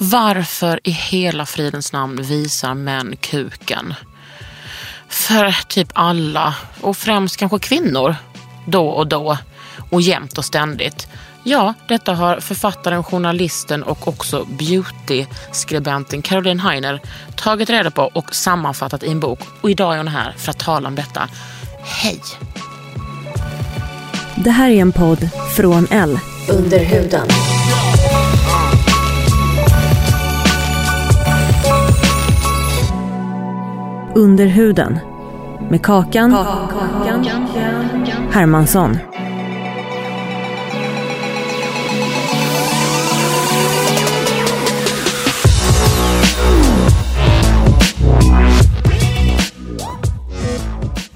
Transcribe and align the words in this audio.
Varför 0.00 0.80
i 0.84 0.90
hela 0.90 1.46
fridens 1.46 1.92
namn 1.92 2.22
visar 2.22 2.74
män 2.74 3.16
kuken? 3.20 3.94
För 5.08 5.66
typ 5.68 5.88
alla, 5.94 6.54
och 6.80 6.96
främst 6.96 7.36
kanske 7.36 7.58
kvinnor, 7.58 8.16
då 8.66 8.88
och 8.88 9.06
då 9.06 9.38
och 9.90 10.00
jämt 10.00 10.38
och 10.38 10.44
ständigt. 10.44 11.08
Ja, 11.42 11.74
detta 11.88 12.14
har 12.14 12.40
författaren, 12.40 13.04
journalisten 13.04 13.82
och 13.82 14.08
också 14.08 14.44
beauty-skribenten 14.44 16.22
Caroline 16.22 16.60
Heiner 16.60 17.00
tagit 17.36 17.70
reda 17.70 17.90
på 17.90 18.02
och 18.02 18.34
sammanfattat 18.34 19.02
i 19.02 19.10
en 19.10 19.20
bok. 19.20 19.40
Och 19.60 19.70
idag 19.70 19.94
är 19.94 19.98
hon 19.98 20.08
här 20.08 20.34
för 20.36 20.50
att 20.50 20.58
tala 20.58 20.88
om 20.88 20.94
detta. 20.94 21.28
Hej! 21.82 22.20
Det 24.36 24.50
här 24.50 24.70
är 24.70 24.80
en 24.80 24.92
podd 24.92 25.30
från 25.56 25.86
L. 25.90 26.18
Under 26.48 26.84
huden. 26.84 27.28
Under 34.14 34.46
huden. 34.46 34.98
Med 35.70 35.82
Kakan, 35.82 36.32
Hermansson. 38.32 38.98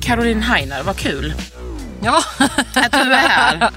Caroline 0.01 0.43
Heiner, 0.43 0.83
vad 0.83 0.97
kul 0.97 1.35
Ja, 2.05 2.23
att 2.75 2.93
du 2.93 2.99
är 3.13 3.29
här. 3.29 3.71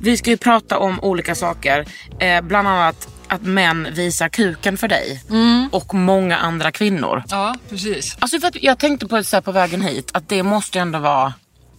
Vi 0.00 0.16
ska 0.16 0.30
ju 0.30 0.36
prata 0.36 0.78
om 0.78 1.00
olika 1.00 1.34
saker. 1.34 1.86
Eh, 2.20 2.40
bland 2.42 2.68
annat 2.68 3.08
att 3.36 3.42
män 3.42 3.88
visar 3.92 4.28
kuken 4.28 4.76
för 4.76 4.88
dig. 4.88 5.22
Och 5.70 5.94
många 5.94 6.36
andra 6.36 6.72
kvinnor. 6.72 7.22
ja 7.28 7.54
precis. 7.70 8.16
Alltså 8.18 8.40
för 8.40 8.48
att 8.48 8.62
jag 8.62 8.78
tänkte 8.78 9.06
på 9.06 9.16
det 9.16 9.24
så 9.24 9.42
på 9.42 9.52
vägen 9.52 9.80
hit, 9.80 10.10
att 10.14 10.28
det 10.28 10.42
måste 10.42 10.80
ändå 10.80 10.98
vara... 10.98 11.34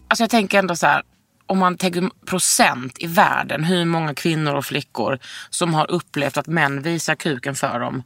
Alltså 0.07 0.23
jag 0.23 0.29
tänker 0.29 0.59
ändå 0.59 0.75
så 0.75 0.87
här, 0.87 1.03
om 1.45 1.59
man 1.59 1.77
tänker 1.77 2.09
procent 2.25 2.97
i 2.99 3.07
världen, 3.07 3.63
hur 3.63 3.85
många 3.85 4.13
kvinnor 4.13 4.55
och 4.55 4.65
flickor 4.65 5.19
som 5.49 5.73
har 5.73 5.91
upplevt 5.91 6.37
att 6.37 6.47
män 6.47 6.81
visar 6.81 7.15
kuken 7.15 7.55
för 7.55 7.79
dem. 7.79 8.03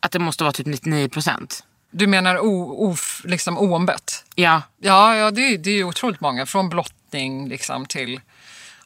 Att 0.00 0.12
det 0.12 0.18
måste 0.18 0.44
vara 0.44 0.52
typ 0.52 0.66
99 0.66 1.08
procent. 1.08 1.64
Du 1.90 2.06
menar 2.06 2.38
o, 2.38 2.76
of, 2.90 3.22
liksom 3.24 3.58
oombett? 3.58 4.24
Ja, 4.34 4.62
Ja, 4.78 5.16
ja 5.16 5.30
det, 5.30 5.56
det 5.56 5.70
är 5.70 5.74
ju 5.74 5.84
otroligt 5.84 6.20
många. 6.20 6.46
Från 6.46 6.68
blottning 6.68 7.48
liksom 7.48 7.86
till 7.86 8.20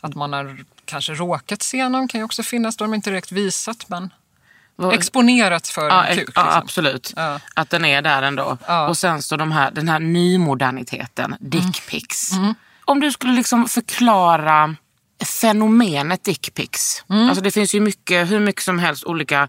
att 0.01 0.15
man 0.15 0.33
har 0.33 0.65
kanske 0.91 1.15
råkat 1.15 1.63
se 1.63 1.89
någon. 1.89 2.09
kan 2.09 2.21
ju 2.21 2.25
också 2.25 2.43
finnas. 2.43 2.77
De 2.77 2.89
har 2.89 2.95
inte 2.95 3.11
direkt 3.11 3.33
visat 3.33 3.89
men 3.89 4.11
exponerats 4.93 5.71
för 5.71 5.89
Ja, 5.89 6.05
en 6.05 6.17
kuk. 6.17 6.31
ja 6.35 6.43
Liksom. 6.45 6.59
absolut. 6.63 7.13
Ja. 7.17 7.41
Att 7.55 7.71
den 7.71 7.85
är 7.85 8.03
där 8.03 8.23
ändå. 8.23 8.59
Ja. 8.67 8.89
Och 8.89 8.97
sen 8.97 9.23
så 9.23 9.37
de 9.37 9.53
här, 9.53 9.71
den 9.71 9.89
här 9.89 9.99
nymoderniteten, 9.99 11.35
dickpics. 11.41 12.33
Mm. 12.33 12.55
Om 12.85 13.01
du 13.01 13.13
skulle 13.13 13.33
liksom 13.33 13.69
förklara 13.69 14.77
fenomenet 15.41 16.25
dickpics. 16.25 17.05
Mm. 17.11 17.29
Alltså 17.29 17.43
det 17.45 17.51
finns 17.51 17.75
ju 17.75 17.81
mycket, 17.81 18.31
hur 18.31 18.41
mycket 18.41 18.63
som 18.63 18.79
helst 18.79 19.05
olika 19.05 19.49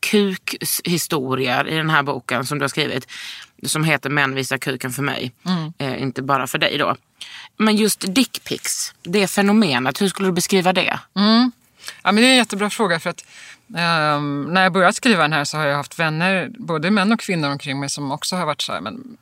kukhistorier 0.00 1.68
i 1.68 1.76
den 1.76 1.90
här 1.90 2.02
boken 2.02 2.46
som 2.46 2.58
du 2.58 2.62
har 2.62 2.68
skrivit. 2.68 3.06
Som 3.66 3.84
heter 3.84 4.10
Män 4.10 4.34
visar 4.34 4.58
kuken 4.58 4.90
för 4.90 5.02
mig. 5.02 5.32
Mm. 5.46 5.72
Eh, 5.78 6.02
inte 6.02 6.22
bara 6.22 6.46
för 6.46 6.58
dig 6.58 6.78
då. 6.78 6.96
Men 7.56 7.76
just 7.76 8.14
dickpics, 8.14 8.94
det 9.02 9.26
fenomenet, 9.26 10.02
hur 10.02 10.08
skulle 10.08 10.28
du 10.28 10.32
beskriva 10.32 10.72
det? 10.72 11.00
Mm. 11.16 11.52
Ja, 12.02 12.12
men 12.12 12.16
det 12.16 12.28
är 12.28 12.30
en 12.30 12.36
jättebra 12.36 12.70
fråga 12.70 13.00
för 13.00 13.10
att 13.10 13.24
um, 13.66 14.42
när 14.42 14.62
jag 14.62 14.72
började 14.72 14.92
skriva 14.92 15.22
den 15.22 15.32
här 15.32 15.44
så 15.44 15.56
har 15.56 15.66
jag 15.66 15.76
haft 15.76 15.98
vänner, 15.98 16.50
både 16.58 16.90
män 16.90 17.12
och 17.12 17.20
kvinnor 17.20 17.50
omkring 17.50 17.80
mig 17.80 17.90
som 17.90 18.12
också 18.12 18.36
har 18.36 18.46
varit 18.46 18.62
så 18.62 18.72
här, 18.72 18.80
men 18.80 19.18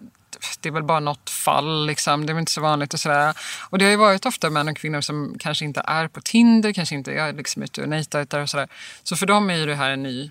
det 0.60 0.68
är 0.68 0.72
väl 0.72 0.82
bara 0.82 1.00
något 1.00 1.30
fall, 1.30 1.86
liksom. 1.86 2.26
det 2.26 2.32
är 2.32 2.34
väl 2.34 2.40
inte 2.40 2.52
så 2.52 2.60
vanligt 2.60 2.94
och 2.94 3.00
sådär. 3.00 3.34
Och 3.70 3.78
det 3.78 3.84
har 3.84 3.90
ju 3.90 3.96
varit 3.96 4.26
ofta 4.26 4.50
män 4.50 4.68
och 4.68 4.76
kvinnor 4.76 5.00
som 5.00 5.36
kanske 5.38 5.64
inte 5.64 5.82
är 5.86 6.08
på 6.08 6.20
Tinder, 6.20 6.72
kanske 6.72 6.94
inte 6.94 7.12
är 7.12 7.32
liksom 7.32 7.62
ute 7.62 7.82
och 7.82 7.88
nejtar 7.88 8.40
och 8.40 8.50
sådär. 8.50 8.68
Så 9.02 9.16
för 9.16 9.26
dem 9.26 9.50
är 9.50 9.54
ju 9.54 9.66
det 9.66 9.74
här 9.74 9.90
en 9.90 10.02
ny 10.02 10.30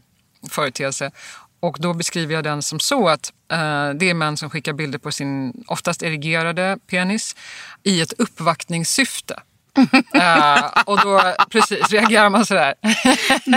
företeelse. 0.49 1.11
Och 1.59 1.78
då 1.79 1.94
beskriver 1.94 2.34
jag 2.34 2.44
den 2.44 2.62
som 2.62 2.79
så 2.79 3.07
att 3.07 3.34
eh, 3.51 3.90
det 3.90 4.09
är 4.09 4.13
män 4.13 4.38
som 4.38 4.50
skickar 4.50 4.73
bilder 4.73 5.00
på 5.00 5.12
sin 5.12 5.63
oftast 5.68 6.03
erigerade 6.03 6.78
penis 6.88 7.35
i 7.84 8.01
ett 8.01 8.13
uppvaktningssyfte. 8.13 9.40
Eh, 10.13 10.84
och 10.85 11.00
då 11.01 11.22
precis 11.50 11.90
reagerar 11.91 12.29
man 12.29 12.45
sådär. 12.45 12.73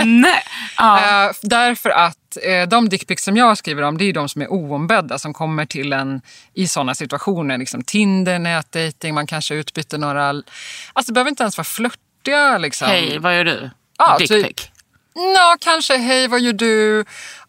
Nej. 0.05 0.43
Ja. 0.77 0.99
Eh, 1.27 1.31
därför 1.41 1.89
att 1.89 2.37
eh, 2.43 2.67
de 2.67 2.89
dickpics 2.89 3.23
som 3.23 3.37
jag 3.37 3.57
skriver 3.57 3.83
om 3.83 3.97
det 3.97 4.05
är 4.05 4.13
de 4.13 4.29
som 4.29 4.41
är 4.41 4.51
oombedda 4.51 5.19
som 5.19 5.33
kommer 5.33 5.65
till 5.65 5.93
en 5.93 6.21
i 6.53 6.67
sådana 6.67 6.95
situationer. 6.95 7.57
Liksom 7.57 7.83
Tinder, 7.83 8.39
nätdating, 8.39 9.13
man 9.13 9.27
kanske 9.27 9.55
utbyter 9.55 9.97
några... 9.97 10.29
Alltså 10.29 11.11
det 11.11 11.13
behöver 11.13 11.29
inte 11.29 11.43
ens 11.43 11.57
vara 11.57 11.65
flörtiga. 11.65 12.57
Liksom. 12.57 12.87
Hej, 12.87 13.19
vad 13.19 13.37
gör 13.37 13.43
du? 13.43 13.69
Ja, 13.97 14.17
Dickpic. 14.17 14.43
typ. 14.43 14.80
Ja, 15.13 15.57
kanske 15.59 15.97
hej 15.97 16.27
vad 16.27 16.41
gör 16.41 16.53
du? 16.53 16.99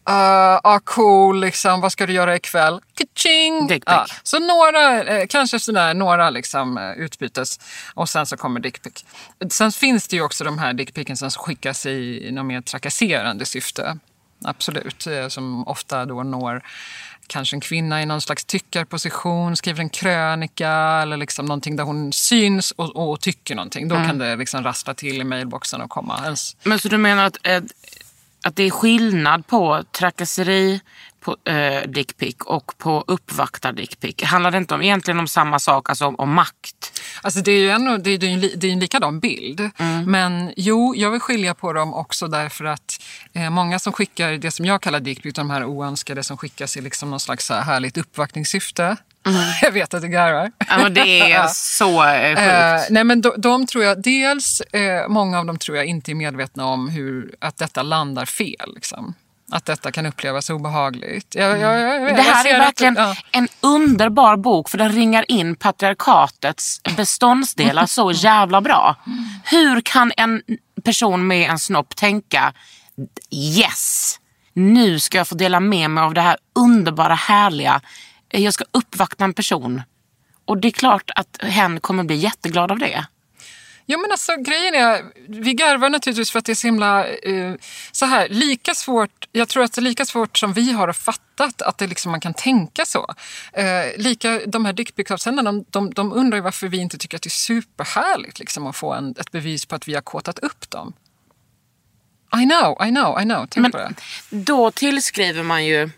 Uh, 0.09 0.59
ah, 0.63 0.79
cool, 0.79 1.39
liksom, 1.39 1.81
vad 1.81 1.91
ska 1.91 2.05
du 2.05 2.13
göra 2.13 2.35
ikväll? 2.35 2.81
Kaching! 2.95 3.67
Dick. 3.67 3.83
Ja, 3.85 4.05
så 4.23 4.39
några, 4.39 5.03
eh, 5.03 5.27
kanske 5.29 5.59
sådär, 5.59 5.93
några 5.93 6.29
liksom, 6.29 6.77
eh, 6.77 6.91
utbytes 6.91 7.59
och 7.93 8.09
sen 8.09 8.25
så 8.25 8.37
kommer 8.37 8.59
dickpic. 8.59 9.05
Sen 9.49 9.71
finns 9.71 10.07
det 10.07 10.15
ju 10.15 10.21
också 10.21 10.43
de 10.43 10.57
här 10.57 10.73
dickpicen 10.73 11.17
som 11.17 11.29
skickas 11.29 11.85
i 11.85 12.29
något 12.31 12.45
mer 12.45 12.61
trakasserande 12.61 13.45
syfte. 13.45 13.97
Absolut, 14.45 15.07
eh, 15.07 15.27
som 15.27 15.67
ofta 15.67 16.05
då 16.05 16.23
når 16.23 16.63
kanske 17.33 17.55
en 17.55 17.61
kvinna 17.61 18.01
i 18.01 18.05
någon 18.05 18.21
slags 18.21 18.45
tyckarposition, 18.45 19.55
skriver 19.55 19.81
en 19.81 19.89
krönika 19.89 20.71
eller 21.01 21.17
liksom 21.17 21.45
någonting 21.45 21.75
där 21.75 21.83
hon 21.83 22.13
syns 22.13 22.71
och, 22.71 23.11
och 23.11 23.19
tycker 23.19 23.55
någonting. 23.55 23.87
Då 23.87 23.95
kan 23.95 24.17
det 24.17 24.35
liksom 24.35 24.63
rassla 24.63 24.93
till 24.93 25.21
i 25.21 25.23
mailboxen 25.23 25.81
och 25.81 25.89
komma. 25.89 26.19
Ens, 26.23 26.55
Men 26.63 26.79
så 26.79 26.87
du 26.87 26.97
menar 26.97 27.25
att, 27.25 27.37
eh, 27.47 27.61
att 28.43 28.55
det 28.55 28.63
är 28.63 28.69
skillnad 28.71 29.47
på 29.47 29.83
trakasseri 29.91 30.81
på 31.23 31.37
eh, 31.51 31.89
dickpic 31.89 32.35
och 32.45 32.77
på 32.77 33.03
uppvaktad 33.07 33.71
dickpic? 33.71 34.23
Handlar 34.23 34.51
det 34.51 34.57
inte 34.57 34.73
om, 34.75 34.81
egentligen 34.81 35.19
om 35.19 35.27
samma 35.27 35.59
sak, 35.59 35.89
alltså 35.89 36.05
om, 36.05 36.15
om 36.15 36.33
makt? 36.33 37.01
Alltså 37.21 37.39
det 37.39 37.51
är 37.51 37.59
ju 37.59 37.69
en, 37.69 38.03
det 38.03 38.09
är, 38.09 38.23
en, 38.23 38.41
det 38.55 38.67
är 38.67 38.71
en 38.71 38.79
likadan 38.79 39.19
bild. 39.19 39.69
Men 40.05 40.53
jo, 40.57 40.93
jag 40.95 41.11
vill 41.11 41.19
skilja 41.19 41.53
på 41.53 41.73
dem 41.73 41.93
också 41.93 42.27
därför 42.27 42.65
att 42.65 43.03
eh, 43.33 43.49
många 43.49 43.79
som 43.79 43.93
skickar 43.93 44.31
det 44.31 44.51
som 44.51 44.65
jag 44.65 44.81
kallar 44.81 44.99
dickpic, 44.99 45.33
de 45.33 45.49
här 45.49 45.65
oönskade 45.65 46.23
som 46.23 46.37
skickas 46.37 46.77
i 46.77 46.81
liksom 46.81 47.09
någon 47.09 47.19
slags 47.19 47.49
här 47.49 47.61
härligt 47.61 47.97
uppvaktningssyfte. 47.97 48.97
Jag 49.61 49.71
vet 49.71 49.93
att 49.93 50.01
du 50.01 50.07
garvar. 50.07 50.51
Ja, 50.69 50.89
det 50.89 51.31
är 51.31 51.47
så 51.53 52.03
eh, 52.03 52.23
Eh, 52.33 52.77
sjukt. 52.79 52.89
nej 52.89 53.03
men 53.03 53.21
de, 53.21 53.33
de 53.37 53.67
tror 53.67 53.83
jag, 53.83 54.01
dels 54.01 54.61
eh, 54.61 55.07
många 55.07 55.39
av 55.39 55.45
dem 55.45 55.57
tror 55.57 55.77
jag 55.77 55.85
inte 55.85 56.11
är 56.11 56.15
medvetna 56.15 56.65
om 56.65 56.89
hur, 56.89 57.35
att 57.39 57.57
detta 57.57 57.83
landar 57.83 58.25
fel. 58.25 58.73
Liksom. 58.75 59.13
Att 59.53 59.65
detta 59.65 59.91
kan 59.91 60.05
upplevas 60.05 60.49
obehagligt. 60.49 61.35
Jag, 61.35 61.59
jag, 61.59 61.79
jag, 61.79 62.15
Det 62.15 62.21
här 62.21 62.47
är 62.47 62.53
att- 62.59 62.67
verkligen 62.67 62.95
ja. 62.95 63.15
en 63.31 63.47
underbar 63.61 64.37
bok 64.37 64.69
för 64.69 64.77
den 64.77 64.91
ringar 64.91 65.25
in 65.31 65.55
patriarkatets 65.55 66.81
beståndsdelar 66.97 67.85
så 67.99 68.11
jävla 68.11 68.61
bra. 68.61 68.95
Hur 69.45 69.81
kan 69.81 70.11
en 70.17 70.41
person 70.83 71.27
med 71.27 71.49
en 71.49 71.59
snopp 71.59 71.95
tänka 71.95 72.53
yes! 73.31 74.19
Nu 74.53 74.99
ska 74.99 75.17
jag 75.17 75.27
få 75.27 75.35
dela 75.35 75.59
med 75.59 75.89
mig 75.89 76.03
av 76.03 76.13
det 76.13 76.21
här 76.21 76.37
underbara, 76.55 77.13
härliga. 77.15 77.81
Jag 78.29 78.53
ska 78.53 78.65
uppvakta 78.71 79.23
en 79.23 79.33
person. 79.33 79.81
Och 80.45 80.57
det 80.57 80.67
är 80.67 80.71
klart 80.71 81.11
att 81.15 81.37
hen 81.41 81.79
kommer 81.79 82.03
bli 82.03 82.15
jätteglad 82.15 82.71
av 82.71 82.79
det. 82.79 83.05
Ja 83.85 83.97
men 83.97 84.11
alltså 84.11 84.35
grejen 84.37 84.75
är, 84.75 85.03
vi 85.27 85.53
garvar 85.53 85.89
naturligtvis 85.89 86.31
för 86.31 86.39
att 86.39 86.45
det 86.45 86.51
är 86.51 86.55
så 86.55 86.67
himla, 86.67 87.07
eh, 87.07 87.53
så 87.91 88.05
här, 88.05 88.29
lika 88.29 88.73
svårt, 88.73 89.27
jag 89.31 89.49
tror 89.49 89.63
att 89.63 89.73
det 89.73 89.79
är 89.79 89.83
lika 89.83 90.05
svårt 90.05 90.37
som 90.37 90.53
vi 90.53 90.71
har 90.71 90.93
fattat 90.93 91.61
att 91.61 91.77
det 91.77 91.87
liksom, 91.87 92.11
man 92.11 92.21
kan 92.21 92.33
tänka 92.33 92.85
så. 92.85 93.13
Eh, 93.53 93.97
lika, 93.97 94.39
de 94.45 94.65
här 94.65 94.73
dickpicsavsändarna, 94.73 95.51
de, 95.51 95.65
de, 95.69 95.93
de 95.93 96.13
undrar 96.13 96.37
ju 96.37 96.41
varför 96.41 96.67
vi 96.67 96.77
inte 96.77 96.97
tycker 96.97 97.17
att 97.17 97.23
det 97.23 97.27
är 97.27 97.31
superhärligt 97.31 98.39
liksom, 98.39 98.67
att 98.67 98.75
få 98.75 98.93
en, 98.93 99.15
ett 99.19 99.31
bevis 99.31 99.65
på 99.65 99.75
att 99.75 99.87
vi 99.87 99.93
har 99.93 100.01
kåtat 100.01 100.39
upp 100.39 100.69
dem. 100.69 100.93
I 102.41 102.45
know, 102.45 102.87
I 102.87 102.89
know, 102.89 103.21
I 103.21 103.23
know. 103.23 103.47
Tänk 103.49 103.61
Men 103.61 103.71
på 103.71 103.77
det. 103.77 103.93
då 104.29 104.71
tillskriver 104.71 105.43
man 105.43 105.65
ju, 105.65 105.89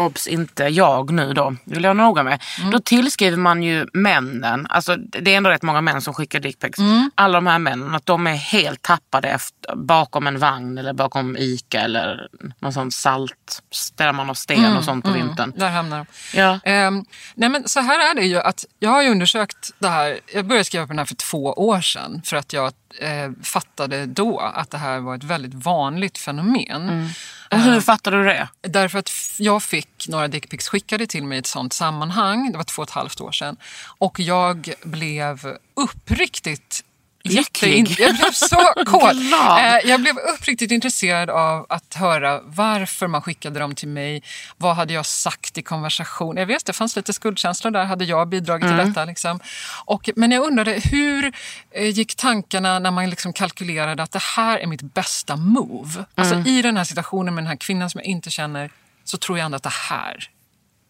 obs 0.00 0.26
inte 0.26 0.64
jag 0.64 1.10
nu 1.10 1.32
då, 1.32 1.56
vill 1.64 1.84
jag 1.84 1.96
noga 1.96 2.22
med. 2.22 2.42
Mm. 2.58 2.70
Då 2.70 2.78
tillskriver 2.78 3.36
man 3.36 3.62
ju 3.62 3.86
männen, 3.92 4.66
alltså 4.70 4.96
det 4.96 5.32
är 5.32 5.36
ändå 5.36 5.50
rätt 5.50 5.62
många 5.62 5.80
män 5.80 6.00
som 6.00 6.14
skickar 6.14 6.40
dickpics. 6.40 6.78
Mm. 6.78 7.10
Alla 7.14 7.36
de 7.36 7.46
här 7.46 7.58
männen, 7.58 7.94
att 7.94 8.06
de 8.06 8.26
är 8.26 8.34
helt 8.34 8.82
tappade 8.82 9.28
efter, 9.28 9.76
bakom 9.76 10.26
en 10.26 10.38
vagn 10.38 10.78
eller 10.78 10.92
bakom 10.92 11.36
Ica 11.36 11.80
eller 11.80 12.28
någon 12.58 12.72
sån 12.72 12.90
salt, 12.90 13.62
där 13.94 14.12
man 14.12 14.26
har 14.26 14.34
sten 14.34 14.76
och 14.76 14.84
sånt 14.84 15.04
på 15.04 15.10
vintern. 15.10 15.52
Där 15.56 15.70
hamnar 15.70 15.98
de. 15.98 16.38
Ja. 16.38 16.60
Ehm, 16.64 17.04
nej 17.34 17.48
men 17.48 17.68
så 17.68 17.80
här 17.80 18.10
är 18.10 18.14
det 18.14 18.26
ju 18.26 18.38
att 18.38 18.64
jag 18.78 18.90
har 18.90 19.02
ju 19.02 19.10
undersökt 19.10 19.70
det 19.78 19.88
här. 19.88 20.18
Jag 20.34 20.46
började 20.46 20.64
skriva 20.64 20.86
på 20.86 20.92
den 20.92 20.98
här 20.98 21.06
för 21.06 21.14
två 21.14 21.44
år 21.44 21.80
sedan 21.80 22.22
för 22.24 22.36
att 22.36 22.52
jag 22.52 22.72
eh, 23.00 23.30
fattade 23.42 24.06
då 24.06 24.38
att 24.38 24.70
det 24.70 24.78
här 24.78 25.00
var 25.00 25.14
ett 25.14 25.24
väldigt 25.24 25.54
vanligt 25.54 26.18
fenomen. 26.18 27.08
Och 27.50 27.58
hur 27.58 27.80
fattar 27.80 28.10
du 28.10 28.24
det? 28.24 28.48
Därför 28.60 28.98
att 28.98 29.10
jag 29.38 29.62
fick 29.62 30.08
några 30.08 30.28
dickpics 30.28 30.68
skickade 30.68 31.06
till 31.06 31.24
mig 31.24 31.36
i 31.36 31.38
ett 31.38 31.46
sånt 31.46 31.72
sammanhang. 31.72 32.52
Det 32.52 32.56
var 32.56 32.64
två 32.64 32.82
och 32.82 32.88
ett 32.88 32.94
halvt 32.94 33.20
år 33.20 33.32
sedan. 33.32 33.56
Och 33.98 34.20
jag 34.20 34.74
blev 34.82 35.56
uppriktigt 35.74 36.83
Lycklig. 37.24 37.86
jättein- 37.88 37.96
Jag 37.98 38.16
blev 38.16 38.30
så 38.32 38.56
kåt. 38.86 39.14
Eh, 39.58 39.90
Jag 39.90 40.00
blev 40.00 40.16
uppriktigt 40.18 40.70
intresserad 40.72 41.30
av 41.30 41.66
att 41.68 41.94
höra 41.94 42.40
varför 42.44 43.06
man 43.06 43.22
skickade 43.22 43.58
dem 43.60 43.74
till 43.74 43.88
mig. 43.88 44.22
Vad 44.56 44.76
hade 44.76 44.92
jag 44.94 45.06
sagt 45.06 45.58
i 45.58 45.62
konversation? 45.62 46.36
Jag 46.36 46.46
vet, 46.46 46.64
det 46.66 46.72
fanns 46.72 46.96
lite 46.96 47.12
skuldkänslor 47.12 47.70
där. 47.70 47.84
Hade 47.84 48.04
jag 48.04 48.28
bidragit 48.28 48.68
till 48.68 48.76
detta? 48.88 49.04
Liksom. 49.04 49.40
Och, 49.84 50.10
men 50.16 50.30
jag 50.30 50.44
undrade, 50.44 50.80
hur 50.84 51.32
eh, 51.70 51.88
gick 51.88 52.14
tankarna 52.14 52.78
när 52.78 52.90
man 52.90 53.10
liksom 53.10 53.32
kalkylerade 53.32 54.02
att 54.02 54.12
det 54.12 54.22
här 54.22 54.58
är 54.58 54.66
mitt 54.66 54.82
bästa 54.82 55.36
move? 55.36 56.04
Alltså 56.14 56.34
i 56.46 56.62
den 56.62 56.76
här 56.76 56.84
situationen 56.84 57.34
med 57.34 57.44
den 57.44 57.48
här 57.48 57.56
kvinnan 57.56 57.90
som 57.90 57.98
jag 57.98 58.06
inte 58.06 58.30
känner 58.30 58.70
så 59.04 59.16
tror 59.16 59.38
jag 59.38 59.44
ändå 59.44 59.56
att 59.56 59.62
det 59.62 59.72
här 59.72 60.30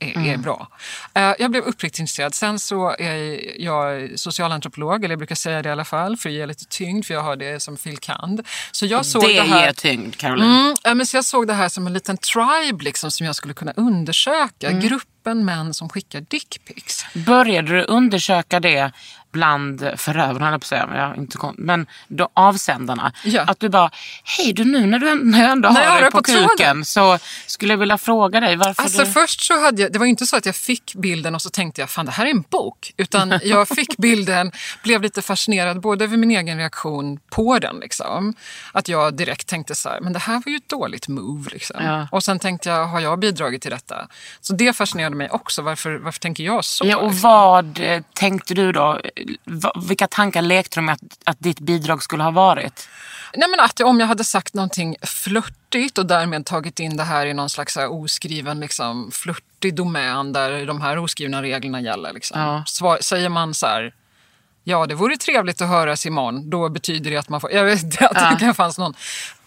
är, 0.05 0.33
är 0.33 0.37
bra. 0.37 0.69
Eh, 1.15 1.33
jag 1.39 1.51
blev 1.51 1.63
uppriktigt 1.63 2.01
intresserad. 2.01 2.35
Sen 2.35 2.59
så 2.59 2.97
är 2.99 3.41
jag 3.61 4.11
socialantropolog, 4.19 5.05
eller 5.05 5.13
jag 5.13 5.19
brukar 5.19 5.35
säga 5.35 5.63
det 5.63 5.69
i 5.69 5.73
alla 5.73 5.85
fall, 5.85 6.17
för 6.17 6.29
att 6.29 6.35
ge 6.35 6.47
lite 6.47 6.65
tyngd, 6.65 7.07
för 7.07 7.15
jag 7.15 7.23
har 7.23 7.37
det 7.37 7.63
som 7.63 7.77
fil. 7.77 7.99
kand. 8.05 8.47
Så 8.73 8.87
jag 8.87 9.07
såg 9.07 9.23
det 9.23 9.33
det, 9.33 9.43
här... 9.43 9.67
ger 9.67 9.73
tyngd 9.73 10.17
Caroline. 10.17 10.75
Mm, 10.85 10.99
men 10.99 11.07
så 11.07 11.17
jag 11.17 11.25
såg 11.25 11.47
det 11.47 11.55
här 11.55 11.69
som 11.69 11.87
en 11.87 11.93
liten 11.93 12.17
tribe 12.17 12.85
liksom, 12.85 13.11
som 13.11 13.27
jag 13.27 13.37
skulle 13.37 13.55
kunna 13.55 13.73
undersöka. 13.73 14.71
Mm. 14.71 14.81
Gruppen 14.81 15.45
män 15.45 15.75
som 15.75 15.89
skickar 15.89 16.21
dickpics. 16.21 17.07
Började 17.15 17.69
du 17.69 17.83
undersöka 17.83 18.61
det 18.61 18.93
bland 19.35 19.91
förövarna, 19.97 20.45
höll 20.45 20.53
jag 20.53 20.61
på 20.61 20.65
att 20.65 20.69
säga, 20.69 20.87
men, 20.87 20.99
jag, 20.99 21.17
inte 21.17 21.39
kon- 21.39 21.55
men 21.59 21.87
då, 22.09 22.29
avsändarna? 22.35 23.13
Ja. 23.25 23.43
Att 23.43 23.61
du 23.61 23.69
bara, 23.69 23.91
hej 24.25 24.53
du 24.53 24.65
nu 24.65 24.87
när 24.87 24.99
du 24.99 25.25
när 25.25 25.43
jag 25.43 25.51
ändå 25.51 25.69
jag 25.69 25.75
har 25.75 25.85
har 25.85 26.01
dig 26.01 26.11
på, 26.11 26.19
på 26.19 26.25
kuken 26.25 26.85
så 26.85 27.19
skulle 27.47 27.73
jag 27.73 27.79
vilja 27.79 27.99
fråga 27.99 28.41
dig 28.41 28.57
varför 28.57 28.83
Alltså 28.83 29.05
du... 29.05 29.13
först 29.13 29.41
så 29.41 29.61
hade 29.61 29.83
jag, 29.83 29.93
det 29.93 29.99
var 29.99 30.07
inte 30.07 30.27
så 30.27 30.37
att 30.37 30.47
jag 30.47 30.57
fick 30.57 30.95
bilden 30.95 31.35
och 31.35 31.43
så 31.43 31.51
tänkte 31.51 31.81
jag 31.81 31.91
fan 31.91 32.07
det 32.07 32.13
här 32.13 32.27
är 32.27 32.31
en 32.31 32.45
bok. 32.51 32.93
Utan 32.97 33.39
jag 33.45 33.69
fick 33.69 33.97
bilden, 33.97 34.53
blev 34.83 35.03
lite 35.03 35.23
fascinerad 35.23 35.81
både 35.81 36.05
över 36.05 36.17
min 36.17 36.31
egen 36.31 36.59
reaktion 36.59 37.19
på 37.31 37.59
den. 37.59 37.77
Liksom. 37.81 38.35
Att 38.73 38.89
jag 38.89 39.15
direkt 39.15 39.49
tänkte 39.49 39.75
så 39.75 39.89
här, 39.89 40.01
men 40.01 40.13
det 40.13 40.19
här 40.19 40.43
var 40.45 40.51
ju 40.51 40.57
ett 40.57 40.69
dåligt 40.69 41.09
move. 41.09 41.51
Liksom. 41.51 41.85
Ja. 41.85 42.09
Och 42.13 42.25
sen 42.25 42.39
tänkte 42.39 42.69
jag, 42.69 42.87
har 42.87 43.01
jag 43.01 43.19
bidragit 43.19 43.63
till 43.63 43.71
detta? 43.71 44.09
Så 44.41 44.55
det 44.55 44.73
fascinerade 44.73 45.17
mig 45.17 45.31
också. 45.31 45.63
Varför, 45.63 45.95
varför 45.95 46.21
tänker 46.21 46.45
jag 46.45 46.65
så? 46.65 46.87
Ja, 46.87 46.97
och 46.97 47.13
liksom? 47.13 47.31
vad 47.31 47.81
eh, 47.81 48.03
tänkte 48.15 48.55
du 48.55 48.73
då? 48.73 49.01
Vilka 49.89 50.07
tankar 50.07 50.43
lekte 50.43 50.81
du 50.81 50.85
med 50.85 50.93
att, 50.93 51.01
att 51.25 51.41
ditt 51.41 51.61
bidrag 51.61 52.03
skulle 52.03 52.23
ha 52.23 52.31
varit? 52.31 52.89
Nej, 53.37 53.49
men 53.51 53.61
att 53.61 53.81
om 53.81 54.01
jag 54.01 54.07
hade 54.07 54.25
sagt 54.25 54.55
någonting 54.55 54.97
flörtigt 55.03 55.99
och 55.99 56.07
därmed 56.07 56.47
tagit 56.47 56.81
in 56.81 56.97
det 56.97 57.03
här 57.03 57.27
i 57.27 57.35
någon 57.35 57.51
slags 57.51 57.77
oskriven 57.77 58.61
liksom, 58.61 59.11
flörtig 59.13 59.75
domän 59.75 60.33
där 60.33 60.67
de 60.67 60.81
här 60.81 60.99
oskrivna 60.99 61.43
reglerna 61.43 61.81
gäller. 61.81 62.13
Liksom. 62.13 62.41
Ja. 62.41 62.65
Svar, 62.67 62.99
säger 63.01 63.29
man 63.29 63.55
så 63.55 63.67
här, 63.67 63.95
ja 64.65 64.87
det 64.87 64.95
vore 64.95 65.17
trevligt 65.17 65.61
att 65.61 65.69
höras 65.69 66.07
imorgon, 66.07 66.51
då 66.51 66.69
betyder 66.69 67.11
det 67.11 67.17
att 67.17 67.29
man 67.29 67.41
får... 67.41 67.53
Jag 67.53 67.65
vet 67.65 67.83
inte, 67.83 68.09
att 68.09 68.31
det 68.31 68.45
kan 68.45 68.55
fanns 68.55 68.79
någon... 68.79 68.95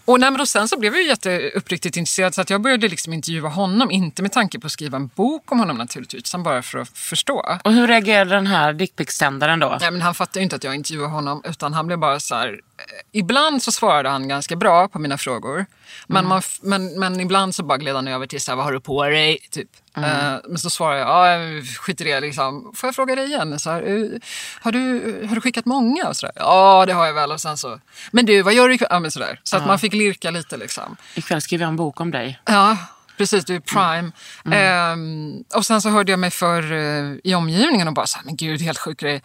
Och, 0.07 0.19
nej, 0.19 0.31
då 0.38 0.45
sen 0.45 0.68
så 0.68 0.80
blev 0.80 0.94
jag 0.94 1.01
ju 1.04 1.07
jätteuppriktigt 1.09 1.98
intresserad 1.98 2.36
så 2.36 2.42
att 2.42 2.50
jag 2.50 2.62
började 2.62 2.88
liksom 2.88 3.13
intervjua 3.13 3.50
honom, 3.50 3.92
inte 3.92 4.21
med 4.21 4.31
tanke 4.31 4.59
på 4.59 4.65
att 4.68 4.71
skriva 4.74 4.95
en 4.95 5.07
bok 5.07 5.51
om 5.51 5.59
honom 5.59 5.77
naturligtvis, 5.77 6.19
utan 6.30 6.44
bara 6.44 6.62
för 6.62 6.80
att 6.80 6.89
förstå. 6.89 7.57
Och 7.63 7.74
hur 7.74 7.88
reagerade 7.88 8.36
den 8.36 8.48
här 8.48 8.74
dickpics-sändaren 8.74 9.59
då? 9.59 9.77
Nej, 9.81 9.92
men 9.92 10.01
han 10.01 10.15
fattade 10.15 10.39
ju 10.39 10.44
inte 10.44 10.56
att 10.56 10.63
jag 10.63 10.75
intervjuade 10.75 11.09
honom 11.12 11.42
utan 11.45 11.74
han 11.74 11.88
blev 11.88 12.00
bara 12.00 12.19
så 12.19 12.36
här. 12.36 12.48
eh, 12.48 12.83
Ibland 13.19 13.63
så 13.63 13.71
svarade 13.71 14.09
han 14.09 14.27
ganska 14.27 14.56
bra 14.56 14.88
på 14.88 15.00
mina 15.00 15.18
frågor. 15.18 15.65
Men, 16.07 16.27
man, 16.27 16.38
f- 16.39 16.59
men, 16.62 17.00
men 17.00 17.19
ibland 17.19 17.56
så 17.56 17.63
bara 17.63 17.77
gled 17.77 17.95
han 17.95 18.07
över 18.07 18.27
till 18.27 18.42
så 18.42 18.51
här, 18.51 18.56
vad 18.56 18.65
har 18.65 18.71
du 18.74 18.80
på 18.80 19.04
dig? 19.04 19.38
Typ. 19.51 19.69
Eh, 20.03 20.39
men 20.47 20.57
så 20.57 20.69
svarade 20.69 20.99
jag, 20.99 21.09
ja 21.09 21.29
jag 21.29 21.65
skiter 21.65 22.07
i 22.07 22.11
det 22.11 22.19
liksom. 22.19 22.71
Får 22.75 22.88
jag 22.88 22.95
fråga 22.95 23.15
dig 23.15 23.25
igen? 23.25 23.59
Så 23.59 23.69
här, 23.69 23.81
eh, 23.81 24.19
har, 24.61 24.71
du, 24.71 24.79
har 25.27 25.35
du 25.35 25.41
skickat 25.41 25.65
många? 25.65 26.07
Och 26.07 26.17
så 26.17 26.25
där, 26.25 26.33
ja 26.35 26.85
det 26.85 26.94
har 26.94 27.05
jag 27.05 27.13
väl. 27.13 27.31
Och 27.31 27.41
sen 27.41 27.57
så, 27.57 27.79
men 28.11 28.25
du 28.25 28.41
vad 28.41 28.53
gör 28.53 28.67
du 28.67 28.75
ikväll? 28.75 28.88
Ja, 28.91 29.09
så 29.09 29.19
där. 29.19 29.39
Så 29.44 29.57
att 29.57 29.67
man 29.67 29.79
fick 29.79 29.94
lirka 29.94 30.31
lite 30.31 30.57
liksom. 30.57 30.97
Ikväll 31.15 31.41
skriver 31.41 31.63
jag 31.63 31.69
en 31.69 31.75
bok 31.75 32.01
om 32.01 32.11
dig. 32.11 32.39
Ja, 32.45 32.77
precis. 33.17 33.45
Du 33.45 33.55
är 33.55 33.59
prime. 33.59 34.11
Ehm, 34.51 35.44
och 35.55 35.65
sen 35.65 35.81
så 35.81 35.89
hörde 35.89 36.11
jag 36.11 36.19
mig 36.19 36.31
för 36.31 36.71
eh, 36.71 37.15
i 37.23 37.35
omgivningen 37.35 37.88
och 37.88 37.94
bara 37.94 38.07
så 38.07 38.17
här, 38.17 38.25
men 38.25 38.35
gud, 38.35 38.61
helt 38.61 38.79
sjuk 38.79 38.99
grej. 38.99 39.21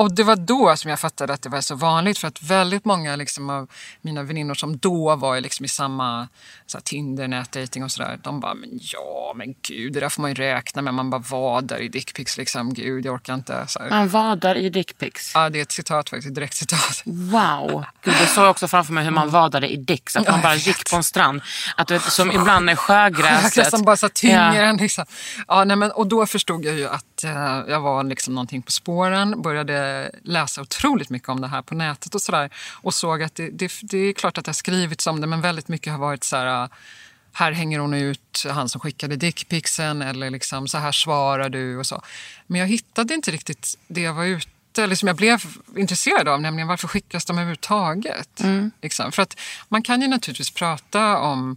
Och 0.00 0.14
det 0.14 0.22
var 0.22 0.36
då 0.36 0.76
som 0.76 0.90
jag 0.90 1.00
fattade 1.00 1.32
att 1.32 1.42
det 1.42 1.48
var 1.48 1.60
så 1.60 1.74
vanligt 1.74 2.18
för 2.18 2.28
att 2.28 2.42
väldigt 2.42 2.84
många 2.84 3.16
liksom 3.16 3.50
av 3.50 3.70
mina 4.00 4.22
väninnor 4.22 4.54
som 4.54 4.78
då 4.78 5.16
var 5.16 5.36
i 5.36 5.40
liksom 5.40 5.64
i 5.64 5.68
samma 5.68 6.28
så 6.66 6.78
här, 6.78 6.82
Tinder, 6.82 7.28
nätdating 7.28 7.84
och 7.84 7.90
sådär. 7.92 8.18
De 8.22 8.40
bara, 8.40 8.54
men 8.54 8.70
ja, 8.82 9.32
men 9.36 9.54
gud, 9.68 9.92
det 9.92 10.00
där 10.00 10.08
får 10.08 10.22
man 10.22 10.30
ju 10.30 10.34
räkna 10.34 10.82
med. 10.82 10.94
Man 10.94 11.10
bara 11.10 11.22
var 11.30 11.62
där 11.62 11.78
i 11.78 11.88
dickpics 11.88 12.36
liksom. 12.36 12.74
Gud, 12.74 13.06
jag 13.06 13.14
orkar 13.14 13.34
inte. 13.34 13.64
Så 13.68 13.78
här. 13.78 13.90
Man 13.90 14.08
vadar 14.08 14.54
i 14.54 14.70
dickpics. 14.70 15.32
Ja, 15.34 15.50
det 15.50 15.58
är 15.58 15.62
ett 15.62 15.72
citat 15.72 16.10
faktiskt, 16.10 16.28
ett 16.28 16.34
direkt 16.34 16.54
citat. 16.54 17.02
Wow! 17.04 17.84
Gud, 18.04 18.14
det 18.20 18.26
såg 18.26 18.44
jag 18.44 18.50
också 18.50 18.68
framför 18.68 18.92
mig 18.92 19.04
hur 19.04 19.10
man 19.10 19.30
vadade 19.30 19.68
i 19.68 19.76
dicks. 19.76 20.16
Att 20.16 20.28
man 20.28 20.40
bara 20.42 20.54
gick 20.54 20.90
på 20.90 20.96
en 20.96 21.04
strand. 21.04 21.42
Att 21.76 21.88
du 21.88 21.94
vet, 21.94 22.02
som 22.02 22.32
ibland 22.32 22.70
är 22.70 22.76
sjögräset. 22.86 23.54
Sjögräs 23.54 23.70
som 23.70 23.84
bara 23.84 23.96
så 23.96 24.08
tynger 24.08 24.54
Ja. 24.54 24.68
en. 24.68 24.76
Liksom. 24.76 25.04
Ja, 25.48 25.64
nej, 25.64 25.76
men, 25.76 25.90
och 25.90 26.06
då 26.06 26.26
förstod 26.26 26.64
jag 26.64 26.74
ju 26.74 26.88
att 26.88 27.04
eh, 27.24 27.62
jag 27.68 27.80
var 27.80 28.04
liksom 28.04 28.34
någonting 28.34 28.62
på 28.62 28.70
spåren. 28.70 29.42
Började 29.42 30.10
läsa 30.22 30.60
otroligt 30.62 31.10
mycket 31.10 31.28
om 31.28 31.40
det 31.40 31.48
här 31.48 31.62
på 31.62 31.74
nätet 31.74 32.14
och 32.14 32.22
sådär. 32.22 32.50
Och 32.82 32.94
såg 32.94 33.22
att 33.22 33.34
det, 33.34 33.50
det, 33.50 33.72
det 33.82 33.98
är 33.98 34.12
klart 34.12 34.38
att 34.38 34.44
det 34.44 34.48
har 34.48 34.54
skrivits 34.54 35.06
om 35.06 35.20
det 35.20 35.26
men 35.26 35.40
väldigt 35.40 35.68
mycket 35.68 35.92
har 35.92 35.98
varit 36.00 36.24
så 36.24 36.36
här... 36.36 36.62
eh, 36.64 36.68
Här 37.32 37.52
hänger 37.52 37.78
hon 37.78 37.94
ut 37.94 38.44
han 38.50 38.68
som 38.68 38.80
skickade 38.80 39.16
dickpicsen 39.16 40.02
eller 40.02 40.30
liksom 40.30 40.68
så 40.68 40.78
här 40.78 40.92
svarar 40.92 41.48
du 41.48 41.78
och 41.78 41.86
så. 41.86 42.02
Men 42.46 42.60
jag 42.60 42.66
hittade 42.68 43.14
inte 43.14 43.30
riktigt 43.30 43.78
det 43.88 44.00
jag 44.00 44.14
var 44.14 44.24
ute 44.24 44.82
eller 44.82 44.94
som 44.94 45.06
jag 45.08 45.16
blev 45.16 45.40
intresserad 45.76 46.28
av, 46.28 46.40
nämligen 46.40 46.68
varför 46.68 46.88
skickas 46.88 47.24
de 47.24 47.32
överhuvudtaget? 47.38 48.40
Liksom. 48.82 49.12
För 49.12 49.22
att 49.22 49.36
man 49.68 49.82
kan 49.82 50.02
ju 50.02 50.08
naturligtvis 50.08 50.50
prata 50.50 51.18
om 51.18 51.56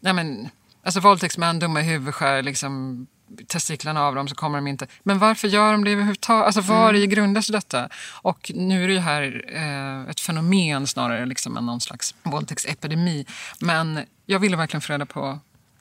nej 0.00 0.12
men, 0.12 0.48
alltså 0.84 1.00
våldtäktsmän, 1.00 1.58
dumma 1.58 1.80
huvudskär, 1.80 2.42
liksom, 2.42 3.06
testiklarna 3.46 4.02
av 4.02 4.14
dem 4.14 4.28
så 4.28 4.34
kommer 4.34 4.58
de 4.58 4.66
inte. 4.66 4.86
Men 5.02 5.18
varför 5.18 5.48
gör 5.48 5.72
de 5.72 5.84
det 5.84 5.90
överhuvudtaget? 5.90 6.46
Alltså 6.46 6.60
var 6.60 6.94
i 6.94 7.06
grundas 7.06 7.46
detta? 7.46 7.88
Och 8.22 8.52
nu 8.54 8.84
är 8.84 8.88
det 8.88 8.94
ju 8.94 9.00
här 9.00 9.44
eh, 9.48 10.10
ett 10.10 10.20
fenomen 10.20 10.86
snarare 10.86 11.26
liksom 11.26 11.56
än 11.56 11.66
någon 11.66 11.80
slags 11.80 12.14
våldtäktsepidemi. 12.22 13.26
Men 13.60 14.00
jag 14.26 14.38
ville 14.38 14.56
verkligen 14.56 14.80
få 14.80 14.92
reda 14.92 15.06
på 15.06 15.38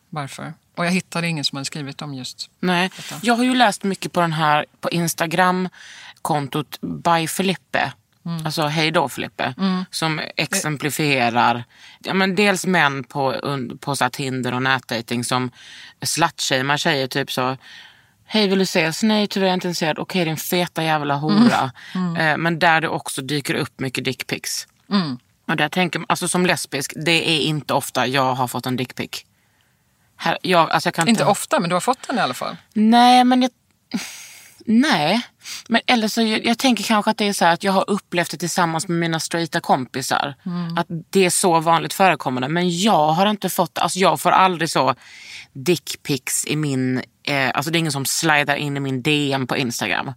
varför. 0.10 0.54
Och 0.76 0.86
jag 0.86 0.92
hittade 0.92 1.28
ingen 1.28 1.44
som 1.44 1.56
hade 1.56 1.66
skrivit 1.66 2.02
om 2.02 2.14
just 2.14 2.50
Nej. 2.60 2.92
Jag 3.22 3.36
har 3.36 3.44
ju 3.44 3.56
läst 3.56 3.84
mycket 3.84 4.12
på 4.12 4.22
den 4.22 4.34
här 4.34 4.66
på 4.82 4.90
Instagram-kontot 4.90 6.78
by 6.82 7.28
Filippe. 7.28 7.94
Mm. 8.26 8.46
Alltså 8.46 8.62
hej 8.66 8.92
då 8.92 9.10
Filippe. 9.10 9.54
Som 9.92 10.22
exemplifierar 10.38 11.64
ja, 12.00 12.14
men 12.14 12.36
dels 12.36 12.66
män 12.66 13.04
på, 13.04 13.36
på 13.80 13.96
så 13.96 14.10
Tinder 14.10 14.54
och 14.54 14.62
nätdating 14.62 15.24
som 15.24 15.52
slutshamear 16.02 16.78
tjejer. 16.78 17.08
Typ 17.08 17.32
så. 17.32 17.58
Hej 18.26 18.48
vill 18.48 18.60
du 18.60 18.64
ses? 18.64 19.04
Nej 19.04 19.28
tyvärr 19.28 19.46
är 19.46 19.50
jag 19.50 19.56
inte 19.56 19.68
intresserad. 19.68 20.00
Okej 20.00 20.26
din 20.26 20.38
feta 20.38 20.84
jävla 20.84 21.16
hora. 21.16 21.72
Mm. 21.96 22.16
Eh, 22.16 22.38
men 22.38 22.60
där 22.60 22.82
det 22.82 22.88
också 22.88 23.22
dyker 23.22 23.54
upp 23.54 23.80
mycket 23.80 24.04
dickpics. 24.06 24.68
Och 25.48 25.56
där 25.56 25.70
tänker, 25.70 26.00
man- 26.00 26.06
alltså 26.10 26.28
som 26.28 26.46
lesbisk, 26.46 26.94
det 26.96 27.30
är 27.30 27.40
inte 27.40 27.74
ofta 27.74 28.08
jag 28.08 28.34
har 28.36 28.48
fått 28.48 28.66
en 28.66 28.76
dickpic. 28.76 29.26
Här, 30.16 30.38
jag, 30.42 30.72
alltså 30.72 30.88
jag 30.88 30.94
kan 30.94 31.08
Inte 31.08 31.26
ofta, 31.26 31.60
men 31.60 31.70
du 31.70 31.76
har 31.76 31.82
fått 31.82 32.08
den 32.08 32.18
i 32.18 32.22
alla 32.22 32.34
fall. 32.34 32.58
Nej, 32.74 33.24
men 33.24 33.42
jag... 33.42 33.52
Nej. 34.66 35.22
Men 35.68 35.82
eller 35.88 36.08
så 36.08 36.22
jag, 36.22 36.46
jag 36.46 36.58
tänker 36.58 36.84
kanske 36.84 37.12
att 37.12 37.18
det 37.18 37.28
är 37.28 37.34
så 37.34 37.46
här 37.46 37.54
att 37.54 37.64
jag 37.64 37.72
har 37.72 37.90
upplevt 37.90 38.32
det 38.32 38.38
tillsammans 38.38 38.88
med 38.88 39.00
mina 39.00 39.20
straighta 39.20 39.60
kompisar. 39.60 40.36
Att 40.78 40.88
det 41.10 41.26
är 41.26 41.30
så 41.30 41.60
vanligt 41.60 41.94
förekommande. 41.94 42.48
Men 42.48 42.80
jag 42.80 43.08
har 43.08 43.26
inte 43.26 43.50
fått, 43.50 43.78
alltså 43.78 44.00
jag 44.00 44.22
får 44.22 44.32
aldrig 44.32 44.70
så 44.70 44.96
dickpics 45.54 46.46
i 46.48 46.56
min, 46.56 47.02
eh, 47.24 47.52
alltså 47.54 47.72
det 47.72 47.78
är 47.78 47.80
ingen 47.80 47.92
som 47.92 48.06
slidar 48.06 48.56
in 48.56 48.78
i 48.78 48.80
min 48.80 49.02
DM 49.02 49.48
på 49.48 49.58
Instagram. 49.58 50.14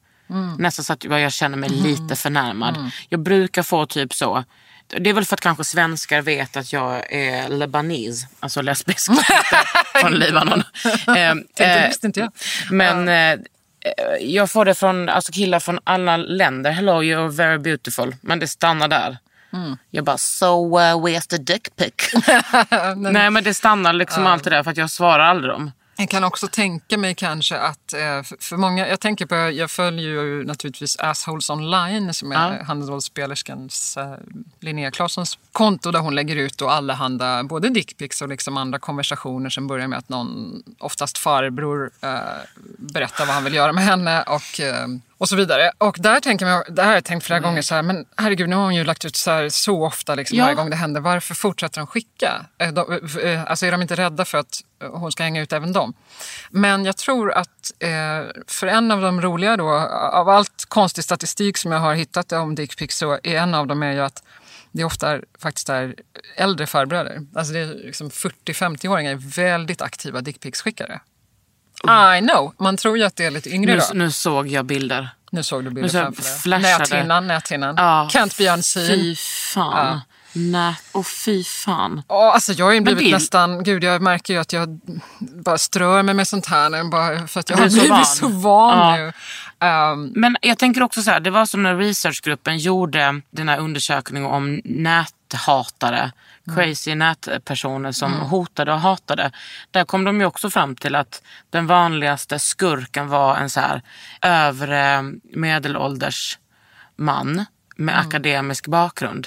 Nästan 0.59 0.85
så 0.85 0.93
att 0.93 1.05
jag 1.05 1.33
känner 1.33 1.59
mig 1.59 1.69
lite 1.71 2.17
förnärmad. 2.17 2.91
Jag 3.09 3.21
brukar 3.21 3.63
få 3.63 3.87
typ 3.87 4.15
så, 4.15 4.45
det 4.87 5.11
är 5.11 5.15
väl 5.15 5.25
för 5.25 5.35
att 5.35 5.41
kanske 5.41 5.65
svenskar 5.65 6.23
vet 6.23 6.57
att 6.57 6.73
jag 6.73 7.13
är 7.13 7.49
lebanese, 7.49 8.27
alltså 8.41 8.63
lesbisk 8.63 9.11
från 10.01 10.13
Libanon. 10.13 10.63
Eh, 11.09 11.31
eh, 11.67 11.93
men 12.71 13.09
eh, 13.09 13.47
jag 14.21 14.51
får 14.51 14.65
det 14.65 14.75
från 14.75 15.09
alltså 15.09 15.33
killar 15.33 15.61
från 15.61 15.79
alla 15.85 16.17
länder. 16.17 16.71
Hello, 16.71 17.03
you're 17.03 17.29
very 17.29 17.59
beautiful. 17.59 18.15
Men 18.21 18.39
det 18.39 18.49
stannar 18.49 18.89
där. 18.89 19.19
Jag 19.91 20.05
bara, 20.05 20.19
so 20.19 20.79
uh, 20.79 21.05
where's 21.05 21.29
the 21.29 21.37
dick 21.37 21.77
pic? 21.77 21.93
Nej 22.97 23.31
men 23.31 23.45
det 23.45 23.55
stannar 23.55 23.93
liksom 23.93 24.27
alltid 24.27 24.53
där 24.53 24.63
för 24.63 24.71
att 24.71 24.77
jag 24.77 24.91
svarar 24.91 25.25
aldrig 25.25 25.53
dem. 25.55 25.73
Jag 25.99 26.09
kan 26.09 26.25
också 26.25 26.49
tänka 26.49 26.99
mig 26.99 27.15
kanske 27.15 27.59
att 27.59 27.93
eh, 27.93 28.23
för 28.41 28.57
många, 28.57 28.89
jag 28.89 29.01
tänker 29.01 29.27
på, 29.27 29.35
jag 29.35 29.71
följer 29.71 30.09
ju 30.09 30.45
naturligtvis 30.45 30.97
Assholes 30.99 31.51
online 31.51 32.15
som 32.15 32.33
är 32.33 32.65
handbollspelerskans 32.65 33.97
eh, 33.97 34.15
Linnea 34.61 34.91
Claessons 34.91 35.39
konto 35.53 35.91
där 35.91 36.01
hon 36.01 36.15
lägger 36.15 36.37
ut 36.37 36.59
då 36.59 36.69
allehanda 36.69 37.43
både 37.43 37.69
dickpics 37.69 38.23
och 38.23 38.29
liksom 38.29 38.57
andra 38.57 38.79
konversationer 38.79 39.51
som 39.51 39.67
börjar 39.67 39.89
med 39.89 39.99
att 39.99 40.09
någon, 40.09 40.63
oftast 40.79 41.19
farbror, 41.19 41.91
eh, 42.01 42.11
berättar 42.79 43.27
vad 43.27 43.35
han 43.35 43.45
vill 43.45 43.55
göra 43.55 43.73
med 43.73 43.85
henne 43.85 44.23
och, 44.23 44.61
och 45.19 45.29
så 45.29 45.37
vidare. 45.37 45.71
Och 45.79 45.97
där 46.01 46.21
tänker 46.21 46.47
jag, 46.47 46.75
det 46.75 46.83
här 46.83 46.89
har 46.89 46.95
jag 46.95 47.05
tänkt 47.05 47.25
flera 47.25 47.41
gånger 47.41 47.63
så 47.63 47.75
här, 47.75 47.83
men 47.83 48.07
herregud 48.17 48.49
nu 48.49 48.57
har 48.57 48.63
hon 48.63 48.75
ju 48.75 48.85
lagt 48.85 49.05
ut 49.05 49.17
så 49.17 49.31
här 49.31 49.49
så 49.49 49.85
ofta 49.87 50.15
liksom 50.15 50.39
Ja. 50.39 50.45
varje 50.45 50.57
gång 50.57 50.71
det 50.71 50.77
händer. 50.77 51.01
Varför 51.01 51.35
fortsätter 51.35 51.81
de 51.81 51.87
skicka? 51.87 52.47
Eh, 52.59 52.73
de, 52.73 53.01
eh, 53.23 53.43
alltså 53.47 53.67
är 53.67 53.73
de 53.73 53.83
inte 53.83 53.95
rädda 53.95 54.25
för 54.25 54.39
att 54.39 54.61
eh, 54.83 54.91
hon 54.91 55.13
ska 55.13 55.23
hänga 55.23 55.43
ut 55.43 55.53
även 55.53 55.73
dem? 55.73 55.95
Men 56.51 56.85
jag 56.85 56.97
tror 56.97 57.33
att 57.33 57.73
eh, 57.79 57.89
för 58.47 58.67
en 58.67 58.91
av 58.91 59.01
de 59.01 59.21
roliga 59.23 59.57
då, 59.57 59.69
av 60.13 60.29
allt 60.29 60.65
konstig 60.69 61.05
statistik 61.05 61.57
som 61.57 61.73
jag 61.73 61.79
har 61.79 61.95
hittat 61.95 62.33
om 62.33 62.55
dickpics 62.55 62.97
så 62.99 63.13
är 63.13 63.37
en 63.37 63.55
av 63.55 63.67
dem 63.67 63.83
är 63.83 63.93
ju 63.93 64.01
att 64.01 64.23
det 64.73 64.85
ofta 64.85 65.11
är, 65.11 65.25
faktiskt 65.39 65.69
är 65.69 65.95
äldre 66.37 66.67
farbröder. 66.67 67.21
Alltså 67.35 67.53
det 67.53 67.59
är 67.59 67.67
liksom 67.67 68.11
40-50-åringar 68.11 69.11
är 69.13 69.17
väldigt 69.37 69.83
aktiva 69.83 70.21
dickpics-skickare. 70.21 71.01
I 71.85 72.21
know, 72.21 72.55
man 72.59 72.77
tror 72.77 72.99
ju 72.99 73.05
att 73.05 73.17
det 73.17 73.25
är 73.25 73.31
lite 73.31 73.51
yngre 73.51 73.73
Nu, 73.75 73.79
då. 73.89 73.95
nu 73.95 74.11
såg 74.11 74.49
jag 74.49 74.65
bilder. 74.65 75.09
Nu 75.31 75.43
såg 75.43 75.65
du 75.65 75.71
bilder 75.71 75.89
framför 76.03 76.51
dig. 76.51 76.59
Näthinnan, 76.61 77.27
näthinnan. 77.27 77.75
Ja, 77.79 78.09
Can't 78.13 78.39
be 78.39 78.55
unseen. 78.55 78.87
Fy 78.87 79.17
fan. 79.17 80.01
Nej, 80.33 80.75
och 80.93 81.07
fy 81.07 81.45
fan. 81.45 82.03
Ja, 82.09 82.33
alltså 82.33 82.53
jag 82.53 82.67
har 82.67 82.73
ju 82.73 82.81
blivit 82.81 83.03
vill- 83.05 83.13
nästan, 83.13 83.63
gud 83.65 83.85
jag 83.85 84.03
märker 84.03 84.35
ju 84.35 84.41
att 84.41 84.53
jag 84.53 84.81
bara 85.21 85.59
strör 85.59 86.03
mig 86.03 86.15
med 86.15 86.29
sånt 86.29 86.47
här 86.47 86.71
nu, 86.71 86.85
bara 86.85 87.27
för 87.27 87.41
att 87.41 87.51
jag 87.51 87.57
har 87.57 87.69
blivit 87.69 87.91
van. 87.91 88.07
så 88.07 88.29
van 88.29 88.79
Ja. 88.79 88.97
nu. 88.97 89.13
Ehm, 89.67 90.13
Men 90.17 90.37
jag 90.43 90.59
tänker 90.59 90.83
också 90.83 91.03
så 91.03 91.11
här, 91.11 91.21
det 91.21 91.31
var 91.31 91.47
som 91.47 91.63
när 91.63 91.77
researchgruppen 91.77 92.59
gjorde 92.59 93.21
den 93.31 93.49
här 93.49 93.59
undersökningen 93.59 94.31
om 94.31 94.61
näthatare, 94.65 96.13
crazy 96.55 96.95
nätpersoner 96.95 97.93
som 97.93 98.13
hotade 98.13 98.73
och 98.73 98.81
hatade. 98.81 99.31
Där 99.71 99.85
kom 99.85 100.05
de 100.05 100.21
ju 100.21 100.27
också 100.27 100.51
fram 100.51 100.77
till 100.77 100.95
att 100.95 101.23
den 101.51 101.67
vanligaste 101.67 102.39
skurken 102.39 103.09
var 103.09 103.37
en 103.37 103.51
så 103.51 103.61
här 103.61 103.83
övre 104.23 105.13
medelålders 105.23 106.39
man 106.97 107.45
med 107.77 107.99
akademisk 107.99 108.67
bakgrund. 108.67 109.27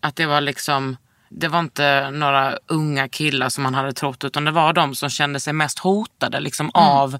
Att 0.00 0.16
det 0.16 0.26
var 0.26 0.40
liksom 0.40 0.96
det 1.30 1.48
var 1.48 1.60
inte 1.60 2.10
några 2.10 2.58
unga 2.66 3.08
killar 3.08 3.48
som 3.48 3.62
man 3.62 3.74
hade 3.74 3.92
trott 3.92 4.24
utan 4.24 4.44
det 4.44 4.50
var 4.50 4.72
de 4.72 4.94
som 4.94 5.10
kände 5.10 5.40
sig 5.40 5.52
mest 5.52 5.78
hotade 5.78 6.40
liksom 6.40 6.70
av, 6.74 7.18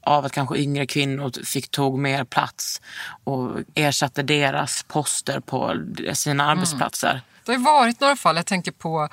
av 0.00 0.24
att 0.24 0.32
kanske 0.32 0.56
yngre 0.56 0.86
kvinnor 0.86 1.44
fick 1.44 1.70
tog 1.70 1.98
mer 1.98 2.24
plats 2.24 2.80
och 3.24 3.50
ersatte 3.74 4.22
deras 4.22 4.84
poster 4.88 5.40
på 5.40 5.74
sina 6.12 6.44
arbetsplatser. 6.44 7.20
Det 7.46 7.52
har 7.52 7.58
ju 7.58 7.64
varit 7.64 8.00
några 8.00 8.16
fall, 8.16 8.36
jag 8.36 8.46
tänker 8.46 8.72
på, 8.72 9.08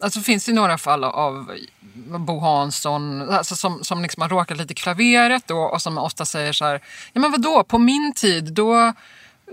alltså 0.00 0.20
finns 0.20 0.44
det 0.44 0.52
några 0.52 0.78
fall 0.78 1.04
av 1.04 1.52
Bo 2.18 2.40
Hansson 2.40 3.30
alltså 3.30 3.56
som, 3.56 3.84
som 3.84 4.02
liksom 4.02 4.20
har 4.22 4.28
råkat 4.28 4.56
lite 4.56 4.72
i 4.72 4.76
klaveret 4.76 5.42
då, 5.46 5.58
och 5.58 5.82
som 5.82 5.98
ofta 5.98 6.24
säger 6.24 6.52
så 6.52 6.64
här, 6.64 6.80
ja 7.12 7.20
men 7.20 7.30
vadå, 7.30 7.64
på 7.64 7.78
min 7.78 8.12
tid 8.12 8.52
då 8.52 8.92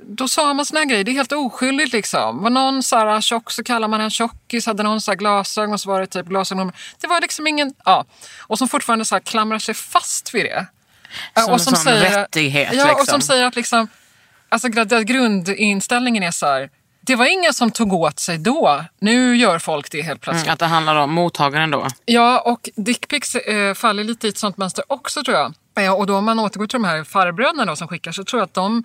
då 0.03 0.27
sa 0.27 0.53
man 0.53 0.65
såna 0.65 0.79
här 0.79 0.87
grejer, 0.87 1.03
det 1.03 1.11
är 1.11 1.13
helt 1.13 1.31
oskyldigt 1.31 1.93
liksom. 1.93 2.43
Var 2.43 2.49
någon 2.49 2.83
så 2.83 2.95
här 2.97 3.21
tjock 3.21 3.51
så 3.51 3.63
kallar 3.63 3.87
man 3.87 4.01
en 4.01 4.09
tjockis, 4.09 4.65
hade 4.65 4.83
någon 4.83 5.01
så 5.01 5.11
här 5.11 5.15
glasögon 5.15 5.79
så 5.79 5.89
var 5.89 5.99
det 5.99 6.07
typ 6.07 6.25
glasögon. 6.25 6.71
Det 7.01 7.07
var 7.07 7.21
liksom 7.21 7.47
ingen, 7.47 7.73
ja. 7.85 8.05
Och 8.39 8.57
som 8.57 8.67
fortfarande 8.67 9.05
så 9.05 9.15
här 9.15 9.19
klamrar 9.19 9.59
sig 9.59 9.73
fast 9.75 10.33
vid 10.33 10.45
det. 10.45 10.65
Som 11.41 11.53
en 11.53 11.59
sån 11.59 11.93
rättighet, 11.93 12.73
Ja, 12.73 12.83
och 12.83 12.99
liksom. 12.99 13.05
som 13.05 13.21
säger 13.21 13.45
att 13.45 13.55
liksom, 13.55 13.87
alltså 14.49 14.69
grundinställningen 15.03 16.23
är 16.23 16.31
så 16.31 16.45
här, 16.45 16.69
det 17.05 17.15
var 17.15 17.25
ingen 17.25 17.53
som 17.53 17.71
tog 17.71 17.93
åt 17.93 18.19
sig 18.19 18.37
då, 18.37 18.85
nu 18.99 19.37
gör 19.37 19.59
folk 19.59 19.91
det 19.91 20.01
helt 20.01 20.21
plötsligt. 20.21 20.45
Mm, 20.45 20.53
att 20.53 20.59
det 20.59 20.65
handlar 20.65 20.95
om 20.95 21.13
mottagaren 21.13 21.71
då. 21.71 21.87
Ja, 22.05 22.39
och 22.39 22.69
dickpics 22.75 23.35
eh, 23.35 23.73
faller 23.73 24.03
lite 24.03 24.27
i 24.27 24.29
ett 24.29 24.37
sånt 24.37 24.57
mönster 24.57 24.83
också 24.87 25.23
tror 25.23 25.37
jag. 25.37 25.53
Eh, 25.77 25.93
och 25.93 26.07
då 26.07 26.17
om 26.17 26.25
man 26.25 26.39
återgår 26.39 26.67
till 26.67 26.81
de 26.81 26.87
här 26.87 27.03
farbröderna 27.03 27.65
då 27.65 27.75
som 27.75 27.87
skickar 27.87 28.11
så 28.11 28.23
tror 28.23 28.39
jag 28.39 28.45
att 28.45 28.53
de, 28.53 28.83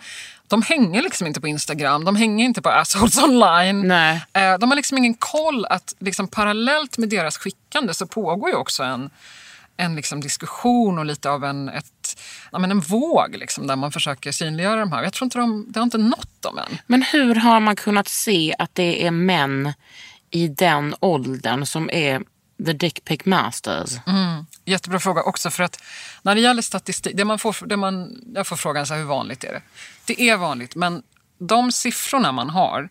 de 0.48 0.62
hänger 0.62 1.02
liksom 1.02 1.26
inte 1.26 1.40
på 1.40 1.48
Instagram, 1.48 2.04
de 2.04 2.16
hänger 2.16 2.44
inte 2.44 2.62
på 2.62 2.68
assholes 2.68 3.18
online. 3.22 3.88
Nej. 3.88 4.22
Eh, 4.32 4.58
de 4.58 4.70
har 4.70 4.76
liksom 4.76 4.98
ingen 4.98 5.14
koll 5.14 5.66
att 5.66 5.94
liksom 5.98 6.28
parallellt 6.28 6.98
med 6.98 7.08
deras 7.08 7.38
skickande 7.38 7.94
så 7.94 8.06
pågår 8.06 8.50
ju 8.50 8.56
också 8.56 8.82
en, 8.82 9.10
en 9.76 9.96
liksom 9.96 10.20
diskussion 10.20 10.98
och 10.98 11.04
lite 11.04 11.30
av 11.30 11.44
en, 11.44 11.68
ett, 11.68 11.99
ja, 12.52 12.58
men 12.58 12.70
en 12.70 12.80
våg 12.80 13.36
liksom, 13.36 13.66
där 13.66 13.76
man 13.76 13.92
försöker 13.92 14.32
synliggöra 14.32 14.80
de 14.80 14.92
här. 14.92 15.02
Jag 15.02 15.12
tror 15.12 15.26
inte 15.26 15.38
de, 15.38 15.66
det 15.68 15.80
har 15.80 15.84
inte 15.84 15.98
nått 15.98 16.42
dem 16.42 16.58
än. 16.58 16.78
Men 16.86 17.02
hur 17.02 17.34
har 17.34 17.60
man 17.60 17.76
kunnat 17.76 18.08
se 18.08 18.54
att 18.58 18.74
det 18.74 19.06
är 19.06 19.10
män 19.10 19.72
i 20.30 20.48
den 20.48 20.94
åldern 21.00 21.66
som 21.66 21.90
är 21.90 22.22
the 22.66 22.72
dick 22.72 23.04
pic 23.04 23.24
masters? 23.24 23.90
Jättebra 24.64 25.00
fråga 25.00 25.22
också 25.22 25.50
för 25.50 25.62
att 25.62 25.82
när 26.22 26.34
det 26.34 26.40
gäller 26.40 26.62
statistik, 26.62 27.16
det 27.16 27.24
man 27.24 27.38
får, 27.38 27.66
det 27.66 27.76
man, 27.76 28.22
jag 28.34 28.46
får 28.46 28.56
frågan 28.56 28.86
så 28.86 28.94
här, 28.94 29.00
hur 29.00 29.08
vanligt 29.08 29.44
är 29.44 29.52
det? 29.52 29.62
Det 30.04 30.22
är 30.22 30.36
vanligt, 30.36 30.74
men 30.74 31.02
de 31.38 31.72
siffrorna 31.72 32.32
man 32.32 32.50
har, 32.50 32.88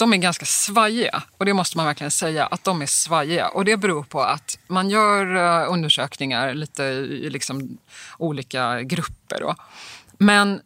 de 0.00 0.12
är 0.12 0.16
ganska 0.16 0.46
svajiga. 0.46 1.22
Och 1.36 1.44
det 1.44 1.54
måste 1.54 1.76
man 1.76 1.86
verkligen 1.86 2.10
säga, 2.10 2.46
att 2.46 2.64
de 2.64 2.82
är 2.82 2.86
svajiga. 2.86 3.48
Och 3.48 3.64
det 3.64 3.76
beror 3.76 4.02
på 4.02 4.22
att 4.22 4.58
man 4.66 4.90
gör 4.90 5.36
eh, 5.36 5.72
undersökningar 5.72 6.54
lite 6.54 6.82
i 6.82 7.30
liksom 7.30 7.78
olika 8.18 8.82
grupper. 8.82 9.40
Då. 9.40 9.54
Men 10.18 10.60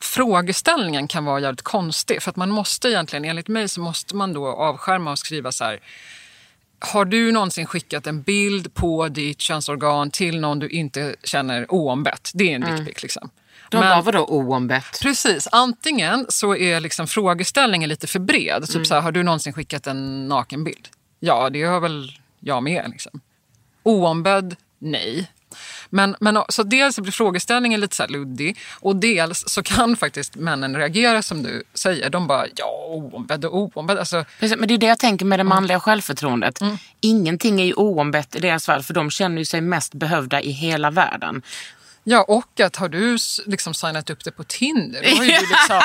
frågeställningen 0.00 1.08
kan 1.08 1.24
vara 1.24 1.40
jävligt 1.40 1.62
konstig. 1.62 2.22
För 2.22 2.30
att 2.30 2.36
man 2.36 2.50
måste 2.50 2.88
egentligen, 2.88 3.24
enligt 3.24 3.48
mig 3.48 3.68
så 3.68 3.80
måste 3.80 4.16
man 4.16 4.32
då 4.32 4.48
avskärma 4.48 5.10
och 5.10 5.18
skriva 5.18 5.52
så 5.52 5.64
här 5.64 5.80
har 6.84 7.04
du 7.04 7.32
någonsin 7.32 7.66
skickat 7.66 8.06
en 8.06 8.22
bild 8.22 8.74
på 8.74 9.08
ditt 9.08 9.40
könsorgan 9.40 10.10
till 10.10 10.40
någon 10.40 10.58
du 10.58 10.68
inte 10.68 11.16
känner 11.24 11.66
oombett? 11.68 12.30
Det 12.34 12.52
är 12.52 12.54
en 12.54 12.76
dickpic. 12.76 13.02
Liksom. 13.02 13.30
De 13.72 13.80
Men- 13.80 13.88
var 13.88 14.02
vadå 14.02 14.24
oombett? 14.24 15.00
Precis, 15.02 15.48
antingen 15.52 16.26
så 16.28 16.56
är 16.56 16.80
liksom 16.80 17.06
frågeställningen 17.06 17.88
lite 17.88 18.06
för 18.06 18.18
bred. 18.18 18.68
Typ 18.68 18.86
så 18.86 18.94
här, 18.94 19.00
har 19.00 19.12
du 19.12 19.22
någonsin 19.22 19.52
skickat 19.52 19.86
en 19.86 20.28
nakenbild? 20.28 20.88
Ja, 21.20 21.50
det 21.50 21.62
har 21.62 21.80
väl 21.80 22.12
jag 22.40 22.62
med. 22.62 22.84
Liksom. 22.90 23.20
Oombedd? 23.82 24.56
Nej. 24.78 25.30
Men, 25.90 26.16
men 26.20 26.42
så 26.48 26.62
dels 26.62 26.98
blir 26.98 27.12
frågeställningen 27.12 27.80
lite 27.80 27.96
så 27.96 28.06
luddig 28.06 28.58
och 28.80 28.96
dels 28.96 29.44
så 29.46 29.62
kan 29.62 29.96
faktiskt 30.04 30.36
männen 30.36 30.76
reagera 30.76 31.22
som 31.22 31.42
du 31.42 31.62
säger. 31.74 32.10
De 32.10 32.26
bara, 32.26 32.46
ja, 32.56 32.86
oombedd 32.88 33.44
och 33.44 33.56
oombedd. 33.76 33.98
Alltså, 33.98 34.24
Precis, 34.40 34.58
Men 34.58 34.68
det 34.68 34.74
är 34.74 34.78
det 34.78 34.86
jag 34.86 34.98
tänker 34.98 35.24
med 35.24 35.38
det 35.38 35.44
manliga 35.44 35.80
självförtroendet. 35.80 36.58
Ingenting 37.00 37.60
är 37.60 37.64
ju 37.64 37.74
oombett 37.74 38.34
i 38.34 38.38
deras 38.40 38.68
värld 38.68 38.84
för 38.84 38.94
de 38.94 39.10
känner 39.10 39.38
ju 39.38 39.44
sig 39.44 39.60
mest 39.60 39.94
behövda 39.94 40.40
i 40.40 40.50
hela 40.50 40.90
världen. 40.90 41.42
Ja, 42.04 42.22
och 42.28 42.60
att 42.60 42.76
har 42.76 42.88
du 42.88 43.16
liksom 43.46 43.74
signat 43.74 44.10
upp 44.10 44.24
det 44.24 44.30
på 44.30 44.44
Tinder, 44.44 45.02
då 45.02 45.16
har 45.16 45.24
ju 45.24 45.30
du, 45.30 45.36
liksom, 45.38 45.80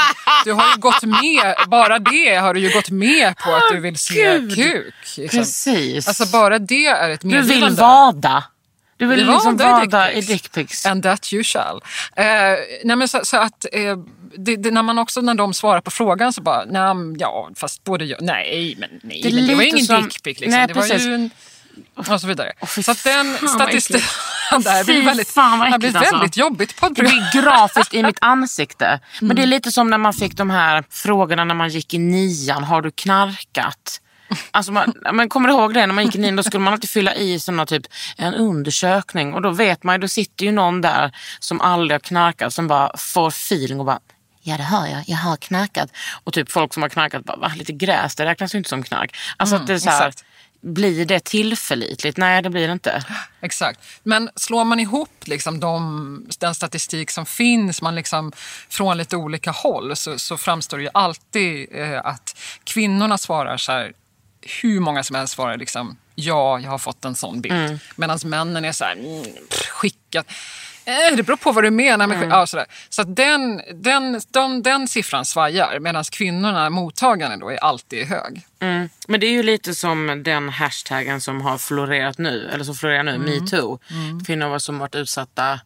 du 0.45 0.53
har 0.53 0.71
ju 0.75 0.77
gått 0.81 1.03
med, 1.03 1.55
bara 1.67 1.99
det 1.99 2.35
har 2.35 2.53
du 2.53 2.59
ju 2.59 2.69
gått 2.73 2.89
med 2.89 3.37
på 3.37 3.55
att 3.55 3.63
du 3.71 3.79
vill 3.79 3.97
se 3.97 4.37
Gud. 4.39 4.55
kuk. 4.55 4.93
Liksom. 5.17 5.39
Precis. 5.39 6.07
Alltså 6.07 6.25
bara 6.25 6.59
det 6.59 6.85
är 6.85 7.09
ett 7.09 7.21
du 7.21 7.27
medgivande. 7.27 7.65
vill 7.67 7.75
vada. 7.75 8.43
Du 8.97 9.07
vill 9.07 9.25
var 9.25 9.33
liksom 9.33 9.57
där 9.57 10.09
i 10.09 10.13
pics. 10.15 10.27
dickpics. 10.27 10.85
And 10.85 11.03
that 11.03 11.33
you 11.33 11.43
shall. 11.43 11.81
Eh, 12.15 12.25
nej 12.83 12.95
men 12.95 13.07
så, 13.07 13.19
så 13.23 13.37
att 13.37 13.65
eh, 13.71 13.97
det, 14.37 14.55
det, 14.55 14.71
när 14.71 14.83
man 14.83 14.97
också 14.99 15.21
när 15.21 15.33
de 15.33 15.53
svarar 15.53 15.81
på 15.81 15.91
frågan 15.91 16.33
så 16.33 16.41
bara, 16.41 16.65
nej, 16.65 17.15
ja 17.19 17.49
fast 17.55 17.83
både 17.83 18.05
jag, 18.05 18.21
nej 18.21 18.75
men 18.77 18.89
nej, 19.03 19.21
Det 19.23 19.33
men 19.35 19.47
det 19.47 19.55
var 19.55 19.63
lite 19.63 19.75
ingen 19.75 19.85
som- 19.85 20.03
dickpic 20.03 20.39
liksom. 20.39 20.57
Nej, 20.59 20.67
det 20.67 20.73
var 20.73 20.81
precis. 20.81 21.07
ju 21.07 21.13
en, 21.15 21.29
och 21.95 22.21
så 22.21 22.27
vidare. 22.27 22.51
fy 22.67 22.83
så 22.83 22.91
att 22.91 23.03
den 23.03 23.37
statistiken, 23.49 24.01
det 24.63 24.83
Fy 24.85 24.93
blir 24.93 25.05
väldigt, 25.05 25.29
fan, 25.29 25.59
vad 25.59 25.69
det 25.71 25.75
äckligt, 25.75 25.95
alltså. 25.95 26.15
väldigt 26.15 26.37
jobbigt 26.37 26.69
Det 26.69 26.75
poddprogram. 26.81 27.11
blir 27.31 27.41
grafiskt 27.41 27.93
i 27.93 28.03
mitt 28.03 28.17
ansikte. 28.21 28.99
Men 29.19 29.25
Mm. 29.31 29.35
det 29.35 29.41
är 29.41 29.47
lite 29.47 29.71
som 29.71 29.89
när 29.89 29.97
man 29.97 30.13
fick 30.13 30.33
de 30.37 30.49
här 30.49 30.83
frågorna 30.89 31.43
när 31.43 31.55
man 31.55 31.69
gick 31.69 31.93
i 31.93 31.97
nian. 31.97 32.63
Har 32.63 32.81
du 32.81 32.91
knarkat? 32.91 34.01
Alltså 34.51 34.71
man, 34.71 34.93
men 35.13 35.29
kommer 35.29 35.49
ihåg 35.49 35.73
det? 35.73 35.85
När 35.85 35.93
man 35.93 36.05
gick 36.05 36.15
i 36.15 36.17
nian 36.17 36.35
då 36.35 36.43
skulle 36.43 36.63
man 36.63 36.73
alltid 36.73 36.89
fylla 36.89 37.15
i 37.15 37.39
såna 37.39 37.65
typ 37.65 37.83
en 38.17 38.33
undersökning. 38.33 39.33
Och 39.33 39.41
då 39.41 39.49
vet 39.49 39.83
man 39.83 39.95
ju, 39.95 39.99
då 40.01 40.07
sitter 40.07 40.45
ju 40.45 40.51
någon 40.51 40.81
där 40.81 41.11
som 41.39 41.61
aldrig 41.61 41.93
har 41.95 41.99
knarkat 41.99 42.53
som 42.53 42.67
bara 42.67 42.97
får 42.97 43.27
feeling 43.27 43.79
och 43.79 43.85
bara 43.85 43.99
Ja 44.41 44.57
det 44.57 44.63
har 44.63 44.87
jag, 44.87 45.03
jag 45.07 45.17
har 45.17 45.37
knarkat. 45.37 45.89
Och 46.23 46.33
typ 46.33 46.51
folk 46.51 46.73
som 46.73 46.83
har 46.83 46.89
knarkat 46.89 47.23
bara, 47.23 47.37
va? 47.37 47.51
Lite 47.55 47.73
gräs, 47.73 48.15
det 48.15 48.25
räknas 48.25 48.53
ju 48.53 48.57
inte 48.57 48.69
som 48.69 48.83
knark. 48.83 49.15
Alltså 49.37 49.55
att 49.55 49.67
det 49.67 49.73
är 49.73 49.79
så 49.79 49.89
här, 49.89 49.97
Mm, 50.01 50.07
exakt. 50.09 50.26
Blir 50.67 51.05
det 51.05 51.19
tillförlitligt? 51.19 52.17
Nej 52.17 52.41
det 52.41 52.49
blir 52.49 52.67
det 52.67 52.73
inte. 52.73 53.03
Exakt. 53.41 53.79
Men 54.03 54.29
slår 54.35 54.63
man 54.63 54.79
ihop 54.79 55.23
liksom 55.25 55.59
de, 55.59 56.27
den 56.39 56.55
statistik 56.55 57.11
som 57.11 57.25
finns 57.25 57.81
man 57.81 57.95
liksom, 57.95 58.31
från 58.69 58.97
lite 58.97 59.17
olika 59.17 59.51
håll 59.51 59.95
så, 59.95 60.19
så 60.19 60.37
framstår 60.37 60.77
det 60.77 60.83
ju 60.83 60.89
alltid 60.93 61.67
eh, 61.71 62.05
att 62.05 62.37
kvinnorna 62.63 63.17
svarar 63.17 63.57
så 63.57 63.71
här, 63.71 63.93
hur 64.61 64.79
många 64.79 65.03
som 65.03 65.15
helst 65.15 65.33
svarar 65.33 65.57
liksom 65.57 65.97
ja, 66.19 66.59
jag 66.59 66.69
har 66.69 66.77
fått 66.77 67.05
en 67.05 67.15
sån 67.15 67.41
bild. 67.41 67.55
Mm. 67.55 67.79
Medan 67.95 68.19
männen 68.25 68.65
är 68.65 68.71
så 68.71 68.83
här, 68.83 68.93
mm, 68.93 69.25
skickat. 69.73 70.27
Eh, 70.87 71.15
det 71.15 71.23
beror 71.23 71.37
på 71.37 71.51
vad 71.51 71.63
du 71.63 71.71
menar 71.71 72.07
med 72.07 72.17
Mm. 72.17 72.29
ja, 72.29 72.47
sådär. 72.47 72.65
Så 72.89 73.03
den, 73.03 73.61
den, 73.73 74.21
de, 74.31 74.63
den 74.63 74.87
siffran 74.87 75.25
svajar 75.25 75.79
medan 75.79 76.03
kvinnorna, 76.03 76.69
mottagarna 76.69 77.37
då, 77.37 77.49
är 77.49 77.57
alltid 77.57 78.07
hög. 78.07 78.45
Mm. 78.59 78.89
Men 79.07 79.19
det 79.19 79.27
är 79.27 79.31
ju 79.31 79.43
lite 79.43 79.75
som 79.75 80.23
den 80.23 80.49
hashtaggen 80.49 81.21
som 81.21 81.41
har 81.41 81.57
florerat 81.57 82.17
nu, 82.17 82.49
eller 82.53 82.63
som 82.63 82.75
florerar 82.75 83.03
nu, 83.03 83.17
metoo. 83.17 83.79
Kvinnor 84.25 84.59
som 84.59 84.79
varit 84.79 84.95
utsatta 84.95 85.59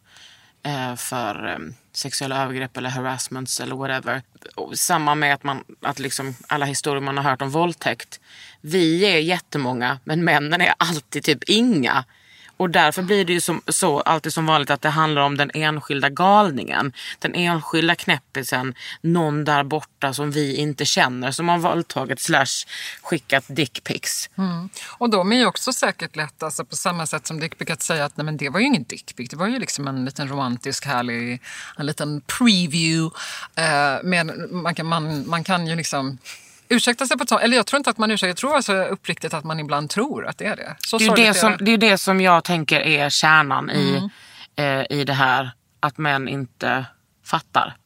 eh, 0.62 0.94
för 0.96 1.48
eh, 1.48 1.58
sexuella 1.92 2.42
övergrepp 2.42 2.76
eller 2.76 2.90
harassments 2.90 3.60
eller 3.60 3.74
whatever. 3.74 4.22
Och 4.54 4.78
samma 4.78 5.14
med 5.14 5.34
att, 5.34 5.44
man, 5.44 5.64
att 5.82 5.98
liksom 5.98 6.34
alla 6.46 6.66
historier 6.66 7.00
man 7.00 7.16
har 7.16 7.24
hört 7.30 7.42
om 7.42 7.50
våldtäkt. 7.50 8.20
Vi 8.60 9.04
är 9.04 9.18
jättemånga 9.18 9.98
men 10.04 10.24
männen 10.24 10.60
är 10.60 10.74
alltid 10.76 11.24
typ 11.24 11.44
inga. 11.46 12.04
Och 12.62 12.70
därför 12.70 13.02
blir 13.02 13.24
det 13.24 13.32
ju 13.32 13.40
som, 13.40 13.62
så 13.68 14.00
alltid 14.00 14.32
som 14.32 14.46
vanligt 14.46 14.70
att 14.70 14.82
det 14.82 14.88
handlar 14.88 15.22
om 15.22 15.36
den 15.36 15.50
enskilda 15.54 16.08
galningen. 16.08 16.92
Den 17.18 17.34
enskilda 17.34 17.94
knäppisen, 17.94 18.74
någon 19.00 19.44
där 19.44 19.64
borta 19.64 20.14
som 20.14 20.30
vi 20.30 20.56
inte 20.56 20.84
känner 20.84 21.30
som 21.30 21.48
har 21.48 21.58
våldtagit 21.58 22.20
slash 22.20 22.66
skickat 23.02 23.44
dickpics. 23.48 24.30
Mm. 24.38 24.68
Och 24.98 25.10
de 25.10 25.32
är 25.32 25.36
ju 25.36 25.46
också 25.46 25.72
säkert 25.72 26.16
lätt, 26.16 26.42
alltså 26.42 26.64
på 26.64 26.76
samma 26.76 27.06
sätt 27.06 27.26
som 27.26 27.40
dickpic, 27.40 27.70
att 27.70 27.82
säga 27.82 28.04
att 28.04 28.16
nej, 28.16 28.24
men 28.24 28.36
det 28.36 28.48
var 28.48 28.60
ju 28.60 28.66
ingen 28.66 28.84
dickpic. 28.84 29.30
Det 29.30 29.36
var 29.36 29.46
ju 29.46 29.58
liksom 29.58 29.88
en 29.88 30.04
liten 30.04 30.28
romantisk, 30.28 30.86
härlig, 30.86 31.42
en 31.76 31.86
liten 31.86 32.20
preview. 32.20 33.18
Eh, 33.54 34.02
med, 34.02 34.26
man, 34.50 34.74
kan, 34.74 34.86
man, 34.86 35.28
man 35.28 35.44
kan 35.44 35.66
ju 35.66 35.76
liksom 35.76 36.18
ursäkta 36.72 37.06
sig 37.06 37.16
på 37.16 37.22
ett 37.22 37.28
sånt, 37.28 37.42
eller 37.42 37.56
jag 37.56 37.66
tror 37.66 37.78
inte 37.78 37.90
att 37.90 37.98
man 37.98 38.10
ursäktar, 38.10 38.28
jag 38.28 38.36
tror 38.36 38.56
alltså 38.56 38.74
uppriktigt 38.74 39.34
att 39.34 39.44
man 39.44 39.60
ibland 39.60 39.90
tror 39.90 40.26
att 40.26 40.38
det 40.38 40.44
är 40.46 40.56
det. 40.56 40.76
Så 40.78 40.98
Det 40.98 41.06
är 41.06 41.16
det, 41.16 41.34
som, 41.34 41.52
är 41.52 41.58
det. 41.58 41.64
det, 41.64 41.72
är 41.72 41.78
det 41.78 41.98
som 41.98 42.20
jag 42.20 42.44
tänker 42.44 42.80
är 42.80 43.10
kärnan 43.10 43.70
i, 43.70 44.10
eh, 44.56 44.82
i 44.98 45.04
det 45.04 45.12
här. 45.12 45.50
Att 45.80 45.98
män 45.98 46.28
inte 46.28 46.84
fattar. 47.24 47.76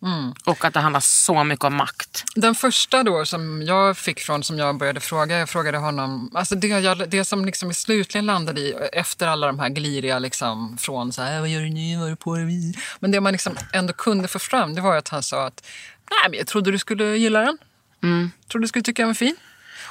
Och 0.44 0.64
att 0.64 0.74
det 0.74 0.80
handlar 0.80 1.00
så 1.00 1.44
mycket 1.44 1.64
om 1.64 1.74
makt. 1.74 2.24
Den 2.34 2.54
första 2.54 3.02
då 3.02 3.24
som 3.24 3.62
jag 3.62 3.96
fick 3.98 4.20
från 4.20 4.42
som 4.44 4.58
jag 4.58 4.78
började 4.78 5.00
fråga, 5.00 5.38
jag 5.38 5.48
frågade 5.48 5.78
honom, 5.78 6.30
alltså 6.34 6.54
det, 6.54 6.66
jag, 6.66 7.10
det 7.10 7.24
som 7.24 7.44
liksom 7.44 7.70
i 7.70 7.74
slutligen 7.74 8.26
landade 8.26 8.60
i 8.60 8.74
efter 8.92 9.26
alla 9.26 9.46
de 9.46 9.58
här 9.58 9.68
gliriga 9.68 10.18
liksom 10.18 10.76
från 10.78 11.12
så 11.12 11.22
här, 11.22 11.40
vad 11.40 11.48
gör 11.48 11.60
du 11.60 11.68
nu, 11.68 11.96
vad 11.96 12.06
är 12.06 12.10
du 12.10 12.16
på 12.16 12.36
dig? 12.36 12.74
Men 13.00 13.10
det 13.10 13.20
man 13.20 13.32
liksom 13.32 13.56
ändå 13.72 13.92
kunde 13.92 14.28
få 14.28 14.38
fram 14.38 14.74
det 14.74 14.80
var 14.80 14.96
att 14.96 15.08
han 15.08 15.22
sa 15.22 15.46
att, 15.46 15.66
nej 16.10 16.30
men 16.30 16.38
jag 16.38 16.46
trodde 16.46 16.70
du 16.70 16.78
skulle 16.78 17.16
gilla 17.16 17.40
den. 17.40 17.58
Mm. 18.02 18.30
tror 18.48 18.60
du 18.60 18.68
skulle 18.68 18.82
tycka 18.82 19.02
den 19.02 19.08
var 19.08 19.14
fin. 19.14 19.36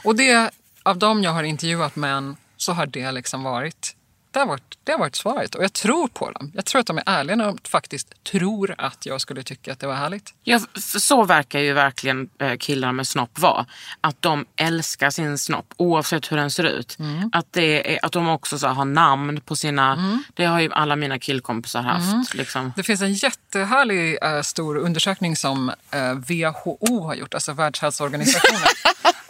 Och 0.04 0.16
det, 0.16 0.52
av 0.84 0.98
dem 0.98 1.24
jag 1.24 1.32
har 1.32 1.44
intervjuat 1.44 1.96
män 1.96 2.36
så 2.58 2.72
har 2.74 2.86
det 2.86 3.12
liksom 3.12 3.44
varit 3.44 3.96
det 4.40 4.40
har, 4.40 4.48
varit, 4.48 4.78
det 4.84 4.92
har 4.92 5.00
varit 5.00 5.16
svaret 5.16 5.56
och 5.56 5.64
jag 5.64 5.74
tror 5.74 6.08
på 6.08 6.32
dem. 6.32 6.52
Jag 6.54 6.66
tror 6.66 6.80
att 6.80 6.88
de 6.88 6.98
är 6.98 7.04
ärliga 7.06 7.36
när 7.36 7.46
de 7.46 7.58
faktiskt 7.64 8.24
tror 8.24 8.76
att 8.78 9.06
jag 9.06 9.22
skulle 9.22 9.44
tycka 9.44 9.72
att 9.72 9.80
det 9.80 9.88
var 9.88 9.96
härligt. 9.96 10.34
Ja, 10.44 10.60
så 10.76 11.24
verkar 11.24 11.60
ju 11.60 11.74
verkligen 11.74 12.30
eh, 12.40 12.58
killar 12.58 12.92
med 12.92 13.08
snopp 13.08 13.40
vara. 13.40 13.66
Att 14.02 14.22
de 14.22 14.46
älskar 14.56 15.10
sin 15.10 15.38
snopp 15.38 15.74
oavsett 15.78 16.32
hur 16.32 16.38
den 16.38 16.52
ser 16.52 16.64
ut. 16.64 16.98
Att, 17.32 17.54
det 17.54 17.94
är, 17.94 18.06
att 18.06 18.12
de 18.12 18.30
också 18.30 18.60
så, 18.60 18.68
har 18.68 18.86
namn 18.86 19.42
på 19.42 19.56
sina... 19.56 20.20
Det 20.34 20.46
har 20.46 20.60
ju 20.60 20.72
alla 20.72 20.96
mina 20.96 21.20
killkompisar 21.20 21.82
haft. 21.82 22.34
Liksom. 22.34 22.74
Det 22.76 22.84
finns 22.84 23.02
en 23.02 23.14
jättehärlig 23.14 24.18
eh, 24.22 24.42
stor 24.42 24.78
undersökning 24.78 25.36
som 25.36 25.72
eh, 25.92 26.14
WHO 26.14 27.04
har 27.04 27.16
gjort, 27.16 27.34
alltså 27.34 27.54
Världshälsoorganisationen. 27.54 28.62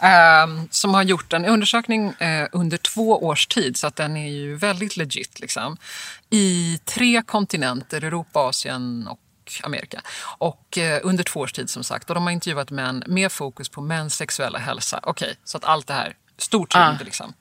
eh, 0.00 0.66
som 0.70 0.94
har 0.94 1.02
gjort 1.02 1.32
en 1.32 1.44
undersökning 1.44 2.14
under 2.52 2.76
två 2.76 3.24
års 3.24 3.46
tid, 3.46 3.76
så 3.76 3.86
att 3.86 3.96
den 3.96 4.16
är 4.16 4.28
ju 4.28 4.56
väldigt 4.56 4.95
legit. 4.96 5.40
Liksom, 5.40 5.76
I 6.30 6.78
tre 6.84 7.22
kontinenter, 7.22 8.04
Europa, 8.04 8.40
Asien 8.40 9.08
och 9.08 9.20
Amerika. 9.62 10.02
Och 10.38 10.78
eh, 10.78 11.00
under 11.02 11.24
två 11.24 11.40
års 11.40 11.52
tid 11.52 11.70
som 11.70 11.84
sagt. 11.84 12.10
Och 12.10 12.14
de 12.14 12.24
har 12.24 12.30
intervjuat 12.30 12.70
män 12.70 13.04
med 13.06 13.32
fokus 13.32 13.68
på 13.68 13.80
mäns 13.80 14.14
sexuella 14.14 14.58
hälsa. 14.58 15.00
Okej, 15.02 15.36
så 15.44 15.56
att 15.56 15.64
allt 15.64 15.86
det 15.86 15.94
här, 15.94 16.16
stor 16.38 16.66
tyngd 16.66 17.04
liksom. 17.04 17.34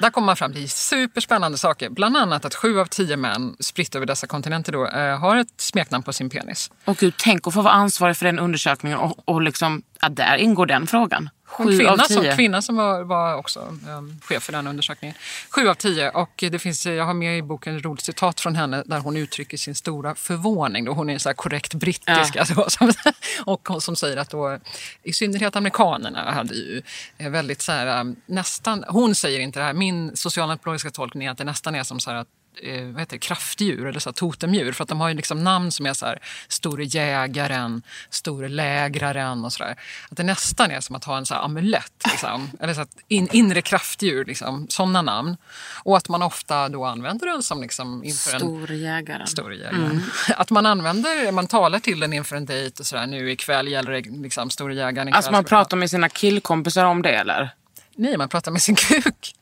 Där 0.00 0.10
kommer 0.10 0.26
man 0.26 0.36
fram 0.36 0.52
till 0.52 0.70
superspännande 0.70 1.58
saker. 1.58 1.90
Bland 1.90 2.16
annat 2.16 2.44
att 2.44 2.54
sju 2.54 2.80
av 2.80 2.86
tio 2.86 3.16
män 3.16 3.56
spritt 3.60 3.94
över 3.94 4.06
dessa 4.06 4.26
kontinenter 4.26 4.72
då, 4.72 4.86
eh, 4.86 5.18
har 5.18 5.36
ett 5.36 5.60
smeknamn 5.60 6.02
på 6.02 6.12
sin 6.12 6.30
penis. 6.30 6.70
Och 6.84 6.96
gud, 6.96 7.14
tänk 7.18 7.46
att 7.46 7.54
få 7.54 7.62
vara 7.62 7.74
ansvarig 7.74 8.16
för 8.16 8.24
den 8.26 8.38
undersökningen 8.38 8.98
och, 8.98 9.18
och 9.24 9.42
liksom, 9.42 9.82
ja, 10.00 10.08
där 10.08 10.36
ingår 10.36 10.66
den 10.66 10.86
frågan. 10.86 11.30
Sju 11.52 11.64
av 11.64 11.96
kvinna 11.96 12.04
som, 12.04 12.22
tio. 12.22 12.36
kvinna 12.36 12.62
som 12.62 12.76
var, 12.76 13.02
var 13.02 13.36
också 13.36 13.60
um, 13.88 14.20
chef 14.24 14.42
för 14.42 14.52
den 14.52 14.66
undersökningen. 14.66 15.16
Sju 15.50 15.68
av 15.68 15.74
tio. 15.74 16.10
Och 16.10 16.44
det 16.50 16.58
finns, 16.58 16.86
jag 16.86 17.04
har 17.04 17.14
med 17.14 17.38
i 17.38 17.42
boken 17.42 17.76
ett 17.76 17.84
roligt 17.84 18.04
citat 18.04 18.40
från 18.40 18.54
henne 18.54 18.82
där 18.86 18.98
hon 18.98 19.16
uttrycker 19.16 19.56
sin 19.56 19.74
stora 19.74 20.14
förvåning. 20.14 20.84
Då 20.84 20.92
hon 20.92 21.10
är 21.10 21.18
så 21.18 21.28
här 21.28 21.34
korrekt 21.34 21.74
brittisk. 21.74 22.36
Alltså, 22.36 22.64
som, 22.68 22.92
och 23.44 23.68
hon 23.68 23.80
som 23.80 23.96
säger 23.96 24.16
att 24.16 24.30
då, 24.30 24.58
i 25.02 25.12
synnerhet 25.12 25.56
amerikanerna 25.56 26.30
hade 26.30 26.54
ju 26.54 26.82
eh, 27.18 27.30
väldigt 27.30 27.62
så 27.62 27.72
här, 27.72 28.00
um, 28.00 28.16
nästan, 28.26 28.84
hon 28.88 29.14
säger 29.14 29.40
inte 29.40 29.58
det 29.58 29.64
här, 29.64 29.72
min 29.72 30.16
socialantropologiska 30.16 30.90
tolkning 30.90 31.26
är 31.26 31.30
att 31.30 31.38
det 31.38 31.44
nästan 31.44 31.74
är 31.74 31.82
som 31.82 32.00
så 32.00 32.10
här 32.10 32.16
att 32.16 32.28
eh, 32.62 32.84
vad 32.84 33.00
heter 33.00 33.16
det, 33.16 33.18
kraftdjur 33.18 33.86
eller 33.86 34.00
så 34.00 34.08
här, 34.08 34.14
totemdjur. 34.14 34.72
För 34.72 34.82
att 34.82 34.88
de 34.88 35.00
har 35.00 35.08
ju 35.08 35.14
liksom 35.14 35.44
namn 35.44 35.70
som 35.70 35.86
är 35.86 35.92
så 35.92 36.06
här, 36.06 36.18
store 36.48 36.84
jägaren, 36.84 37.82
store 38.10 38.48
lägraren 38.48 39.44
och 39.44 39.52
sådär. 39.52 39.76
Att 40.10 40.16
det 40.16 40.22
nästan 40.22 40.70
är 40.70 40.80
som 40.80 40.96
att 40.96 41.04
ha 41.04 41.16
en 41.16 41.26
så 41.26 41.34
här 41.34 41.42
amulett. 41.42 41.92
Liksom. 42.10 42.50
eller 42.60 42.74
så 42.74 42.80
att 42.80 42.96
in, 43.08 43.28
inre 43.32 43.62
kraftdjur, 43.62 44.24
liksom, 44.24 44.66
sådana 44.68 45.02
namn. 45.02 45.36
Och 45.84 45.96
att 45.96 46.08
man 46.08 46.22
ofta 46.22 46.68
då 46.68 46.84
använder 46.84 47.26
den 47.26 47.42
som 47.42 47.62
liksom 47.62 48.04
inför 48.04 48.34
en 48.34 48.40
Storjägaren. 48.40 49.26
jägaren. 49.58 50.02
Att 50.36 50.50
man 50.50 50.66
använder, 50.66 51.32
man 51.32 51.46
talar 51.46 51.78
till 51.78 52.00
den 52.00 52.12
inför 52.12 52.36
en 52.36 52.46
dejt 52.46 52.80
och 52.80 52.86
sådär. 52.86 53.06
Nu 53.06 53.30
ikväll 53.30 53.68
gäller 53.68 53.92
det 53.92 54.00
liksom 54.00 54.50
store 54.50 54.74
jägaren. 54.74 55.08
ikväll 55.08 55.16
Alltså 55.16 55.32
man 55.32 55.44
pratar 55.44 55.76
med 55.76 55.90
sina 55.90 56.08
killkompisar 56.08 56.84
om 56.84 57.02
det 57.02 57.14
eller? 57.14 57.54
Nej, 57.96 58.16
man 58.16 58.28
pratar 58.28 58.52
med 58.52 58.62
sin 58.62 58.74
kuk. 58.74 59.34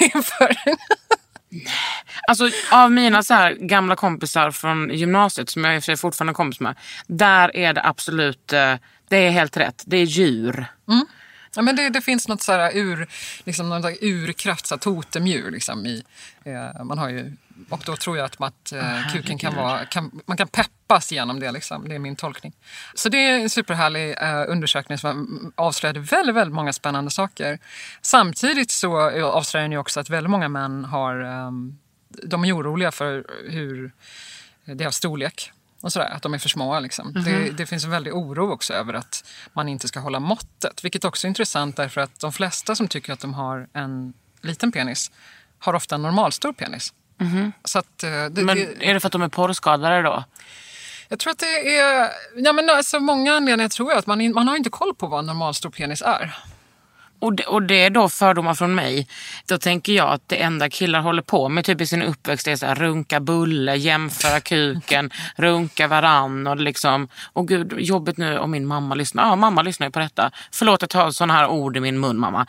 inför 0.14 0.56
Alltså 2.30 2.50
av 2.72 2.92
mina 2.92 3.22
så 3.22 3.34
här 3.34 3.54
gamla 3.54 3.96
kompisar 3.96 4.50
från 4.50 4.90
gymnasiet 4.90 5.50
som 5.50 5.64
jag 5.64 5.74
i 5.74 5.78
och 5.78 5.82
för 5.82 5.86
sig 5.86 5.96
fortfarande 5.96 6.30
är 6.30 6.34
kompis 6.34 6.60
med. 6.60 6.76
Där 7.06 7.56
är 7.56 7.72
det 7.72 7.86
absolut, 7.86 8.52
eh, 8.52 8.74
det 9.08 9.16
är 9.16 9.30
helt 9.30 9.56
rätt. 9.56 9.82
Det 9.86 9.96
är 9.96 10.04
djur. 10.04 10.66
Ja, 11.56 11.62
men 11.62 11.76
det, 11.76 11.88
det 11.88 12.00
finns 12.00 12.28
något 12.28 12.42
så 12.42 12.52
här 12.52 12.76
ur, 12.76 13.08
liksom 13.44 13.68
någon 13.68 13.82
slags 13.82 13.98
urkraft, 14.02 14.66
så 14.66 14.74
här 14.74 14.80
totemdjur. 14.80 15.50
Liksom, 15.50 15.86
i, 15.86 16.02
eh, 16.44 16.84
man 16.84 16.98
har 16.98 17.08
ju, 17.08 17.32
och 17.68 17.82
då 17.86 17.96
tror 17.96 18.16
jag 18.16 18.24
att, 18.24 18.40
att 18.40 18.72
eh, 18.72 19.12
kuken 19.12 19.38
kan 19.38 19.54
vara, 19.54 19.84
kan, 19.84 20.20
man 20.26 20.36
kan 20.36 20.48
peppas 20.48 21.12
genom 21.12 21.40
det. 21.40 21.52
Liksom. 21.52 21.88
Det 21.88 21.94
är 21.94 21.98
min 21.98 22.16
tolkning. 22.16 22.52
Så 22.94 23.08
det 23.08 23.18
är 23.18 23.38
en 23.38 23.50
superhärlig 23.50 24.14
eh, 24.22 24.44
undersökning 24.48 24.98
som 24.98 25.52
avslöjade 25.54 26.00
väldigt, 26.00 26.34
väldigt 26.34 26.54
många 26.54 26.72
spännande 26.72 27.10
saker. 27.10 27.58
Samtidigt 28.02 28.70
så 28.70 29.00
avslöjar 29.22 29.64
den 29.64 29.72
ju 29.72 29.78
också 29.78 30.00
att 30.00 30.10
väldigt 30.10 30.30
många 30.30 30.48
män 30.48 30.84
har, 30.84 31.20
eh, 31.20 31.50
de 32.10 32.44
är 32.44 32.56
oroliga 32.56 32.92
för 32.92 33.26
hur 33.48 33.92
deras 34.64 34.96
storlek. 34.96 35.52
Och 35.80 35.92
sådär, 35.92 36.10
att 36.10 36.22
de 36.22 36.34
är 36.34 36.38
för 36.38 36.48
små. 36.48 36.80
Liksom. 36.80 37.12
det, 37.24 37.50
det 37.50 37.66
finns 37.66 37.84
en 37.84 37.90
väldig 37.90 38.14
oro 38.14 38.52
också 38.52 38.72
över 38.72 38.94
att 38.94 39.24
man 39.52 39.68
inte 39.68 39.88
ska 39.88 40.00
hålla 40.00 40.20
måttet. 40.20 40.84
Vilket 40.84 41.04
också 41.04 41.26
är 41.26 41.28
intressant 41.28 41.76
därför 41.76 42.00
att 42.00 42.20
de 42.20 42.32
flesta 42.32 42.74
som 42.74 42.88
tycker 42.88 43.12
att 43.12 43.20
de 43.20 43.34
har 43.34 43.68
en 43.72 44.12
liten 44.40 44.72
penis 44.72 45.10
har 45.58 45.74
ofta 45.74 45.94
en 45.94 46.02
normalstor 46.02 46.52
penis. 46.52 46.92
Så 47.64 47.78
att, 47.78 48.02
eh, 48.02 48.24
det, 48.24 48.42
Men 48.42 48.58
är 48.58 48.94
det 48.94 49.00
för 49.00 49.08
att 49.08 49.12
de 49.12 49.22
är 49.22 49.28
porrskadade 49.28 50.02
då? 50.02 50.24
jag 51.10 51.18
tror 51.18 51.30
att 51.30 51.38
det 51.38 51.78
är... 51.78 52.10
Ja, 52.36 52.52
men 52.52 52.70
alltså, 52.70 53.00
många 53.00 53.34
anledningar 53.34 53.68
tror 53.68 53.90
jag 53.90 53.98
att 53.98 54.06
man, 54.06 54.32
man 54.32 54.48
har 54.48 54.56
inte 54.56 54.70
koll 54.70 54.94
på 54.94 55.06
vad 55.06 55.18
en 55.18 55.26
normalstor 55.26 55.70
penis 55.70 56.02
är. 56.02 56.36
Och 57.20 57.34
det, 57.34 57.46
och 57.46 57.62
det 57.62 57.84
är 57.84 57.90
då 57.90 58.08
fördomar 58.08 58.54
från 58.54 58.74
mig. 58.74 59.06
Då 59.46 59.58
tänker 59.58 59.92
jag 59.92 60.08
att 60.08 60.28
det 60.28 60.42
enda 60.42 60.70
killar 60.70 61.00
håller 61.00 61.22
på 61.22 61.48
med 61.48 61.64
typ 61.64 61.80
i 61.80 61.86
sin 61.86 62.02
uppväxt 62.02 62.46
är 62.46 62.56
så 62.56 62.66
här, 62.66 62.74
runka 62.74 63.20
bulle, 63.20 63.76
jämföra 63.76 64.40
kuken, 64.40 65.10
runka 65.36 65.88
varann 65.88 66.46
och 66.46 66.56
liksom, 66.56 67.08
och 67.32 67.48
gud 67.48 67.74
jobbigt 67.78 68.16
nu 68.16 68.38
om 68.38 68.50
min 68.50 68.66
mamma 68.66 68.94
lyssnar. 68.94 69.26
Ja, 69.26 69.36
mamma 69.36 69.62
lyssnar 69.62 69.86
ju 69.86 69.90
på 69.90 69.98
detta. 69.98 70.30
Förlåt 70.52 70.82
att 70.82 70.94
jag 70.94 71.02
tar 71.02 71.10
sådana 71.10 71.34
här 71.34 71.48
ord 71.48 71.76
i 71.76 71.80
min 71.80 72.00
mun 72.00 72.18
mamma. 72.18 72.46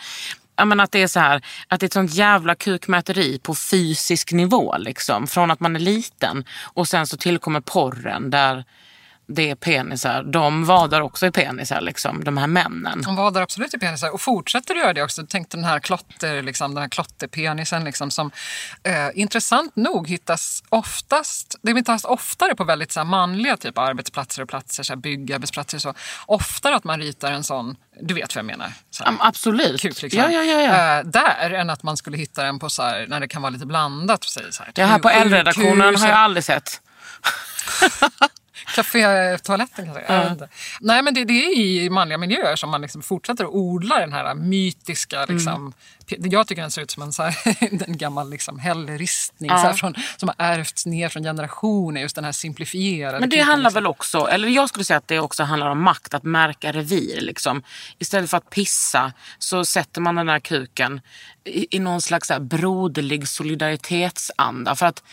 Ja, 0.55 0.65
men 0.65 0.79
att 0.79 0.91
det 0.91 1.01
är 1.01 1.07
så 1.07 1.19
här, 1.19 1.41
att 1.67 1.79
det 1.79 1.83
är 1.83 1.87
ett 1.87 1.93
sånt 1.93 2.13
jävla 2.13 2.55
kukmäteri 2.55 3.39
på 3.39 3.55
fysisk 3.55 4.31
nivå 4.31 4.77
liksom. 4.77 5.27
Från 5.27 5.51
att 5.51 5.59
man 5.59 5.75
är 5.75 5.79
liten 5.79 6.45
och 6.63 6.87
sen 6.87 7.07
så 7.07 7.17
tillkommer 7.17 7.61
porren 7.61 8.29
där 8.29 8.65
det 9.33 9.49
är 9.49 9.55
penisar. 9.55 10.23
De 10.23 10.65
vadar 10.65 11.01
också 11.01 11.27
i 11.27 11.31
penisar 11.31 11.81
liksom, 11.81 12.23
de 12.23 12.37
här 12.37 12.47
männen. 12.47 13.01
De 13.01 13.15
vadar 13.15 13.41
absolut 13.41 13.73
i 13.73 13.79
penisar 13.79 14.09
och 14.09 14.21
fortsätter 14.21 14.75
att 14.75 14.79
göra 14.79 14.93
det 14.93 15.03
också. 15.03 15.25
Tänk 15.29 15.49
den 15.49 15.63
här 15.63 15.79
klotter, 15.79 16.41
liksom, 16.41 16.73
den 16.73 16.81
här 16.81 16.89
klotterpenisen 16.89 17.83
liksom, 17.83 18.11
som 18.11 18.31
eh, 18.83 18.93
intressant 19.13 19.75
nog 19.75 20.09
hittas 20.09 20.63
oftast, 20.69 21.55
det 21.61 21.73
hittas 21.73 22.05
oftare 22.05 22.55
på 22.55 22.63
väldigt 22.63 22.91
så 22.91 22.99
här, 22.99 23.05
manliga 23.05 23.57
typ 23.57 23.77
arbetsplatser 23.77 24.41
och 24.41 24.49
platser, 24.49 24.83
så 24.83 24.93
här, 24.93 24.97
byggarbetsplatser 24.97 25.77
och 25.77 25.81
så. 25.81 25.93
Oftare 26.25 26.75
att 26.75 26.83
man 26.83 26.99
ritar 26.99 27.31
en 27.31 27.43
sån, 27.43 27.75
du 28.01 28.13
vet 28.13 28.35
vad 28.35 28.39
jag 28.39 28.45
menar? 28.45 28.73
Så 28.89 29.03
här, 29.03 29.15
Absolut. 29.19 29.81
Kuk, 29.81 30.01
liksom. 30.01 30.21
ja, 30.21 30.31
ja, 30.31 30.43
ja, 30.43 30.61
ja. 30.61 30.99
Eh, 30.99 31.05
där 31.05 31.51
än 31.51 31.69
att 31.69 31.83
man 31.83 31.97
skulle 31.97 32.17
hitta 32.17 32.43
den 32.43 32.59
på 32.59 32.69
så 32.69 32.83
här, 32.83 33.05
när 33.07 33.19
det 33.19 33.27
kan 33.27 33.41
vara 33.41 33.49
lite 33.49 33.65
blandat. 33.65 34.23
Så 34.23 34.39
här, 34.39 34.71
Det 34.73 34.83
här 34.83 34.99
på 34.99 35.09
L-redaktionen 35.09 35.95
har 35.95 36.07
jag 36.07 36.17
aldrig 36.17 36.43
sett. 36.43 36.81
Cafétoaletten 38.75 39.85
kanske? 39.85 40.19
Vet 40.21 40.31
inte. 40.31 40.49
Nej 40.79 41.03
men 41.03 41.13
det, 41.13 41.25
det 41.25 41.33
är 41.33 41.57
i 41.57 41.89
manliga 41.89 42.17
miljöer 42.17 42.55
som 42.55 42.69
man 42.69 42.81
liksom 42.81 43.01
fortsätter 43.01 43.43
att 43.43 43.49
odla 43.49 43.99
den 43.99 44.13
här 44.13 44.35
mytiska... 44.35 45.25
Liksom, 45.25 45.73
Mm. 46.17 46.31
Jag 46.31 46.47
tycker 46.47 46.61
den 46.61 46.71
ser 46.71 46.81
ut 46.81 46.91
som 46.91 47.03
en, 47.03 47.13
så 47.13 47.23
här, 47.23 47.37
en 47.87 47.97
gammal 47.97 48.29
liksom, 48.29 48.59
hällristning 48.59 49.49
Ja. 49.51 49.71
så 49.71 49.77
från, 49.77 49.95
som 50.17 50.29
har 50.29 50.35
ärvts 50.45 50.85
ner 50.85 51.09
från 51.09 51.23
generationer. 51.23 52.01
Just 52.01 52.15
den 52.15 52.25
här 52.25 52.31
simplifierade... 52.31 53.19
Men 53.19 53.29
det 53.29 53.35
kuken, 53.35 53.47
handlar 53.47 53.69
liksom. 53.69 53.83
väl 53.83 53.87
också, 53.87 54.27
eller 54.27 54.47
jag 54.47 54.69
skulle 54.69 54.85
säga 54.85 54.97
att 54.97 55.07
det 55.07 55.19
också 55.19 55.43
handlar 55.43 55.69
om 55.69 55.83
makt, 55.83 56.13
att 56.13 56.23
märka 56.23 56.71
revir. 56.71 57.21
Liksom. 57.21 57.63
Istället 57.99 58.29
för 58.29 58.37
att 58.37 58.49
pissa 58.49 59.13
så 59.39 59.65
sätter 59.65 60.01
man 60.01 60.15
den 60.15 60.29
här 60.29 60.39
kuken 60.39 61.01
i, 61.43 61.75
i 61.75 61.79
någon 61.79 62.01
slags 62.01 62.27
så 62.27 62.33
här 62.33 62.41
broderlig 62.41 63.27
solidaritetsanda. 63.27 64.75
För 64.75 64.85
att 64.85 65.03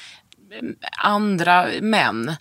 eh, 0.52 0.68
andra 1.04 1.68
män 1.80 2.36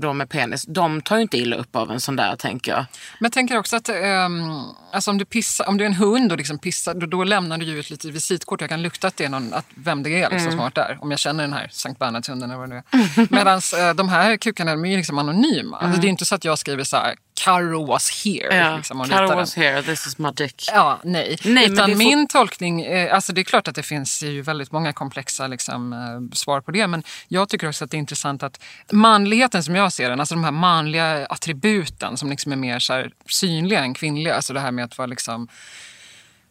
då 0.00 0.12
med 0.12 0.28
penis, 0.28 0.64
de 0.68 1.02
tar 1.02 1.16
ju 1.16 1.22
inte 1.22 1.36
illa 1.36 1.56
upp 1.56 1.76
av 1.76 1.90
en 1.90 2.00
sån 2.00 2.16
där 2.16 2.36
tänker 2.36 2.72
jag. 2.72 2.84
Men 3.18 3.26
jag 3.26 3.32
tänker 3.32 3.58
också 3.58 3.76
att 3.76 3.88
ehm, 3.88 4.62
alltså 4.92 5.10
om, 5.10 5.18
du 5.18 5.24
pissar, 5.24 5.68
om 5.68 5.76
du 5.76 5.84
är 5.84 5.88
en 5.88 5.94
hund 5.94 6.32
och 6.32 6.38
liksom 6.38 6.58
pissar, 6.58 6.94
då, 6.94 7.06
då 7.06 7.24
lämnar 7.24 7.58
du 7.58 7.64
ju 7.64 7.80
ett 7.80 7.90
litet 7.90 8.14
visitkort. 8.14 8.60
Jag 8.60 8.70
kan 8.70 8.82
lukta 8.82 9.06
att 9.06 9.16
det 9.16 9.24
är 9.24 9.28
någon, 9.28 9.54
att 9.54 9.66
vem 9.74 10.02
det 10.02 10.22
är 10.22 10.30
liksom, 10.30 10.52
snart 10.52 10.74
där. 10.74 10.98
Om 11.00 11.10
jag 11.10 11.20
känner 11.20 11.44
den 11.44 11.52
här 11.52 11.68
Sankt 11.72 11.98
Bernhardshunden 11.98 12.50
eller 12.50 12.60
vad 12.60 12.70
det 12.70 12.76
är. 12.76 13.32
Medan 13.34 13.60
eh, 13.88 13.94
de 13.94 14.08
här 14.08 14.36
kukarna 14.36 14.70
de 14.70 14.84
är 14.84 14.90
ju 14.90 14.96
liksom 14.96 15.18
anonyma. 15.18 15.78
Alltså, 15.78 16.00
det 16.00 16.06
är 16.06 16.08
inte 16.08 16.24
så 16.24 16.34
att 16.34 16.44
jag 16.44 16.58
skriver 16.58 16.84
så 16.84 16.96
här, 16.96 17.14
Carro 17.40 17.86
was 17.86 18.24
here. 18.24 18.56
Ja, 18.56 18.76
liksom, 18.76 19.02
ritar 19.02 19.34
was 19.36 19.54
here, 19.56 19.82
this 19.82 20.06
is 20.06 20.18
my 20.18 20.30
dick. 20.30 20.64
Ja, 20.72 21.00
nej. 21.04 21.38
Nej, 21.44 21.72
Utan 21.72 21.88
det 21.90 21.96
får- 21.96 21.98
min 21.98 22.26
tolkning, 22.28 22.82
eh, 22.82 23.14
alltså 23.14 23.32
det 23.32 23.40
är 23.40 23.42
klart 23.42 23.68
att 23.68 23.74
det 23.74 23.82
finns 23.82 24.22
ju 24.22 24.42
väldigt 24.42 24.72
många 24.72 24.92
komplexa 24.92 25.46
liksom, 25.46 25.92
eh, 25.92 26.36
svar 26.36 26.60
på 26.60 26.70
det. 26.70 26.86
Men 26.86 27.02
jag 27.28 27.48
tycker 27.48 27.68
också 27.68 27.84
att 27.84 27.90
det 27.90 27.96
är 27.96 27.98
intressant 27.98 28.42
att 28.42 28.60
manligheten 28.92 29.64
som 29.64 29.74
jag 29.74 29.92
ser 29.92 30.10
den, 30.10 30.20
alltså 30.20 30.34
de 30.34 30.44
här 30.44 30.50
manliga 30.50 31.26
attributen 31.26 32.16
som 32.16 32.30
liksom 32.30 32.52
är 32.52 32.56
mer 32.56 32.78
så 32.78 32.92
här, 32.92 33.10
synliga 33.28 33.80
än 33.80 33.94
kvinnliga. 33.94 34.34
Alltså 34.34 34.52
det 34.52 34.60
här 34.60 34.70
med 34.70 34.84
att 34.84 34.98
vara 34.98 35.06
liksom 35.06 35.48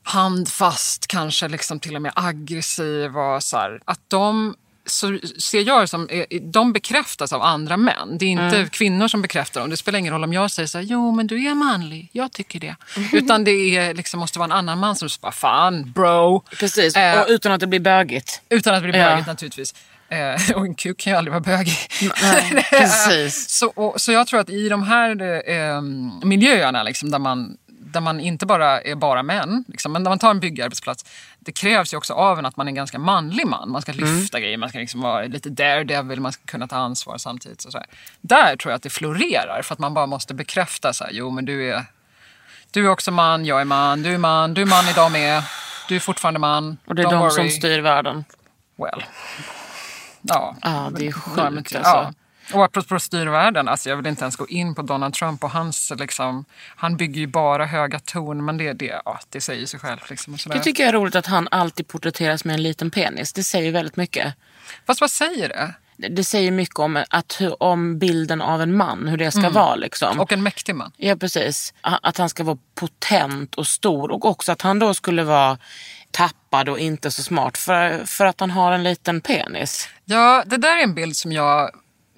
handfast, 0.03 1.07
kanske 1.07 1.47
liksom 1.47 1.79
till 1.79 1.95
och 1.95 2.01
med 2.01 2.11
aggressiv 2.15 3.17
och 3.17 3.43
så 3.43 3.57
här, 3.57 3.81
Att 3.85 3.99
de 4.07 4.55
så 4.85 5.19
ser 5.39 5.61
jag 5.61 5.81
det 5.83 5.87
som, 5.87 6.07
eh, 6.09 6.25
de 6.41 6.73
bekräftas 6.73 7.33
av 7.33 7.41
andra 7.41 7.77
män. 7.77 8.17
Det 8.19 8.25
är 8.25 8.29
inte 8.29 8.69
kvinnor 8.71 9.07
som 9.07 9.21
bekräftar 9.21 9.61
dem. 9.61 9.69
Det 9.69 9.77
spelar 9.77 9.99
ingen 9.99 10.13
roll 10.13 10.23
om 10.23 10.33
jag 10.33 10.51
säger 10.51 10.67
så 10.67 10.77
här, 10.77 10.85
jo 10.85 11.11
men 11.11 11.27
du 11.27 11.45
är 11.47 11.55
manlig, 11.55 12.09
jag 12.11 12.31
tycker 12.31 12.59
det. 12.59 12.75
Utan 13.13 13.43
det 13.43 13.51
är, 13.77 13.93
liksom, 13.93 14.19
måste 14.19 14.39
vara 14.39 14.45
en 14.45 14.51
annan 14.51 14.79
man 14.79 14.95
som 14.95 15.09
bara, 15.21 15.31
fan 15.31 15.91
bro. 15.91 16.43
Precis, 16.59 16.95
Eh, 16.95 17.19
och 17.21 17.25
utan 17.29 17.51
att 17.51 17.59
det 17.59 17.67
blir 17.67 17.79
bögigt. 17.79 18.41
utan 18.49 18.75
att 18.75 18.83
bli 18.83 18.97
Ja. 18.97 19.09
bögigt 19.09 19.27
naturligtvis. 19.27 19.75
Eh, 20.09 20.55
och 20.55 20.65
en 20.65 20.75
kuk 20.75 20.97
kan 20.99 21.13
ju 21.13 21.17
aldrig 21.17 21.31
vara 21.31 21.41
bögig. 21.41 21.77
Nej, 22.21 22.65
precis. 22.71 23.49
Så, 23.49 23.67
och, 23.67 24.01
så 24.01 24.11
jag 24.11 24.27
tror 24.27 24.39
att 24.39 24.49
i 24.49 24.69
de 24.69 24.83
här 24.83 25.09
eh, 25.49 25.81
miljöerna 26.27 26.83
liksom, 26.83 27.11
där, 27.11 27.19
man, 27.19 27.57
där 27.67 28.01
man 28.01 28.19
inte 28.19 28.45
bara 28.45 28.81
är 28.81 28.95
bara 28.95 29.23
män, 29.23 29.63
liksom, 29.67 29.91
men 29.91 30.03
när 30.03 30.11
man 30.11 30.19
tar 30.19 30.31
en 30.31 30.39
byggarbetsplats, 30.39 31.05
det 31.45 31.51
krävs 31.51 31.93
ju 31.93 31.97
också 31.97 32.13
av 32.13 32.39
en 32.39 32.45
att 32.45 32.57
man 32.57 32.67
är 32.67 32.71
en 32.71 32.75
ganska 32.75 32.99
manlig 32.99 33.47
man. 33.47 33.71
Man 33.71 33.81
ska 33.81 33.91
lyfta 33.91 34.39
grejer, 34.39 34.57
man 34.57 34.69
ska 34.69 34.79
liksom 34.79 35.01
vara 35.01 35.23
lite 35.25 35.49
daredevil, 35.49 36.19
man 36.19 36.31
ska 36.31 36.45
kunna 36.45 36.67
ta 36.67 36.75
ansvar 36.75 37.17
samtidigt. 37.17 37.61
Så 37.61 37.69
där. 37.69 37.85
där 38.21 38.55
tror 38.55 38.71
jag 38.71 38.75
att 38.75 38.83
det 38.83 38.89
florerar, 38.89 39.61
för 39.61 39.73
att 39.73 39.79
man 39.79 39.93
bara 39.93 40.05
måste 40.05 40.33
bekräfta 40.33 40.93
så 40.93 41.03
här, 41.03 41.11
jo 41.11 41.29
men 41.29 41.45
du 41.45 41.69
är, 41.69 41.85
du 42.71 42.85
är 42.85 42.89
också 42.89 43.11
man, 43.11 43.45
jag 43.45 43.61
är 43.61 43.65
man, 43.65 44.03
du 44.03 44.13
är 44.13 44.17
man, 44.17 44.53
du 44.53 44.61
är 44.61 44.65
man 44.65 44.89
idag 44.89 45.11
med, 45.11 45.43
du 45.87 45.95
är 45.95 45.99
fortfarande 45.99 46.39
man. 46.39 46.77
Och 46.85 46.95
det 46.95 47.01
är 47.01 47.05
don't 47.05 47.11
de 47.11 47.19
worry. 47.19 47.31
som 47.31 47.49
styr 47.49 47.79
världen. 47.79 48.25
Well. 48.75 49.03
Ja, 50.21 50.55
Ja, 50.61 50.91
det 50.97 51.07
är 51.07 51.11
sjukt, 51.11 51.75
alltså. 51.75 51.79
ja. 51.81 52.13
Och 52.53 52.63
apropå 52.65 52.99
styrvärlden, 52.99 53.67
alltså 53.67 53.89
jag 53.89 53.97
vill 53.97 54.07
inte 54.07 54.23
ens 54.23 54.35
gå 54.35 54.47
in 54.47 54.75
på 54.75 54.81
Donald 54.81 55.13
Trump 55.13 55.43
och 55.43 55.51
hans, 55.51 55.91
liksom, 55.97 56.45
han 56.75 56.97
bygger 56.97 57.19
ju 57.21 57.27
bara 57.27 57.65
höga 57.65 57.99
torn, 57.99 58.45
men 58.45 58.57
det, 58.57 58.73
det, 58.73 59.01
ja, 59.05 59.19
det 59.29 59.41
säger 59.41 59.65
sig 59.65 59.79
själv. 59.79 59.99
Liksom. 60.09 60.37
Det 60.45 60.59
tycker 60.59 60.83
jag 60.83 60.89
är 60.89 60.93
roligt 60.93 61.15
att 61.15 61.25
han 61.25 61.47
alltid 61.51 61.87
porträtteras 61.87 62.45
med 62.45 62.53
en 62.53 62.63
liten 62.63 62.91
penis. 62.91 63.33
Det 63.33 63.43
säger 63.43 63.71
väldigt 63.71 63.95
mycket. 63.95 64.33
Fast 64.87 65.01
vad 65.01 65.11
säger 65.11 65.49
det? 65.49 65.73
Det- 66.09 66.23
säger 66.23 66.51
mycket 66.51 66.79
om, 66.79 67.03
att, 67.09 67.41
om 67.59 67.99
bilden 67.99 68.41
av 68.41 68.61
en 68.61 68.77
man, 68.77 69.07
hur 69.07 69.17
det 69.17 69.31
ska 69.31 69.49
vara. 69.49 69.75
Liksom. 69.75 70.19
Och 70.19 70.31
en 70.31 70.43
mäktig 70.43 70.75
man. 70.75 70.91
Ja, 70.97 71.15
precis. 71.15 71.73
Att 71.81 72.17
han 72.17 72.29
ska 72.29 72.43
vara 72.43 72.57
potent 72.75 73.55
och 73.55 73.67
stor 73.67 74.11
och 74.11 74.25
också 74.25 74.51
att 74.51 74.61
han 74.61 74.79
då 74.79 74.93
skulle 74.93 75.23
vara 75.23 75.57
tappad 76.11 76.69
och 76.69 76.79
inte 76.79 77.11
så 77.11 77.23
smart 77.23 77.57
för, 77.57 78.05
för 78.05 78.25
att 78.25 78.39
han 78.39 78.51
har 78.51 78.71
en 78.71 78.83
liten 78.83 79.21
penis. 79.21 79.89
Ja, 80.05 80.43
det 80.45 80.57
där 80.57 80.77
är 80.77 80.83
en 80.83 80.93
bild 80.93 81.15
som 81.17 81.31
jag 81.31 81.71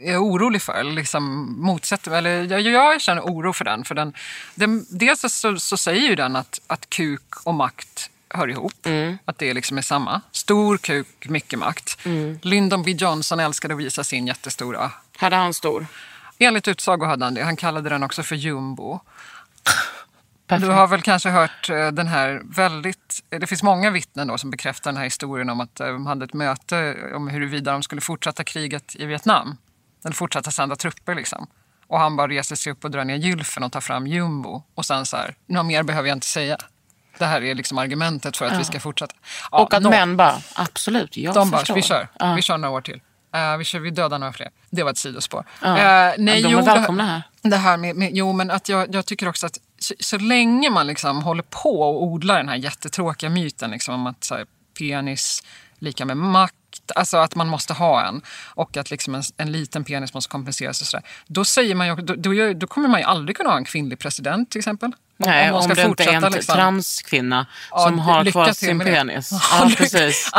är 0.05 0.17
orolig 0.23 0.61
för. 0.61 0.73
Eller 0.73 0.91
liksom 0.91 1.55
motsätter. 1.61 2.11
Eller 2.11 2.43
jag, 2.43 2.61
jag 2.61 3.01
känner 3.01 3.21
oro 3.21 3.53
för 3.53 3.65
den. 3.65 3.83
För 3.85 3.95
den, 3.95 4.13
den 4.55 4.85
dels 4.89 5.21
så, 5.33 5.59
så, 5.59 5.77
säger 5.77 6.09
ju 6.09 6.15
den 6.15 6.35
att, 6.35 6.61
att 6.67 6.89
kuk 6.89 7.35
och 7.43 7.53
makt 7.53 8.09
hör 8.29 8.49
ihop. 8.49 8.87
Att 9.25 9.37
det 9.37 9.53
liksom 9.53 9.77
är 9.77 9.81
samma. 9.81 10.21
Stor 10.31 10.77
kuk, 10.77 11.29
mycket 11.29 11.59
makt. 11.59 11.97
Lyndon 12.41 12.83
B 12.83 12.91
Johnson 12.91 13.39
älskade 13.39 13.73
att 13.73 13.79
visa 13.79 14.03
sin 14.03 14.27
jättestora. 14.27 14.91
Hade 15.17 15.35
han 15.35 15.53
stor? 15.53 15.87
Enligt 16.39 16.67
utsago 16.67 17.05
hade 17.05 17.25
han 17.25 17.33
det. 17.33 17.43
Han 17.43 17.55
kallade 17.55 17.89
den 17.89 18.03
också 18.03 18.23
för 18.23 18.35
jumbo. 18.35 18.99
Perfekt. 20.47 20.67
Du 20.67 20.73
har 20.73 20.87
väl 20.87 21.01
kanske 21.01 21.29
hört 21.29 21.69
eh, 21.69 21.87
den 21.87 22.07
här 22.07 22.41
väldigt... 22.45 23.23
eh, 23.29 23.39
Det 23.39 23.47
finns 23.47 23.63
många 23.63 23.89
vittnen 23.89 24.27
då 24.27 24.37
som 24.37 24.51
bekräftar 24.51 24.91
den 24.91 24.97
här 24.97 25.03
historien 25.03 25.49
om 25.49 25.59
att 25.59 25.79
eh, 25.79 25.87
de 25.87 26.05
hade 26.05 26.25
ett 26.25 26.33
möte 26.33 26.95
om 27.15 27.27
huruvida 27.27 27.71
de 27.71 27.83
skulle 27.83 28.01
fortsätta 28.01 28.43
kriget 28.43 28.95
i 28.95 29.05
Vietnam. 29.05 29.57
Eller 30.05 30.13
fortsätta 30.15 30.51
sända 30.51 30.75
trupper 30.75 31.15
liksom. 31.15 31.47
Och 31.87 31.99
han 31.99 32.15
bara 32.15 32.27
reser 32.27 32.55
sig 32.55 32.71
upp 32.71 32.83
och 32.85 32.91
drar 32.91 33.03
ner 33.05 33.15
gylfen 33.15 33.63
och 33.63 33.71
tar 33.71 33.81
fram 33.81 34.07
jumbo. 34.07 34.63
Och 34.75 34.85
sen 34.85 35.05
så 35.05 35.17
här, 35.17 35.35
något 35.47 35.65
mer 35.65 35.83
behöver 35.83 36.09
jag 36.09 36.15
inte 36.15 36.27
säga. 36.27 36.57
Det 37.17 37.25
här 37.25 37.43
är 37.43 37.55
liksom 37.55 37.77
argumentet 37.77 38.37
för 38.37 38.45
att 38.45 38.59
vi 38.59 38.63
ska 38.63 38.79
fortsätta. 38.79 39.15
Ja, 39.51 39.61
och 39.61 39.73
att 39.73 39.83
nå- 39.83 39.89
män 39.89 40.17
bara, 40.17 40.37
absolut, 40.55 41.17
jag 41.17 41.33
de 41.33 41.51
bara, 41.51 41.63
vi 41.75 41.81
kör. 41.81 42.07
Ja. 42.19 42.33
Vi 42.33 42.41
kör 42.41 42.57
några 42.57 42.75
år 42.75 42.81
till. 42.81 43.01
Eh, 43.35 43.57
vi, 43.57 43.63
kör, 43.63 43.79
vi 43.79 43.89
dödar 43.91 44.19
några 44.19 44.33
fler. 44.33 44.49
Det 44.69 44.83
var 44.83 44.91
ett 44.91 44.97
sidospår. 44.97 45.45
Ja. 45.61 45.77
Eh, 45.77 45.83
Ja, 45.83 46.13
de 46.17 46.31
är 46.31 46.35
jo, 46.37 46.61
välkomna 46.61 47.03
det, 47.03 47.09
här. 47.09 47.21
Det 47.41 47.57
här 47.57 47.77
med, 47.77 47.95
med, 47.95 48.09
jo, 48.13 48.33
men 48.33 48.51
att 48.51 48.69
jag, 48.69 48.95
jag 48.95 49.05
tycker 49.05 49.27
också 49.27 49.45
att 49.45 49.57
så, 49.79 49.93
så 49.99 50.17
länge 50.17 50.69
man 50.69 50.87
liksom 50.87 51.23
håller 51.23 51.43
på 51.43 51.81
och 51.81 52.03
odlar 52.03 52.37
den 52.37 52.49
här 52.49 52.55
jättetråkiga 52.55 53.29
myten 53.29 53.71
liksom, 53.71 53.95
om 53.95 54.07
att 54.07 54.23
så 54.23 54.35
här, 54.35 54.45
penis 54.79 55.43
lika 55.79 56.05
med 56.05 56.17
makt, 56.17 56.55
alltså 56.91 57.17
att 57.17 57.35
man 57.35 57.47
måste 57.47 57.73
ha 57.73 58.07
en 58.07 58.21
och 58.47 58.77
att 58.77 58.91
liksom 58.91 59.15
en, 59.15 59.23
en 59.37 59.51
liten 59.51 59.83
penis 59.83 60.13
måste 60.13 60.29
kompenseras 60.29 60.81
och 60.81 60.87
sådär. 60.87 61.05
Då, 61.27 61.45
säger 61.45 61.75
man 61.75 61.87
ju, 61.87 61.95
då, 61.95 62.15
då, 62.15 62.53
då 62.53 62.67
kommer 62.67 62.87
man 62.87 62.99
ju 62.99 63.05
aldrig 63.05 63.37
kunna 63.37 63.49
ha 63.49 63.57
en 63.57 63.65
kvinnlig 63.65 63.99
president 63.99 64.51
till 64.51 64.59
exempel. 64.59 64.91
Nej, 65.17 65.51
om, 65.51 65.61
ska 65.61 65.73
det 65.73 65.83
inte 65.83 66.03
är 66.03 66.13
en 66.13 66.31
liksom. 66.31 66.55
transkvinna 66.55 67.47
Ja, 67.71 67.79
som 67.79 67.99
har 67.99 68.23
lycka 68.23 68.31
kvar 68.31 68.53
sin 68.53 68.79
penis. 68.79 69.29
Ja, 69.31 69.39
Ja, 69.51 69.71
precis. 69.77 70.31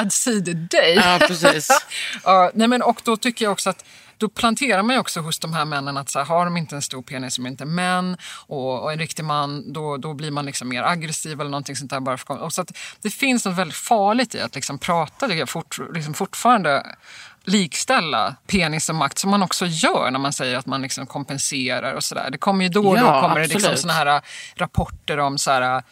The 0.45 0.53
day. 0.53 0.95
Ja, 0.95 1.19
precis. 1.27 1.69
Ja, 2.25 2.51
nej 2.55 2.69
men, 2.69 2.83
och 2.83 3.01
då 3.05 3.17
tycker 3.17 3.45
jag 3.45 3.53
också 3.53 3.71
att 3.71 3.85
då 4.19 4.29
planterar 4.29 4.83
man 4.83 4.97
ju 4.97 5.01
också 5.01 5.21
hos 5.21 5.39
de 5.39 5.53
här 5.53 5.65
männen 5.65 5.97
att 5.97 6.11
så 6.11 6.19
här, 6.19 6.27
har 6.27 6.45
de 6.45 6.57
inte 6.57 6.77
en 6.77 6.83
stor 6.83 7.03
penis 7.03 7.35
som 7.35 7.47
inte 7.47 7.65
är 7.65 7.67
män 7.67 8.17
och, 8.47 8.83
och 8.83 8.93
en 8.93 8.99
riktig 8.99 9.25
man 9.25 9.73
då, 9.73 9.97
då 9.97 10.15
blir 10.15 10.31
man 10.31 10.47
liksom 10.47 10.69
mer 10.69 10.83
aggressiv 10.83 11.41
eller 11.41 11.51
någonting 11.51 11.77
sånt 11.77 11.91
där. 11.91 12.01
Bara 12.01 12.17
för, 12.17 12.39
och 12.39 12.53
så 12.53 12.63
att 12.63 12.77
det 13.03 13.11
finns 13.11 13.45
något 13.45 13.57
väldigt 13.57 13.77
farligt 13.77 14.35
i 14.35 14.41
att 14.41 14.55
liksom 14.55 14.79
prata 14.79 15.47
fort, 15.47 15.79
liksom 15.95 16.15
fortfarande 16.15 16.97
likställa 17.45 18.37
penis 18.47 18.89
och 18.89 18.95
makt 18.95 19.19
som 19.19 19.31
man 19.31 19.43
också 19.43 19.67
gör 19.67 20.11
när 20.11 20.19
man 20.19 20.33
säger 20.33 20.57
att 20.57 20.67
man 20.67 20.83
liksom 20.83 21.07
kompenserar 21.07 21.95
och 21.95 22.05
sådär. 22.05 22.31
Det 22.31 22.39
kommer 22.39 22.65
ju 22.65 22.69
då 22.69 22.89
och 22.89 22.97
då 22.97 23.03
Ja, 23.05 23.21
kommer 23.23 23.41
det 23.41 23.47
liksom 23.47 23.77
såna 23.77 23.93
här 23.93 24.21
rapporter 24.57 25.19
om 25.19 25.39
så 25.39 25.51
här, 25.51 25.83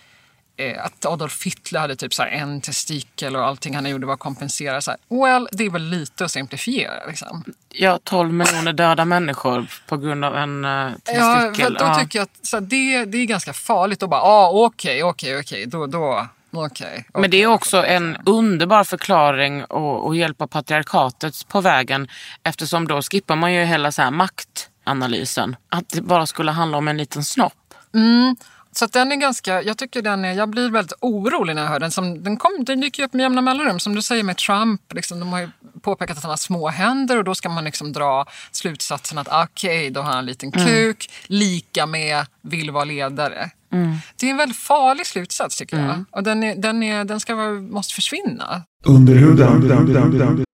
att 0.80 1.04
Adolf 1.06 1.44
Hitler 1.46 1.80
hade 1.80 1.96
typ 1.96 2.14
så 2.14 2.22
en 2.22 2.60
testikel 2.60 3.36
och 3.36 3.44
allting 3.46 3.74
han 3.74 3.86
gjorde 3.86 4.06
var 4.06 4.14
att 4.14 4.20
kompensera. 4.20 4.80
Så 4.80 4.90
här. 4.90 5.22
Well, 5.22 5.48
det 5.52 5.64
är 5.66 5.70
väl 5.70 5.82
lite 5.82 6.24
att 6.24 6.30
simplifiera. 6.30 7.06
Liksom. 7.06 7.44
Ja, 7.68 7.98
12 8.04 8.32
miljoner 8.32 8.72
döda 8.72 9.04
människor 9.04 9.66
på 9.88 9.96
grund 9.96 10.24
av 10.24 10.36
en 10.36 10.64
uh, 10.64 10.70
Ja, 10.70 10.90
testikel. 11.40 11.72
för 11.78 11.84
då 11.84 11.90
Ja. 11.90 11.94
tycker 12.00 12.18
jag 12.18 12.24
att 12.24 12.46
så 12.46 12.56
här, 12.56 12.60
det, 12.60 13.04
det 13.04 13.18
är 13.18 13.24
ganska 13.24 13.52
farligt 13.52 14.02
att 14.02 14.10
bara, 14.10 14.20
ah, 14.22 14.50
okej, 14.66 15.02
okej, 15.04 15.38
okej, 15.38 15.66
då, 15.66 15.86
då, 15.86 16.26
okej. 16.52 17.04
Men 17.14 17.30
det 17.30 17.42
är 17.42 17.46
också 17.46 17.84
en 17.84 18.16
underbar 18.26 18.84
förklaring 18.84 19.64
och, 19.64 20.06
och 20.06 20.16
hjälpa 20.16 20.46
patriarkatet 20.46 21.48
på 21.48 21.60
vägen 21.60 22.08
eftersom 22.42 22.88
då 22.88 23.02
skippar 23.02 23.36
man 23.36 23.52
ju 23.52 23.64
hela 23.64 23.92
så 23.92 24.02
här 24.02 24.10
maktanalysen. 24.10 25.56
Att 25.68 25.88
det 25.88 26.00
bara 26.02 26.26
skulle 26.26 26.50
handla 26.52 26.78
om 26.78 26.88
en 26.88 26.96
liten 26.96 27.24
snopp. 27.24 27.52
Så 28.78 28.84
att 28.84 28.92
den 28.92 29.12
är 29.12 29.16
ganska, 29.16 29.62
jag 29.62 29.78
tycker 29.78 30.02
den 30.02 30.24
är, 30.24 30.32
jag 30.32 30.48
blir 30.50 30.70
väldigt 30.70 30.92
orolig 31.00 31.54
när 31.54 31.62
jag 31.62 31.68
hör 31.68 31.80
den. 31.80 31.90
Som, 31.90 32.22
den, 32.22 32.36
kom, 32.36 32.64
den 32.64 32.80
dyker 32.80 33.02
ju 33.02 33.06
upp 33.06 33.12
med 33.12 33.22
jämna 33.22 33.40
mellanrum. 33.40 33.78
Som 33.80 33.94
du 33.94 34.02
säger 34.02 34.22
med 34.22 34.36
Trump, 34.36 34.92
liksom, 34.94 35.20
de 35.20 35.32
har 35.32 35.40
ju 35.40 35.48
påpekat 35.82 36.16
att 36.16 36.22
han 36.22 36.30
har 36.30 36.36
små 36.36 36.68
händer 36.68 37.18
och 37.18 37.24
då 37.24 37.34
ska 37.34 37.48
man 37.48 37.64
liksom 37.64 37.92
dra 37.92 38.26
slutsatsen 38.52 39.18
att 39.18 39.28
okej, 39.30 39.90
då 39.90 40.00
har 40.00 40.08
han 40.10 40.18
en 40.18 40.26
liten 40.26 40.52
kuk, 40.52 41.10
lika 41.26 41.86
med 41.86 42.26
vill 42.42 42.70
vara 42.70 42.84
ledare. 42.84 43.50
Det 44.16 44.26
är 44.26 44.30
en 44.30 44.36
väldigt 44.36 44.58
farlig 44.58 45.06
slutsats 45.06 45.56
tycker 45.56 45.76
jag. 45.86 46.04
Och 46.10 46.22
den, 46.22 46.42
är, 46.42 46.54
den, 46.56 46.82
är, 46.82 47.04
den 47.04 47.20
ska 47.20 47.34
vara, 47.34 47.50
måste 47.50 47.94
försvinna. 47.94 48.62
Under 48.84 49.14
huden. 49.14 50.53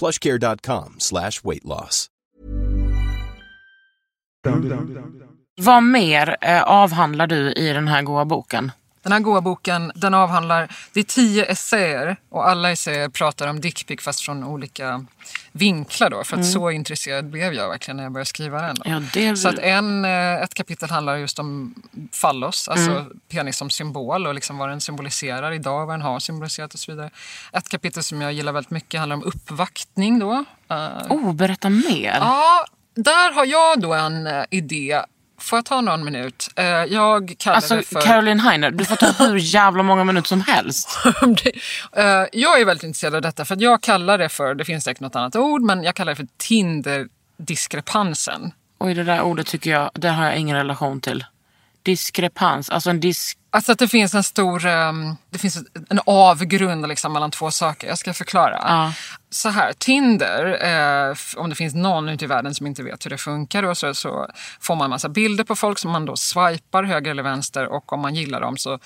plushcare.com 0.00 0.94
slash 0.98 1.44
weight 1.44 1.64
loss. 1.64 2.06
Vad 5.60 5.82
mer 5.82 6.36
eh, 6.40 6.62
avhandlar 6.62 7.26
du 7.26 7.52
i 7.52 7.72
den 7.72 7.88
här 7.88 8.02
goa 8.02 8.24
boken? 8.24 8.72
Den 9.06 9.12
här 9.12 9.20
goa 9.20 9.40
boken 9.40 9.92
den 9.94 10.14
avhandlar, 10.14 10.68
det 10.92 11.00
är 11.00 11.04
tio 11.04 11.44
essäer 11.44 12.16
och 12.30 12.48
alla 12.48 12.70
essäer 12.70 13.08
pratar 13.08 13.46
om 13.48 13.60
dickpic 13.60 14.00
fast 14.02 14.20
från 14.20 14.44
olika 14.44 15.04
vinklar 15.52 16.10
då. 16.10 16.24
För 16.24 16.36
att 16.36 16.46
så 16.52 16.70
intresserad 16.70 17.30
blev 17.30 17.54
jag 17.54 17.68
verkligen 17.68 17.96
när 17.96 18.02
jag 18.04 18.12
började 18.12 18.28
skriva 18.28 18.62
den. 18.62 18.76
Ja, 18.84 19.02
det- 19.12 19.36
Så 19.36 19.48
att 19.48 19.58
en, 19.58 20.04
eh, 20.04 20.34
ett 20.42 20.54
kapitel 20.54 20.90
handlar 20.90 21.16
just 21.16 21.38
om 21.38 21.74
fallos, 22.12 22.68
alltså 22.68 22.90
penis 23.28 23.56
som 23.56 23.70
symbol 23.70 24.26
och 24.26 24.34
liksom 24.34 24.58
vad 24.58 24.68
den 24.68 24.80
symboliserar 24.80 25.52
idag, 25.52 25.86
vad 25.86 25.94
den 25.94 26.02
har 26.02 26.20
symboliserat 26.20 26.74
och 26.74 26.80
så 26.80 26.92
vidare. 26.92 27.10
Ett 27.52 27.68
kapitel 27.68 28.02
som 28.02 28.20
jag 28.20 28.32
gillar 28.32 28.52
väldigt 28.52 28.70
mycket 28.70 29.00
handlar 29.00 29.16
om 29.16 29.24
uppvaktning 29.24 30.18
då. 30.18 30.44
Eh, 30.70 30.88
Oh, 31.12 31.32
berätta 31.32 31.68
mer. 31.70 32.16
Ja, 32.20 32.64
där 32.94 33.32
har 33.34 33.44
jag 33.44 33.80
då 33.80 33.94
en 33.94 34.26
eh, 34.26 34.44
idé. 34.50 35.00
Får 35.46 35.56
jag 35.56 35.64
ta 35.64 35.80
någon 35.80 36.04
minut? 36.04 36.48
Eh, 36.56 36.64
Jag 36.66 37.34
kallar 37.38 37.56
Alltså 37.56 37.76
det 37.76 37.82
för... 37.82 38.00
Caroline 38.00 38.40
Heiner, 38.40 38.70
du 38.70 38.84
får 38.84 38.96
ta 38.96 39.06
hur 39.24 39.36
jävla 39.36 39.82
många 39.82 40.04
minuter 40.04 40.28
som 40.28 40.40
helst. 40.40 40.98
Eh, 41.96 42.24
jag 42.32 42.60
är 42.60 42.64
väldigt 42.64 42.84
intresserad 42.84 43.14
av 43.14 43.22
detta 43.22 43.44
för 43.44 43.56
jag 43.60 43.82
kallar 43.82 44.18
det 44.18 44.28
för, 44.28 44.54
det 44.54 44.64
finns 44.64 44.84
säkert 44.84 45.00
något 45.00 45.16
annat 45.16 45.36
ord, 45.36 45.62
men 45.62 45.84
jag 45.84 45.94
kallar 45.94 46.12
det 46.12 46.16
för 46.16 46.26
Tinder-diskrepansen. 46.36 48.52
Oj, 48.78 48.94
det 48.94 49.04
där 49.04 49.22
ordet 49.22 49.46
tycker 49.46 49.70
jag, 49.70 49.90
det 49.94 50.08
har 50.08 50.24
jag 50.24 50.36
ingen 50.36 50.56
relation 50.56 51.00
till. 51.00 51.24
Diskrepans, 51.82 52.70
alltså 52.70 52.90
en 52.90 53.00
disk... 53.00 53.38
Alltså 53.56 53.72
att 53.72 53.78
det 53.78 53.88
finns 53.88 54.14
en 54.14 54.22
stor, 54.22 54.66
ehm, 54.66 55.16
det 55.30 55.38
finns 55.38 55.58
en 55.88 56.00
avgrund 56.06 56.88
liksom 56.88 57.12
mellan 57.12 57.30
två 57.30 57.50
saker. 57.50 57.88
Jag 57.88 57.98
ska 57.98 58.14
förklara. 58.14 58.64
Ja. 58.68 58.92
Så 59.30 59.48
här, 59.48 59.72
Tinder, 59.72 60.64
eh, 61.10 61.16
om 61.36 61.48
det 61.50 61.54
finns 61.54 61.74
någon 61.74 62.08
ute 62.08 62.24
i 62.24 62.28
världen 62.28 62.54
som 62.54 62.66
inte 62.66 62.82
vet 62.82 63.04
hur 63.04 63.10
det 63.10 63.18
funkar 63.18 63.62
då, 63.62 63.74
så, 63.74 63.94
så 63.94 64.30
får 64.60 64.76
man 64.76 64.84
en 64.84 64.90
massa 64.90 65.08
bilder 65.08 65.44
på 65.44 65.56
folk 65.56 65.78
som 65.78 65.90
man 65.90 66.04
då 66.04 66.16
swipar 66.16 66.82
höger 66.84 67.10
eller 67.10 67.22
vänster 67.22 67.66
och 67.66 67.92
om 67.92 68.00
man 68.00 68.14
gillar 68.14 68.40
dem 68.40 68.56
så, 68.56 68.78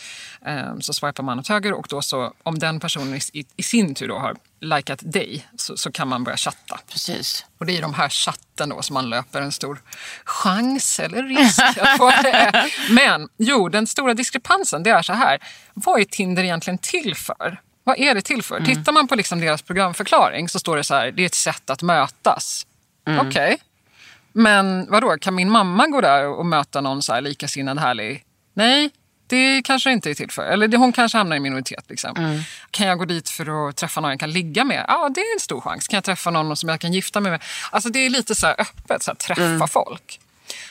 eh, 0.46 0.78
så 0.80 0.92
swipar 0.92 1.22
man 1.22 1.38
åt 1.38 1.48
höger 1.48 1.72
och 1.72 1.87
då 1.88 2.02
så 2.02 2.33
om 2.42 2.59
den 2.59 2.80
personen 2.80 3.14
i, 3.14 3.20
i, 3.33 3.44
i 3.56 3.62
sin 3.62 3.94
tur 3.94 4.09
då 4.09 4.18
har 4.18 4.37
likat 4.61 5.00
dig 5.02 5.46
så, 5.56 5.76
så 5.76 5.92
kan 5.92 6.09
man 6.09 6.24
börja 6.24 6.37
chatta. 6.37 6.80
Precis. 6.92 7.46
Och 7.59 7.66
det 7.66 7.72
är 7.72 7.78
i 7.78 7.80
de 7.80 7.94
här 7.94 8.09
chatten 8.09 8.68
då 8.68 8.83
som 8.83 8.94
man 8.94 9.11
löper 9.11 9.40
en 9.40 9.52
stor 9.52 9.83
chans 10.24 11.00
eller 11.00 11.22
risk. 11.22 11.61
att 11.61 11.98
få 11.98 12.11
det. 12.11 12.70
Men 12.90 13.28
jo, 13.37 13.68
den 13.68 13.87
stora 13.87 14.14
diskrepansen 14.14 14.60
det 14.61 14.90
är 14.90 15.03
så 15.03 15.12
här. 15.12 15.38
Vad 15.75 16.01
är 16.01 16.05
Tinder 16.05 16.42
egentligen 16.42 16.79
till 16.79 17.16
för? 17.16 17.61
Vad 17.85 17.99
är 17.99 18.14
det 18.14 18.23
till 18.23 18.42
för? 18.42 18.61
Tittar 18.61 18.92
man 18.92 19.09
på 19.09 19.14
liksom 19.14 19.40
deras 19.40 19.62
programförklaring 19.62 20.49
så 20.49 20.59
står 20.59 20.77
det 20.77 20.85
så 20.85 20.94
här, 20.94 21.11
det 21.11 21.23
är 21.23 21.27
ett 21.27 21.35
sätt 21.35 21.70
att 21.70 21.83
mötas. 21.83 22.66
Okej. 23.20 23.59
Men 24.33 24.87
vadå, 24.90 25.16
kan 25.20 25.35
min 25.35 25.51
mamma 25.51 25.87
gå 25.87 26.01
där 26.01 26.27
och 26.27 26.46
möta 26.46 26.81
någon 26.81 27.03
så 27.03 27.12
här 27.12 27.20
likasinnad 27.20 27.79
härlig? 27.79 28.25
Nej, 28.55 28.90
det 29.27 29.62
kanske 29.62 29.92
inte 29.92 30.11
är 30.11 30.14
till 30.14 30.31
för. 30.31 30.42
Eller 30.42 30.77
hon 30.77 30.92
kanske 30.92 31.18
hamnar 31.18 31.37
i 31.37 31.40
minoritet. 31.40 31.85
Liksom. 31.88 32.42
Kan 32.70 32.87
jag 32.87 32.99
gå 32.99 33.05
dit 33.05 33.29
för 33.29 33.68
att 33.68 33.77
träffa 33.77 34.01
någon 34.01 34.11
jag 34.11 34.20
kan 34.20 34.33
ligga 34.33 34.64
med? 34.64 34.85
Ja, 34.88 35.09
det 35.14 35.20
är 35.20 35.35
en 35.35 35.40
stor 35.40 35.61
chans. 35.61 35.88
Kan 35.88 35.96
jag 35.96 36.05
träffa 36.05 36.31
någon 36.31 36.57
som 36.57 36.68
jag 36.68 36.81
kan 36.81 36.92
gifta 36.92 37.20
mig 37.20 37.33
med? 37.33 37.42
Alltså 37.70 37.88
det 37.88 37.99
är 37.99 38.11
lite 38.11 38.35
så 38.35 38.46
här 38.46 38.61
öppet, 38.61 39.03
så 39.03 39.11
här, 39.11 39.16
träffa 39.16 39.66
folk. 39.66 40.19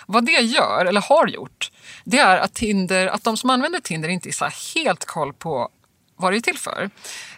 Vad 0.08 0.26
det 0.26 0.32
gör, 0.32 0.86
eller 0.86 1.02
har 1.02 1.28
gjort, 1.28 1.72
det 2.04 2.20
är 2.20 2.38
att, 2.38 2.54
Tinder, 2.54 3.08
att 3.08 3.24
de 3.24 3.38
som 3.38 3.50
använder 3.50 3.80
Tinder 3.80 4.10
inte 4.10 4.30
är 4.30 4.76
helt 4.76 5.06
koll 5.06 5.34
på 5.34 5.70
vad 6.15 6.34
det 6.34 6.38
är 6.38 6.42
till 6.42 6.58
för. 6.58 6.89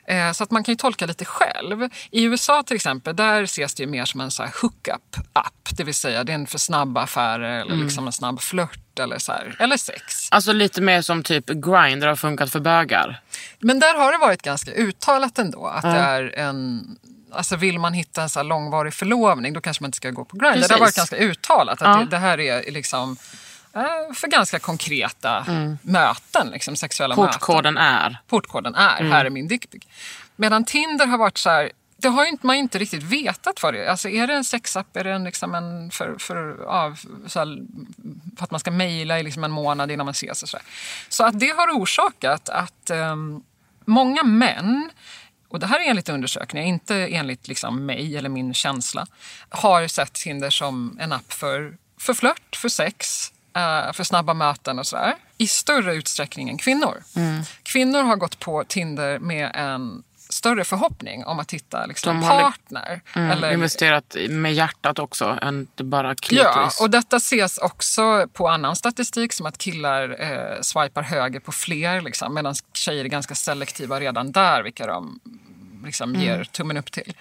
Eh, 0.06 0.32
Så 0.32 0.44
att 0.44 0.52
man 0.52 0.64
kan 0.64 0.72
ju 0.72 0.76
tolka 0.76 1.06
lite 1.06 1.26
själv. 1.26 1.90
I 2.12 2.24
USA 2.24 2.64
till 2.64 2.76
exempel, 2.76 3.16
där 3.16 3.44
ses 3.44 3.76
det 3.76 3.84
ju 3.84 3.90
mer 3.90 4.06
som 4.06 4.22
en 4.22 4.32
så 4.32 4.44
här 4.44 4.52
hookup-app. 4.62 5.70
Det 5.78 5.84
vill 5.84 5.94
säga 5.94 6.24
det 6.24 6.32
är 6.32 6.36
en 6.36 6.48
för 6.48 6.58
snabba 6.58 7.02
affärer 7.02 7.62
eller 7.62 7.76
liksom 7.76 8.06
en 8.08 8.14
snabb 8.14 8.42
flört 8.42 9.00
eller, 9.00 9.18
så 9.18 9.32
här, 9.32 9.56
eller 9.60 9.78
sex. 9.78 10.28
Alltså 10.32 10.52
lite 10.54 10.82
mer 10.82 11.02
som 11.02 11.24
typ 11.24 11.46
Grindr 11.48 12.08
har 12.08 12.16
funkat 12.16 12.52
för 12.52 12.60
bögar. 12.60 13.22
Men 13.60 13.80
där 13.80 13.98
har 13.98 14.12
det 14.12 14.18
varit 14.18 14.42
ganska 14.42 14.72
uttalat 14.72 15.40
ändå 15.40 15.66
att 15.66 15.82
det 15.82 15.88
är 15.90 16.36
en 16.40 16.82
Alltså 17.34 17.56
vill 17.56 17.80
man 17.80 17.94
hitta 17.94 18.22
en 18.22 18.30
så 18.30 18.44
långvarig 18.44 18.94
förlovning 18.94 19.54
då 19.54 19.62
kanske 19.62 19.84
man 19.84 19.88
inte 19.88 19.96
ska 19.96 20.10
gå 20.12 20.26
på 20.26 20.38
Grindr. 20.38 20.68
Det 20.68 20.74
har 20.74 20.80
varit 20.80 20.96
ganska 20.96 21.18
uttalat 21.18 21.82
att 21.82 21.88
Ja. 21.88 22.04
det, 22.04 22.06
det 22.06 22.18
här 22.18 22.40
är 22.40 22.72
liksom 22.72 23.18
eh, 23.74 24.14
för 24.16 24.28
ganska 24.28 24.60
konkreta 24.60 25.46
möten, 25.82 26.50
liksom 26.52 26.76
sexuella 26.76 27.16
möten. 27.16 27.32
Portkoden 27.32 27.78
är. 27.78 28.18
Portkoden 28.28 28.76
är, 28.76 29.00
Mm. 29.00 29.12
här 29.12 29.26
är 29.26 29.30
min 29.30 29.48
dickpic. 29.48 29.84
Medan 30.36 30.66
Tinder 30.66 31.06
har 31.08 31.18
varit 31.18 31.38
så 31.38 31.50
här, 31.50 31.72
det 31.98 32.08
har 32.08 32.26
inte, 32.26 32.46
man 32.48 32.56
inte 32.56 32.80
riktigt 32.80 33.04
vetat 33.04 33.64
vad 33.64 33.74
det 33.74 33.84
är. 33.86 33.90
Alltså 33.90 34.10
är 34.10 34.28
det 34.28 34.34
en 34.34 34.44
sexapp, 34.44 34.96
är 34.98 35.04
det 35.04 35.12
en, 35.12 35.24
liksom 35.24 35.56
en 35.56 35.92
för, 35.92 36.16
för, 36.20 36.58
ja, 36.66 36.96
så 37.28 37.40
här, 37.40 37.58
för 38.38 38.44
att 38.44 38.52
man 38.52 38.60
ska 38.60 38.72
mejla 38.72 39.20
i 39.20 39.24
liksom 39.24 39.44
en 39.44 39.52
månad 39.52 39.92
innan 39.92 40.06
man 40.06 40.12
ses 40.12 40.44
och 40.44 40.50
så 40.50 40.58
där. 40.58 40.66
Så 41.10 41.24
att 41.24 41.40
det 41.40 41.50
har 41.50 41.68
orsakat 41.68 42.50
att 42.50 42.90
ehm, 42.90 43.44
många 43.86 44.24
män 44.24 44.90
och 45.52 45.60
det 45.60 45.68
här 45.68 45.80
är 45.80 45.90
enligt 45.90 46.10
undersökningar, 46.10 46.68
inte 46.68 46.96
enligt 46.96 47.48
liksom 47.48 47.86
mig 47.86 48.18
eller 48.18 48.30
min 48.30 48.54
känsla, 48.54 49.08
har 49.50 49.88
sett 49.88 50.14
Tinder 50.14 50.50
som 50.50 50.98
en 51.02 51.12
app 51.12 51.34
för, 51.34 51.78
för 52.00 52.14
flört, 52.14 52.56
för 52.56 52.70
sex, 52.70 53.32
eh, 53.56 53.94
för 53.94 54.04
snabba 54.04 54.34
möten 54.34 54.80
och 54.80 54.88
sådär. 54.88 55.16
I 55.38 55.48
större 55.48 55.96
utsträckning 55.96 56.50
än 56.50 56.58
kvinnor. 56.58 57.04
Kvinnor 57.64 58.04
har 58.04 58.16
gått 58.16 58.40
på 58.40 58.64
Tinder 58.64 59.20
med 59.20 59.52
en 59.54 60.04
större 60.32 60.64
förhoppning 60.64 61.26
om 61.26 61.40
att 61.40 61.52
hitta 61.54 61.86
liksom, 61.86 62.20
li- 62.20 62.28
partner. 62.28 63.02
Mm, 63.16 63.32
eller, 63.32 63.54
Investerat 63.54 64.16
med 64.30 64.54
hjärtat 64.54 65.00
också, 65.00 65.40
inte 65.44 65.84
bara 65.84 66.08
Ja, 66.10 66.16
klitoris. 66.22 66.82
och 66.82 66.90
detta 66.90 67.16
ses 67.16 67.58
också 67.58 68.28
på 68.34 68.48
annan 68.50 68.76
statistik 68.76 69.34
som 69.34 69.46
att 69.46 69.58
killar 69.58 70.16
eh, 70.22 70.62
swipar 70.62 71.02
höger 71.02 71.40
på 71.40 71.52
fler 71.52 72.02
liksom, 72.02 72.34
medan 72.34 72.56
tjejer 72.74 73.06
är 73.06 73.10
ganska 73.10 73.36
selektiva 73.36 74.00
redan 74.00 74.32
där 74.32 74.64
vilka 74.64 74.88
de 74.88 75.20
liksom, 75.86 76.10
Mm. 76.10 76.22
ger 76.22 76.44
tummen 76.44 76.78
upp 76.78 76.92
till. 76.92 77.14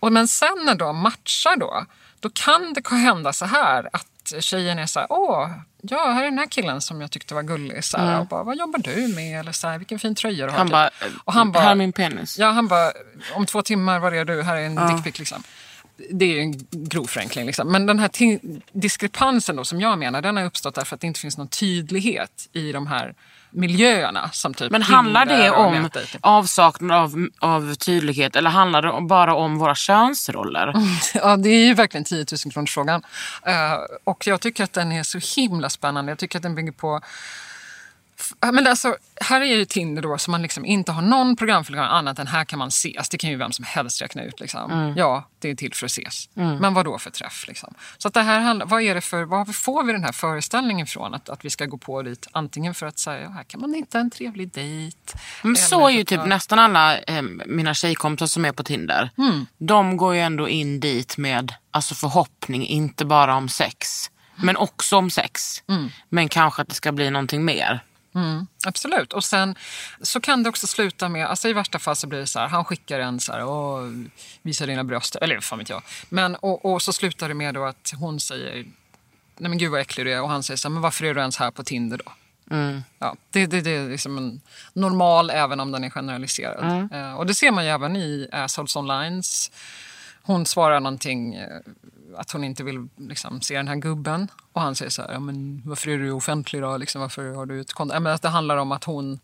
Och, 0.00 0.12
men 0.12 0.28
sen 0.28 0.58
när 0.64 0.74
de 0.74 0.96
matchar 0.98 1.56
då, 1.56 1.84
då 2.20 2.30
kan 2.34 2.72
det 2.72 2.88
hända 2.88 3.32
så 3.32 3.44
här 3.44 3.88
att 3.92 4.06
tjejen 4.40 4.78
är 4.78 4.86
så 4.86 5.00
här, 5.00 5.06
åh, 5.12 5.50
ja, 5.82 6.10
här 6.12 6.20
är 6.22 6.24
den 6.30 6.38
här 6.38 6.46
killen 6.46 6.80
som 6.80 7.00
jag 7.00 7.10
tyckte 7.10 7.34
var 7.34 7.42
gullig. 7.42 7.84
Så 7.84 7.96
här, 7.98 8.06
Mm. 8.08 8.20
och 8.20 8.26
bara, 8.26 8.42
vad 8.42 8.56
jobbar 8.56 8.78
du 8.78 9.08
med? 9.14 9.40
Eller 9.40 9.52
så 9.52 9.68
här, 9.68 9.78
vilken 9.78 9.98
fin 9.98 10.14
tröja 10.14 10.46
du 10.46 10.50
har. 10.52 10.58
Han 10.58 10.66
typ. 10.66 10.72
bara, 10.72 10.90
och 11.24 11.32
han 11.32 11.52
bara, 11.52 11.64
här 11.64 11.70
är 11.70 11.74
min 11.74 11.92
penis. 11.92 12.38
Ja, 12.38 12.50
han 12.50 12.68
bara, 12.68 12.92
om 13.34 13.46
två 13.46 13.62
timmar, 13.62 13.98
var 13.98 14.12
är 14.12 14.24
du? 14.24 14.42
Här 14.42 14.56
är 14.56 14.60
en 14.66 14.74
Ja. 14.74 14.88
dickpic 14.88 15.18
liksom. 15.18 15.42
Det 16.10 16.24
är 16.24 16.28
ju 16.28 16.40
en 16.40 16.66
grov 16.70 17.06
förenkling. 17.06 17.46
Liksom. 17.46 17.72
Men 17.72 17.86
den 17.86 17.98
här 17.98 18.10
diskrepansen 18.72 19.56
då, 19.56 19.64
som 19.64 19.80
jag 19.80 19.98
menar, 19.98 20.22
den 20.22 20.36
har 20.36 20.44
uppstått 20.44 20.74
därför 20.74 20.94
att 20.94 21.00
det 21.00 21.06
inte 21.06 21.20
finns 21.20 21.38
någon 21.38 21.48
tydlighet 21.48 22.48
i 22.52 22.72
de 22.72 22.86
här 22.86 23.14
miljöerna. 23.50 24.30
Som 24.32 24.54
typ 24.54 24.70
Men 24.72 24.82
handlar 24.82 25.26
det 25.26 25.50
om 25.50 25.82
nätdejting. 25.82 26.20
avsaknad 26.22 26.98
av, 26.98 27.28
av 27.38 27.74
tydlighet 27.74 28.36
eller 28.36 28.50
handlar 28.50 28.82
det 28.82 29.00
bara 29.08 29.34
om 29.34 29.58
våra 29.58 29.74
könsroller? 29.74 30.72
Ja, 31.14 31.36
det 31.36 31.48
är 31.48 31.66
ju 31.66 31.74
verkligen 31.74 32.04
10 32.04 32.26
000 32.44 32.52
kronors 32.52 32.74
frågan. 32.74 33.02
Eh, 33.46 33.54
och 34.04 34.26
jag 34.26 34.40
tycker 34.40 34.64
att 34.64 34.72
den 34.72 34.92
är 34.92 35.02
så 35.02 35.40
himla 35.40 35.70
spännande. 35.70 36.10
Jag 36.10 36.18
tycker 36.18 36.38
att 36.38 36.42
den 36.42 36.54
bygger 36.54 36.72
på 36.72 37.00
Men 38.52 38.66
alltså, 38.66 38.96
här 39.20 39.40
är 39.40 39.44
ju 39.44 39.64
Tinder 39.64 40.02
då 40.02 40.18
som 40.18 40.32
man 40.32 40.42
liksom 40.42 40.64
inte 40.64 40.92
har 40.92 41.02
någon 41.02 41.36
programförklaring 41.36 41.90
annat 41.90 42.18
än 42.18 42.26
här 42.26 42.44
kan 42.44 42.58
man 42.58 42.68
ses. 42.68 43.08
Det 43.08 43.18
kan 43.18 43.30
ju 43.30 43.36
vem 43.36 43.52
som 43.52 43.64
helst 43.64 44.02
räkna 44.02 44.22
ut. 44.22 44.40
Liksom. 44.40 44.72
Mm. 44.72 44.96
Ja, 44.96 45.28
det 45.38 45.50
är 45.50 45.54
till 45.54 45.74
för 45.74 45.86
att 45.86 45.92
ses. 45.92 46.28
Mm. 46.36 46.56
Men 46.56 46.74
vad 46.74 46.84
då 46.84 46.98
för 46.98 47.10
träff? 47.10 47.44
Liksom? 47.48 47.74
Så 47.98 48.08
att 48.08 48.14
det 48.14 48.22
här 48.22 48.40
handlar, 48.40 48.66
vad 48.66 48.82
är 48.82 48.94
det 48.94 49.00
för, 49.00 49.24
var 49.24 49.44
får 49.44 49.84
vi 49.84 49.92
den 49.92 50.04
här 50.04 50.12
föreställningen 50.12 50.84
ifrån? 50.84 51.14
Att, 51.14 51.28
att 51.28 51.44
vi 51.44 51.50
ska 51.50 51.66
gå 51.66 51.78
på 51.78 52.02
dit 52.02 52.26
antingen 52.32 52.74
för 52.74 52.86
att 52.86 52.98
säga, 52.98 53.20
ja, 53.20 53.30
här 53.30 53.44
kan 53.44 53.60
man 53.60 53.74
hitta 53.74 53.98
en 53.98 54.10
trevlig 54.10 54.52
dejt. 54.52 55.18
Men 55.42 55.56
så 55.56 55.88
är 55.88 55.92
ju 55.92 56.04
typ 56.04 56.18
ja. 56.18 56.26
nästan 56.26 56.58
alla 56.58 56.98
eh, 56.98 57.22
mina 57.46 57.74
tjejkompisar 57.74 58.26
som 58.26 58.44
är 58.44 58.52
på 58.52 58.62
Tinder. 58.62 59.10
Mm. 59.18 59.46
De 59.58 59.96
går 59.96 60.14
ju 60.14 60.20
ändå 60.20 60.48
in 60.48 60.80
dit 60.80 61.16
med 61.16 61.54
alltså 61.70 61.94
förhoppning, 61.94 62.66
inte 62.66 63.04
bara 63.04 63.36
om 63.36 63.48
sex. 63.48 64.10
Men 64.42 64.56
också 64.56 64.96
om 64.96 65.10
sex. 65.10 65.62
Mm. 65.68 65.90
Men 66.08 66.28
kanske 66.28 66.62
att 66.62 66.68
det 66.68 66.74
ska 66.74 66.92
bli 66.92 67.10
någonting 67.10 67.44
mer. 67.44 67.84
Mm, 68.14 68.46
absolut. 68.66 69.12
Och 69.12 69.24
sen 69.24 69.54
så 70.02 70.20
kan 70.20 70.42
det 70.42 70.48
också 70.48 70.66
sluta 70.66 71.08
med, 71.08 71.26
alltså 71.26 71.48
i 71.48 71.52
värsta 71.52 71.78
fall 71.78 71.96
så 71.96 72.06
blir 72.06 72.18
det 72.18 72.26
så 72.26 72.38
här, 72.38 72.48
han 72.48 72.64
skickar 72.64 73.00
en 73.00 73.20
så 73.20 73.32
här, 73.32 73.44
Åh, 73.44 73.90
visa 74.42 74.66
dina 74.66 74.84
bröst, 74.84 75.16
eller 75.16 75.34
vad 75.34 75.44
fan 75.44 75.58
vet 75.58 75.68
jag. 75.68 75.82
Men, 76.08 76.34
och, 76.34 76.64
och 76.64 76.82
så 76.82 76.92
slutar 76.92 77.28
det 77.28 77.34
med 77.34 77.54
då 77.54 77.64
att 77.64 77.92
hon 77.98 78.20
säger, 78.20 78.54
nej 79.36 79.48
men 79.48 79.58
gud 79.58 79.70
vad 79.70 79.80
äcklig 79.80 80.06
du 80.06 80.12
är. 80.12 80.22
Och 80.22 80.30
han 80.30 80.42
säger 80.42 80.58
så 80.58 80.68
här, 80.68 80.72
men 80.72 80.82
varför 80.82 81.04
är 81.04 81.14
du 81.14 81.20
ens 81.20 81.36
här 81.36 81.50
på 81.50 81.64
Tinder 81.64 82.00
då? 82.04 82.12
Mm. 82.50 82.82
Ja, 82.98 83.16
det, 83.30 83.46
det, 83.46 83.60
det 83.60 83.70
är 83.70 83.88
liksom 83.88 84.18
en 84.18 84.40
normal 84.72 85.30
även 85.30 85.60
om 85.60 85.72
den 85.72 85.84
är 85.84 85.90
generaliserad. 85.90 86.64
Mm. 86.64 86.92
Eh, 86.92 87.14
och 87.14 87.26
det 87.26 87.34
ser 87.34 87.50
man 87.50 87.64
ju 87.64 87.70
även 87.70 87.96
i 87.96 88.28
Assholes 88.32 88.76
Onlines. 88.76 89.50
Hon 90.22 90.46
svarar 90.46 90.80
någonting, 90.80 91.34
eh, 91.34 91.48
att 92.16 92.30
hon 92.30 92.44
inte 92.44 92.64
vill 92.64 92.88
liksom, 92.96 93.40
se 93.40 93.56
den 93.56 93.68
här 93.68 93.76
gubben. 93.76 94.28
Och 94.52 94.60
han 94.60 94.74
säger 94.74 94.90
så 94.90 95.02
här, 95.02 95.12
ja, 95.12 95.20
men 95.20 95.62
varför 95.64 95.90
är 95.90 95.98
du 95.98 96.10
offentlig 96.10 96.62
då? 96.62 96.76
Liksom, 96.76 97.00
varför 97.00 97.34
har 97.34 97.46
du 97.46 97.60
ett 97.60 97.72
konto? 97.72 97.94
Ja, 97.94 98.00
men 98.00 98.12
att 98.14 98.22
det 98.22 98.28
handlar 98.28 98.56
om 98.56 98.72
att 98.72 98.84
hon 98.84 99.20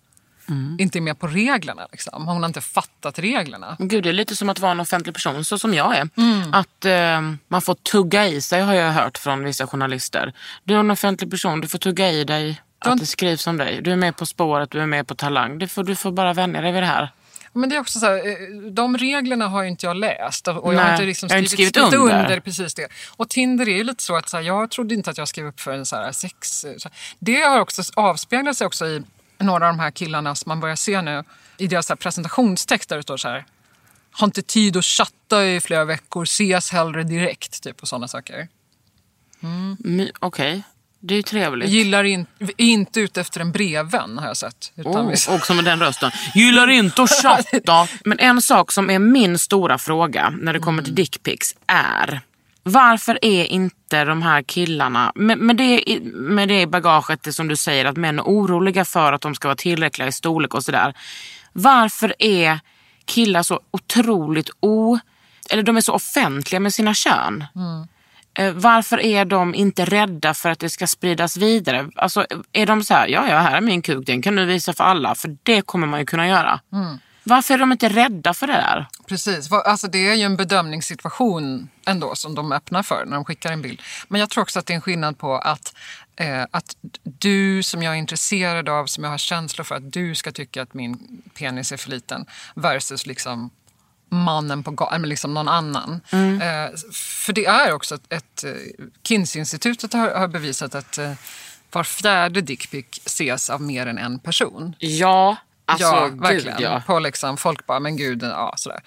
Mm. 0.48 0.76
inte 0.80 0.98
är 0.98 1.00
med 1.00 1.18
på 1.18 1.26
reglerna. 1.26 1.86
Liksom. 1.92 2.26
Hon 2.26 2.42
har 2.42 2.46
inte 2.46 2.60
fattat 2.60 3.18
reglerna. 3.18 3.76
Gud, 3.78 4.02
det 4.04 4.08
är 4.08 4.12
lite 4.12 4.36
som 4.36 4.48
att 4.48 4.58
vara 4.58 4.72
en 4.72 4.80
offentlig 4.80 5.14
person, 5.14 5.44
så 5.44 5.58
som 5.58 5.74
jag 5.74 5.96
är. 5.96 6.08
Mm. 6.16 6.54
Att 6.54 6.84
eh, 6.84 7.20
man 7.48 7.62
får 7.62 7.74
tugga 7.74 8.26
i 8.26 8.40
sig 8.40 8.62
har 8.62 8.74
jag 8.74 8.92
hört 8.92 9.18
från 9.18 9.44
vissa 9.44 9.66
journalister. 9.66 10.32
Du 10.64 10.74
är 10.74 10.78
en 10.78 10.90
offentlig 10.90 11.30
person, 11.30 11.60
du 11.60 11.68
får 11.68 11.78
tugga 11.78 12.10
i 12.10 12.24
dig 12.24 12.62
att 12.78 12.98
det 12.98 13.06
skrivs 13.06 13.46
om 13.46 13.56
dig. 13.56 13.80
Du 13.82 13.92
är 13.92 13.96
med 13.96 14.16
På 14.16 14.26
spåret, 14.26 14.70
du 14.70 14.80
är 14.80 14.86
med 14.86 15.06
på 15.06 15.14
Talang. 15.14 15.58
Du 15.58 15.68
får, 15.68 15.84
du 15.84 15.96
får 15.96 16.12
bara 16.12 16.32
vänja 16.32 16.60
dig 16.60 16.72
vid 16.72 16.82
det 16.82 16.86
här. 16.86 17.12
Men 17.54 17.68
det 17.68 17.76
är 17.76 17.80
också 17.80 17.98
så 18.00 18.06
här, 18.06 18.16
eh, 18.16 18.70
de 18.70 18.96
reglerna 18.98 19.48
har 19.48 19.62
ju 19.62 19.68
inte 19.68 19.86
jag 19.86 19.96
läst 19.96 20.48
och 20.48 20.54
jag 20.54 20.74
Nej, 20.74 20.84
har 20.84 20.92
inte, 20.92 21.04
liksom 21.04 21.28
jag 21.32 21.36
har 21.36 21.44
skrivit, 21.44 21.76
inte 21.76 21.80
skrivit 21.88 22.02
under. 22.02 22.22
under. 22.24 22.40
precis 22.40 22.74
det. 22.74 22.88
Och 23.16 23.28
Tinder 23.30 23.68
är 23.68 23.76
ju 23.76 23.84
lite 23.84 24.02
så 24.02 24.16
att 24.16 24.28
så 24.28 24.36
här, 24.36 24.44
jag 24.44 24.70
trodde 24.70 24.94
inte 24.94 25.10
att 25.10 25.18
jag 25.18 25.28
skrev 25.28 25.46
upp 25.46 25.60
för 25.60 25.72
en 25.72 25.86
så 25.86 25.96
här 25.96 26.12
sex. 26.12 26.64
eh, 26.64 26.76
Så. 26.78 26.88
Det 27.18 27.40
har 27.40 27.60
också 27.60 27.82
avspeglat 27.96 28.56
sig 28.56 28.66
också 28.66 28.86
i 28.86 29.02
några 29.38 29.66
av 29.68 29.72
de 29.76 29.80
här 29.80 29.90
killarna 29.90 30.34
som 30.34 30.50
man 30.50 30.60
börjar 30.60 30.76
se 30.76 31.02
nu 31.02 31.24
i 31.58 31.66
deras 31.66 31.86
presentationstext 31.98 32.88
där 32.88 32.96
det 32.96 33.02
står 33.02 33.16
så 33.16 33.28
här. 33.28 33.44
Har 34.10 34.26
inte 34.26 34.42
tid 34.42 34.76
att 34.76 34.84
chatta 34.84 35.46
i 35.46 35.60
flera 35.60 35.84
veckor, 35.84 36.22
ses 36.22 36.70
hellre 36.72 37.02
direkt. 37.02 37.62
Typ 37.62 37.82
och 37.82 37.88
sådana 37.88 38.08
saker. 38.08 38.48
My- 39.78 40.12
Okej, 40.20 40.62
det 41.06 41.14
är 41.14 41.16
ju 41.16 41.22
trevligt. 41.22 41.68
Gillar 41.68 42.04
in, 42.04 42.26
inte 42.56 43.00
ute 43.00 43.20
efter 43.20 43.40
en 43.40 43.52
brevvän 43.52 44.18
har 44.18 44.26
jag 44.26 44.36
sett. 44.36 44.72
Oh, 44.76 45.08
vi- 45.08 45.36
också 45.36 45.54
med 45.54 45.64
den 45.64 45.80
rösten. 45.80 46.10
Gillar 46.34 46.70
inte 46.70 47.02
att 47.02 47.10
chatta. 47.22 47.88
Men 48.04 48.18
en 48.18 48.42
sak 48.42 48.72
som 48.72 48.90
är 48.90 48.98
min 48.98 49.38
stora 49.38 49.78
fråga 49.78 50.30
när 50.40 50.52
det 50.52 50.58
kommer 50.58 50.82
till 50.82 50.94
dickpics 50.94 51.54
är 51.66 52.20
varför 52.62 53.18
är 53.22 53.44
inte 53.44 54.04
de 54.04 54.22
här 54.22 54.42
killarna, 54.42 55.12
med, 55.14 55.38
med, 55.38 55.56
det, 55.56 55.98
med 56.14 56.48
det 56.48 56.66
bagaget 56.66 57.22
det 57.22 57.32
som 57.32 57.48
du 57.48 57.56
säger 57.56 57.84
att 57.84 57.96
män 57.96 58.18
är 58.18 58.22
oroliga 58.22 58.84
för 58.84 59.12
att 59.12 59.20
de 59.20 59.34
ska 59.34 59.48
vara 59.48 59.56
tillräckliga 59.56 60.08
i 60.08 60.12
storlek 60.12 60.54
och 60.54 60.64
sådär. 60.64 60.94
Varför 61.52 62.14
är 62.18 62.60
killar 63.04 63.42
så 63.42 63.60
otroligt 63.70 64.50
o... 64.60 64.98
Eller 65.50 65.62
de 65.62 65.76
är 65.76 65.80
så 65.80 65.92
offentliga 65.92 66.60
med 66.60 66.74
sina 66.74 66.94
kön. 66.94 67.40
Eh, 67.54 67.84
Varför 68.54 69.00
är 69.00 69.24
de 69.24 69.54
inte 69.54 69.84
rädda 69.84 70.34
för 70.34 70.50
att 70.50 70.58
det 70.58 70.70
ska 70.70 70.86
spridas 70.86 71.36
vidare? 71.36 71.90
Alltså, 71.96 72.26
är 72.52 72.66
de 72.66 72.84
så 72.84 72.94
här, 72.94 73.08
ja, 73.08 73.28
ja, 73.28 73.38
här 73.38 73.56
är 73.56 73.60
min 73.60 73.82
kuk, 73.82 74.06
den 74.06 74.22
kan 74.22 74.36
du 74.36 74.44
visa 74.44 74.72
för 74.72 74.84
alla, 74.84 75.14
för 75.14 75.36
det 75.42 75.62
kommer 75.62 75.86
man 75.86 76.00
ju 76.00 76.06
kunna 76.06 76.28
göra. 76.28 76.60
Mm. 76.72 76.98
Varför 77.26 77.54
är 77.54 77.58
de 77.58 77.72
inte 77.72 77.88
rädda 77.88 78.34
för 78.34 78.46
det 78.46 78.52
där? 78.52 78.86
Precis, 79.06 79.52
alltså 79.52 79.88
det 79.88 80.08
är 80.08 80.14
ju 80.14 80.22
en 80.22 80.36
bedömningssituation 80.36 81.68
ändå 81.86 82.14
som 82.14 82.34
de 82.34 82.52
öppnar 82.52 82.82
för 82.82 83.04
när 83.06 83.14
de 83.14 83.24
skickar 83.24 83.52
en 83.52 83.62
bild. 83.62 83.82
Men 84.08 84.20
jag 84.20 84.30
tror 84.30 84.42
också 84.42 84.58
att 84.58 84.66
det 84.66 84.72
är 84.72 84.74
en 84.74 84.80
skillnad 84.80 85.18
på 85.18 85.38
att, 85.38 85.74
eh, 86.16 86.42
att 86.50 86.76
du 87.02 87.62
som 87.62 87.82
jag 87.82 87.94
är 87.94 87.98
intresserad 87.98 88.68
av, 88.68 88.86
som 88.86 89.04
jag 89.04 89.10
har 89.10 89.18
känslor 89.18 89.64
för 89.64 89.74
att 89.74 89.92
du 89.92 90.14
ska 90.14 90.32
tycka 90.32 90.62
att 90.62 90.74
min 90.74 91.22
penis 91.38 91.72
är 91.72 91.76
för 91.76 91.90
liten 91.90 92.26
versus 92.54 93.06
liksom 93.06 93.50
mannen 94.14 94.62
på 94.62 94.70
gatan, 94.70 94.94
eller 94.94 95.06
liksom 95.08 95.34
någon 95.34 95.48
annan. 95.48 96.00
Mm. 96.10 96.40
Eh, 96.40 96.70
för 97.24 97.32
det 97.32 97.46
är 97.46 97.72
också 97.72 97.94
ett, 97.94 98.12
ett 98.12 98.44
eh, 98.44 98.50
Kinsey-institutet 99.02 99.92
har, 99.92 100.10
har 100.10 100.28
bevisat 100.28 100.74
att 100.74 100.98
eh, 100.98 101.12
var 101.72 101.84
fjärde 101.84 102.40
dickpic 102.40 102.86
ses 103.06 103.50
av 103.50 103.62
mer 103.62 103.86
än 103.86 103.98
en 103.98 104.18
person. 104.18 104.74
Ja, 104.78 105.36
alltså 105.66 105.86
ja, 105.86 106.06
gud 106.08 106.20
verkligen. 106.20 106.62
ja. 106.62 106.82
På 106.86 106.98
liksom, 106.98 107.36
folk 107.36 107.66
bara, 107.66 107.80
men 107.80 107.96
gud, 107.96 108.22
ja 108.22 108.54
sådär. 108.56 108.80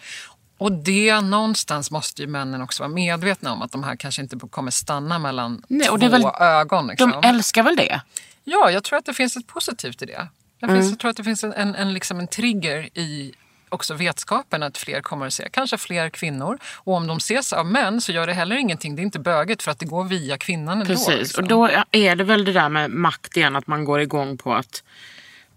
Och 0.57 0.71
det 0.71 1.21
någonstans 1.21 1.91
måste 1.91 2.21
ju 2.21 2.27
männen 2.27 2.61
också 2.61 2.83
vara 2.83 2.93
medvetna 2.93 3.51
om 3.53 3.61
att 3.61 3.71
de 3.71 3.83
här 3.83 3.95
kanske 3.95 4.21
inte 4.21 4.37
kommer 4.49 4.71
stanna 4.71 5.19
mellan 5.19 5.63
Nej, 5.67 5.87
två 5.87 5.93
och 5.93 5.99
det 5.99 6.05
är 6.05 6.09
väl- 6.09 6.25
ögon. 6.39 6.87
Liksom. 6.87 7.11
De 7.21 7.27
älskar 7.27 7.63
väl 7.63 7.75
det? 7.75 8.01
Ja, 8.43 8.71
jag 8.71 8.83
tror 8.83 8.99
att 8.99 9.05
det 9.05 9.13
finns 9.13 9.37
ett 9.37 9.47
positivt 9.47 10.01
i 10.01 10.05
det. 10.05 10.27
Jag, 10.59 10.69
Mm. 10.69 10.81
finns, 10.81 10.91
jag 10.91 10.99
tror 10.99 11.11
att 11.11 11.17
det 11.17 11.23
finns 11.23 11.43
en, 11.43 11.53
en, 11.53 11.75
en, 11.75 11.93
liksom 11.93 12.19
en 12.19 12.27
trigger 12.27 12.97
i 12.97 13.33
också 13.69 13.93
vetskapen 13.93 14.63
att 14.63 14.77
fler 14.77 15.01
kommer 15.01 15.27
att 15.27 15.33
se, 15.33 15.49
kanske 15.51 15.77
fler 15.77 16.09
kvinnor. 16.09 16.57
Och 16.75 16.93
om 16.93 17.07
de 17.07 17.17
ses 17.17 17.53
av 17.53 17.65
män 17.65 18.01
så 18.01 18.11
gör 18.11 18.27
det 18.27 18.33
heller 18.33 18.55
ingenting. 18.55 18.95
Det 18.95 19.01
är 19.01 19.03
inte 19.03 19.19
böget 19.19 19.63
för 19.63 19.71
att 19.71 19.79
det 19.79 19.85
går 19.85 20.03
via 20.03 20.37
kvinnan 20.37 20.81
ändå. 20.81 20.85
Precis, 20.85 21.07
liksom. 21.07 21.43
och 21.43 21.49
då 21.49 21.69
är 21.91 22.15
det 22.15 22.23
väl 22.23 22.45
det 22.45 22.53
där 22.53 22.69
med 22.69 22.91
makt 22.91 23.37
igen, 23.37 23.55
att 23.55 23.67
man 23.67 23.85
går 23.85 24.01
igång 24.01 24.37
på 24.37 24.53
att 24.53 24.83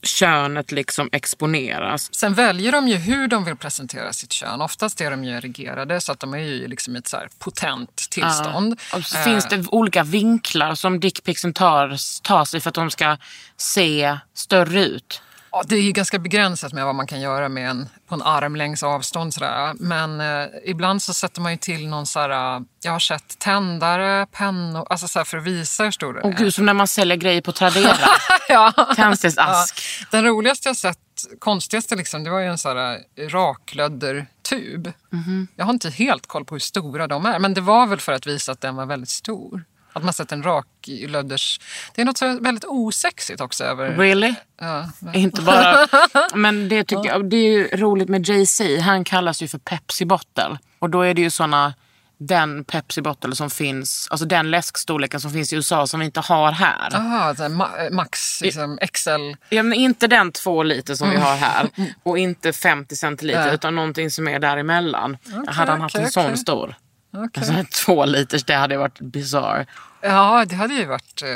könet 0.03 0.73
liksom 0.73 1.09
exponeras. 1.13 2.15
Sen 2.15 2.35
väljer 2.35 2.73
de 2.73 2.89
ju 2.89 2.97
hur 2.97 3.29
de 3.29 3.45
vill 3.45 3.57
presentera 3.57 4.13
sitt 4.13 4.33
kön. 4.33 4.61
Oftast 4.61 5.01
är 5.01 5.11
de 5.11 5.25
ju 5.25 5.37
erigerade 5.37 6.01
så 6.01 6.13
att 6.13 6.21
de 6.21 6.35
är 6.35 6.39
ju 6.39 6.69
liksom 6.69 6.97
i 6.97 6.99
ett 6.99 7.09
så 7.09 7.19
potent 7.39 7.97
tillstånd. 8.11 8.81
Ja. 8.93 8.99
Och 8.99 9.05
så 9.05 9.19
Eh, 9.19 9.25
finns 9.25 9.49
det 9.49 9.67
olika 9.69 10.03
vinklar 10.03 10.75
som 10.75 11.01
dickpicsen 11.01 11.53
tar, 11.53 11.97
tar 12.23 12.45
sig 12.45 12.61
för 12.61 12.69
att 12.69 12.75
de 12.75 12.91
ska 12.91 13.17
se 13.57 14.19
större 14.35 14.85
ut. 14.85 15.23
Ja, 15.53 15.63
det 15.67 15.77
är 15.77 15.93
ganska 15.93 16.19
begränsat 16.19 16.73
med 16.73 16.85
vad 16.85 16.95
man 16.95 17.07
kan 17.07 17.21
göra 17.21 17.49
med 17.49 17.71
en, 17.71 17.89
på 18.09 18.15
en 18.15 18.23
armlängds 18.23 18.83
avstånd. 18.83 19.35
Sådär. 19.35 19.75
Men 19.75 20.21
eh, 20.21 20.49
ibland 20.65 21.03
så 21.03 21.15
sätter 21.15 21.41
man 21.41 21.53
ju 21.53 21.59
till 21.59 21.89
någon 21.89 22.07
så 22.07 22.21
här, 22.21 22.57
eh, 22.57 22.63
jag 22.83 22.93
har 22.93 22.99
sett 22.99 23.39
tändare, 23.39 24.27
pennor, 24.27 24.87
alltså 24.91 25.09
så 25.09 25.19
här 25.19 25.25
för 25.25 25.39
att 25.39 25.45
visa 25.45 25.85
hur 25.85 25.91
stor 25.91 26.15
den 26.15 26.23
Och 26.23 26.31
är. 26.33 26.37
gud, 26.37 26.55
som 26.55 26.67
när 26.67 26.75
man 26.75 26.89
säljer 26.89 27.17
grejer 27.17 27.41
på 27.43 27.53
Tradera. 27.53 27.97
ja. 28.49 28.73
Tändsticksask. 28.97 29.81
Ja. 30.01 30.07
Den 30.11 30.25
roligaste 30.25 30.69
jag 30.69 30.77
sett, 30.77 30.99
konstigaste 31.39 31.97
liksom, 31.97 32.25
det 32.25 32.31
var 32.31 32.41
ju 32.41 32.47
en 32.47 32.59
sån 32.59 32.77
här 32.77 32.99
raklöddertub. 33.29 34.93
Mhm. 35.11 35.49
Jag 35.57 35.65
har 35.65 35.73
inte 35.73 35.91
helt 35.91 36.27
koll 36.27 36.45
på 36.45 36.55
hur 36.55 36.61
stora 36.61 37.07
de 37.07 37.27
är, 37.27 37.39
men 37.39 37.55
det 37.55 37.61
var 37.61 37.87
väl 37.87 38.01
för 38.01 38.13
att 38.13 38.27
visa 38.27 38.53
att 38.53 38.61
den 38.61 38.77
var 38.77 38.87
väldigt 38.87 39.09
stor. 39.09 39.65
Att 39.93 40.05
man 40.05 40.13
sett 40.13 40.33
en 40.33 40.43
rak 40.43 40.67
lödders... 41.09 41.61
Det 41.95 42.01
är 42.01 42.05
något 42.07 42.19
så 42.19 42.39
väldigt 42.41 42.65
osexigt 42.65 43.41
också 43.41 43.65
över... 43.65 43.91
Really? 43.91 44.35
Ja, 44.61 44.91
Inte 45.15 45.43
bara... 45.43 45.87
Men 46.35 46.69
det 46.69 46.85
tycker 46.85 47.07
jag, 47.07 47.31
det 47.31 47.37
är 47.37 47.51
ju 47.53 47.69
roligt 47.69 48.09
med 48.09 48.29
Jay-Z. 48.29 48.81
Han 48.81 49.05
kallas 49.05 49.43
ju 49.43 49.49
för 49.49 49.59
Pepsi 49.59 50.05
Bottle. 50.05 50.59
Och 50.79 50.91
då 50.91 51.03
är 51.03 51.15
det 51.15 51.21
ju 51.23 51.31
såna 51.31 51.75
den 52.23 52.65
Pepsi 52.65 53.03
Bottle 53.03 53.35
som 53.37 53.51
finns, 53.51 54.09
alltså 54.11 54.27
den 54.27 54.51
läskstorleken 54.51 55.21
som 55.21 55.31
finns 55.31 55.53
i 55.53 55.57
USA 55.57 55.87
som 55.87 56.01
vi 56.01 56.07
inte 56.07 56.21
har 56.21 56.53
här. 56.53 56.95
Aha, 56.97 57.33
ma- 57.33 57.91
max, 57.93 58.41
liksom, 58.41 58.79
XL. 58.93 59.11
Ja, 59.49 59.63
men 59.63 59.73
inte 59.73 60.07
den 60.07 60.33
två 60.33 60.63
liter 60.63 60.95
som 60.95 61.09
vi 61.11 61.15
Mm. 61.17 61.27
har 61.27 61.37
här 61.37 61.69
och 62.03 62.19
inte 62.19 62.53
50 62.53 62.97
centiliter 62.97 63.53
utan 63.55 63.75
någonting 63.75 64.11
som 64.11 64.29
är 64.29 64.39
däremellan. 64.39 65.17
hade 65.47 65.71
han 65.71 65.81
haft 65.81 65.95
okej, 65.95 66.05
en 66.05 66.11
sån 66.13 66.25
okej. 66.25 66.37
stor. 66.37 66.75
Okej. 67.13 67.31
Alltså 67.35 67.85
två 67.85 68.05
liters, 68.05 68.45
det 68.45 68.55
hade 68.55 68.77
varit 68.77 69.01
bizarr. 69.01 69.67
Ja, 70.01 70.45
det 70.49 70.55
hade 70.55 70.75
ju 70.75 70.85
varit, 70.87 71.23
eh, 71.23 71.29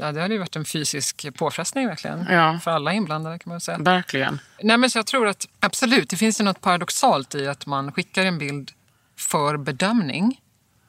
ja, 0.00 0.12
det 0.12 0.20
hade 0.20 0.34
ju 0.34 0.38
varit 0.38 0.56
en 0.56 0.64
fysisk 0.64 1.26
påfrestning 1.34 1.86
verkligen. 1.86 2.26
Ja. 2.30 2.58
För 2.64 2.70
alla 2.70 2.92
inblandade 2.92 3.38
kan 3.38 3.50
man 3.50 3.60
säga. 3.60 3.78
Verkligen. 3.78 4.40
Nej, 4.62 4.78
men 4.78 4.90
jag 4.94 5.06
tror 5.06 5.28
att 5.28 5.46
absolut, 5.60 6.08
det 6.08 6.16
finns 6.16 6.40
ju 6.40 6.44
något 6.44 6.60
paradoxalt 6.60 7.34
i 7.34 7.48
att 7.48 7.66
man 7.66 7.92
skickar 7.92 8.24
en 8.24 8.38
bild 8.38 8.72
för 9.16 9.56
bedömning 9.56 10.40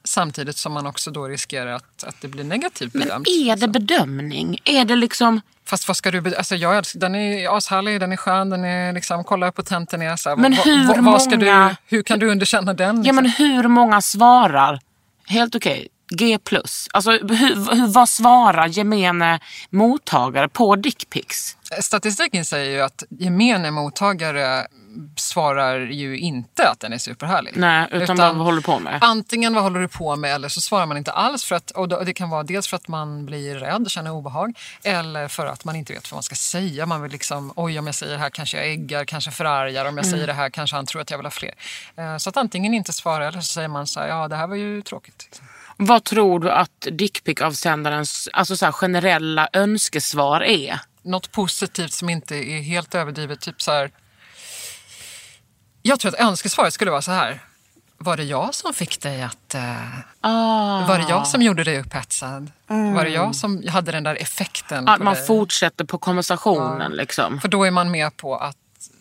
samtidigt 0.04 0.56
som 0.56 0.72
man 0.72 0.86
också 0.86 1.10
då 1.10 1.28
riskerar 1.28 1.72
att, 1.72 2.04
att 2.04 2.20
det 2.20 2.28
blir 2.28 2.44
negativt 2.44 2.92
bedömt. 2.92 3.28
Är 3.28 3.56
det 3.56 3.68
bedömning? 3.68 4.58
Är 4.64 4.84
det 4.84 4.96
liksom... 4.96 5.40
Fast 5.66 5.88
vad 5.88 5.96
ska 5.96 6.10
du... 6.10 6.36
Alltså 6.36 6.56
jag 6.56 6.76
älskar, 6.76 7.00
den 7.00 7.14
är 7.14 7.56
ashärlig, 7.56 8.00
den 8.00 8.12
är 8.12 8.16
skön, 8.16 8.50
den 8.50 8.64
är 8.64 8.92
liksom... 8.92 9.24
Kolla 9.24 9.46
hur 9.46 9.50
potent 9.50 9.90
den 9.90 10.02
är. 10.02 10.16
Så 10.16 10.28
här, 10.28 10.36
Men 10.36 10.52
hur 10.52 10.86
vad, 10.86 11.04
vad 11.04 11.22
ska 11.22 11.30
många- 11.38 11.68
du, 11.88 11.96
Hur 11.96 12.02
kan 12.02 12.18
du 12.18 12.30
underkänna 12.30 12.74
den? 12.74 12.96
Ja 12.96 13.02
liksom? 13.02 13.16
men 13.16 13.26
hur 13.26 13.68
många 13.68 14.00
svarar? 14.02 14.80
Helt 15.26 15.54
okej. 15.54 15.88
G 16.18 16.38
plus. 16.44 16.88
Alltså 16.92 17.10
hur, 17.10 17.74
hur, 17.74 17.86
vad 17.86 18.08
svarar 18.08 18.66
gemene 18.66 19.40
mottagare 19.70 20.48
på 20.48 20.76
dickpics? 20.76 21.56
Statistiken 21.80 22.44
säger 22.44 22.70
ju 22.70 22.80
att 22.80 23.04
gemene 23.10 23.70
mottagare 23.70 24.66
svarar 25.16 25.80
ju 25.80 26.18
inte 26.18 26.68
att 26.68 26.80
den 26.80 26.92
är 26.92 26.98
superhärlig. 26.98 27.52
Nej, 27.56 27.88
utan, 27.90 28.16
vad 28.16 28.36
håller 28.36 28.56
du 28.56 28.62
på 28.62 28.78
med? 28.78 28.98
Antingen 29.00 29.54
vad 29.54 29.62
håller 29.62 29.80
du 29.80 29.88
på 29.88 30.16
med 30.16 30.34
eller 30.34 30.48
så 30.48 30.60
svarar 30.60 30.86
man 30.86 30.96
inte 30.96 31.12
alls. 31.12 31.44
För 31.44 31.56
att, 31.56 31.70
och 31.70 32.04
det 32.04 32.14
kan 32.14 32.30
vara 32.30 32.42
dels 32.42 32.68
för 32.68 32.76
att 32.76 32.88
man 32.88 33.26
blir 33.26 33.56
rädd, 33.56 33.90
känner 33.90 34.10
obehag. 34.10 34.58
Eller 34.82 35.28
för 35.28 35.46
att 35.46 35.64
man 35.64 35.76
inte 35.76 35.92
vet 35.92 36.10
vad 36.10 36.16
man 36.16 36.22
ska 36.22 36.34
säga. 36.34 36.86
Man 36.86 37.02
vill 37.02 37.12
liksom, 37.12 37.52
oj 37.56 37.78
om 37.78 37.86
jag 37.86 37.94
säger 37.94 38.12
det 38.12 38.18
här 38.18 38.30
kanske 38.30 38.56
jag 38.56 38.66
äggar, 38.66 39.04
kanske 39.04 39.30
förargar. 39.30 39.84
Om 39.84 39.96
jag 39.96 40.06
säger 40.06 40.26
det 40.26 40.32
här 40.32 40.50
kanske 40.50 40.76
han 40.76 40.86
tror 40.86 41.02
att 41.02 41.10
jag 41.10 41.18
vill 41.18 41.26
ha 41.26 41.30
fler. 41.30 41.54
Eh, 41.96 42.16
Så 42.16 42.30
att 42.30 42.36
antingen 42.36 42.74
inte 42.74 42.92
svara 42.92 43.28
eller 43.28 43.40
så 43.40 43.46
säger 43.46 43.68
man 43.68 43.86
så 43.86 44.00
här, 44.00 44.08
ja 44.08 44.28
det 44.28 44.36
här 44.36 44.46
var 44.46 44.56
ju 44.56 44.82
tråkigt. 44.82 45.42
Vad 45.76 46.04
tror 46.04 46.40
du 46.40 46.50
att 46.50 46.86
dickpic-avsändarens 46.90 48.28
alltså 48.32 48.56
så 48.56 48.72
generella 48.72 49.48
önskesvar 49.52 50.40
är? 50.40 50.80
Något 51.02 51.32
positivt 51.32 51.92
som 51.92 52.10
inte 52.10 52.36
är 52.36 52.62
helt 52.62 52.94
överdrivet. 52.94 53.40
Typ 53.40 53.62
så 53.62 53.72
här, 53.72 53.90
jag 55.86 56.00
tror 56.00 56.14
att 56.14 56.20
önskesvaret 56.20 56.74
skulle 56.74 56.90
vara 56.90 57.02
så 57.02 57.12
här. 57.12 57.40
Var 57.98 58.16
det 58.16 58.22
jag 58.24 58.54
som 58.54 58.74
fick 58.74 59.00
dig 59.02 59.22
att... 59.22 59.54
eh, 59.54 59.74
Ah. 60.20 60.86
Var 60.88 60.98
det 60.98 61.04
jag 61.08 61.26
som 61.26 61.42
gjorde 61.42 61.64
dig 61.64 61.80
upphetsad? 61.80 62.50
Var 62.66 63.04
det 63.04 63.10
jag 63.10 63.34
som 63.34 63.62
hade 63.68 63.92
den 63.92 64.02
där 64.04 64.14
effekten 64.22 64.88
Att 64.88 65.00
man 65.02 65.14
dig? 65.14 65.26
fortsätter 65.26 65.84
på 65.84 65.98
konversationen 65.98 66.92
liksom. 66.92 67.40
För 67.40 67.48
då 67.48 67.64
är 67.64 67.70
man 67.70 67.90
med 67.90 68.16
på 68.16 68.36
att 68.36 68.56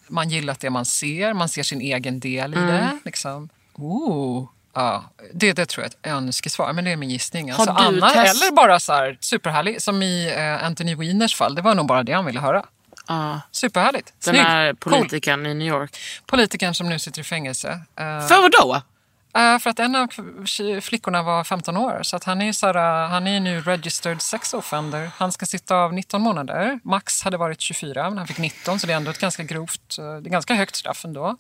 man 0.08 0.30
gillar 0.30 0.58
det 0.60 0.70
man 0.70 0.86
ser, 0.86 1.34
man 1.34 1.50
ser 1.50 1.64
sin 1.64 1.82
egen 1.82 2.20
del 2.20 2.54
i 2.54 2.58
Mm. 2.58 2.68
det. 2.68 2.98
Liksom. 3.06 3.50
Ooh. 3.76 4.48
Ja, 4.74 5.04
det, 5.34 5.54
det 5.54 5.66
tror 5.66 5.84
jag 5.84 5.94
är 5.94 5.96
ett 5.98 6.14
önskesvar, 6.18 6.74
men 6.74 6.84
det 6.86 6.92
är 6.92 6.96
min 6.96 7.10
gissning. 7.10 7.52
Har 7.52 7.60
Alltså, 7.68 7.74
du 7.92 7.98
Anna, 7.98 8.10
test- 8.10 8.44
Eller 8.44 8.56
bara 8.56 8.80
så 8.80 8.94
här, 8.94 9.18
superhärlig, 9.22 9.82
som 9.82 10.04
i 10.04 10.34
eh, 10.38 10.66
Anthony 10.66 10.96
Wieners 10.96 11.36
fall. 11.36 11.56
Det 11.56 11.62
var 11.62 11.76
nog 11.76 11.86
bara 11.88 12.04
det 12.04 12.12
han 12.14 12.26
ville 12.26 12.40
höra. 12.40 12.66
Ja. 13.08 13.42
Superhärligt. 13.52 14.14
Den 14.26 14.36
här 14.36 14.74
Cool. 14.74 14.94
politikern 14.94 15.46
i 15.46 15.54
New 15.54 15.68
York. 15.68 15.98
Politikern 16.26 16.74
som 16.74 16.90
nu 16.90 17.00
sitter 17.00 17.22
i 17.22 17.24
fängelse. 17.24 17.70
Eh, 17.96 18.28
För 18.28 18.42
vad 18.42 18.52
då? 18.52 18.82
Eh, 19.40 19.60
för 19.60 19.70
att 19.70 19.80
en 19.80 19.96
av 19.96 20.08
flickorna 20.82 21.24
var 21.24 21.44
15 21.44 21.78
år. 21.78 22.00
Så 22.04 22.16
att 22.16 22.24
han, 22.24 22.42
är 22.42 22.52
så 22.54 22.68
här, 22.68 23.04
eh, 23.04 23.10
han 23.10 23.28
är 23.28 23.40
nu 23.40 23.62
registered 23.62 24.22
sex 24.22 24.54
offender. 24.54 25.12
Han 25.18 25.32
ska 25.32 25.46
sitta 25.46 25.76
av 25.76 25.94
19 25.94 26.22
månader. 26.22 26.80
Max 26.84 27.24
hade 27.24 27.38
varit 27.38 27.62
24, 27.62 28.10
men 28.10 28.18
han 28.18 28.28
fick 28.28 28.38
19. 28.38 28.80
Så 28.80 28.88
det 28.88 28.94
är 28.94 28.98
ändå 28.98 29.12
ett 29.12 29.20
ganska 29.20 29.44
grovt, 29.44 29.96
det 29.98 30.04
är 30.04 30.20
ganska 30.22 30.54
högt 30.54 30.76
straff 30.76 31.06
ändå. 31.06 31.38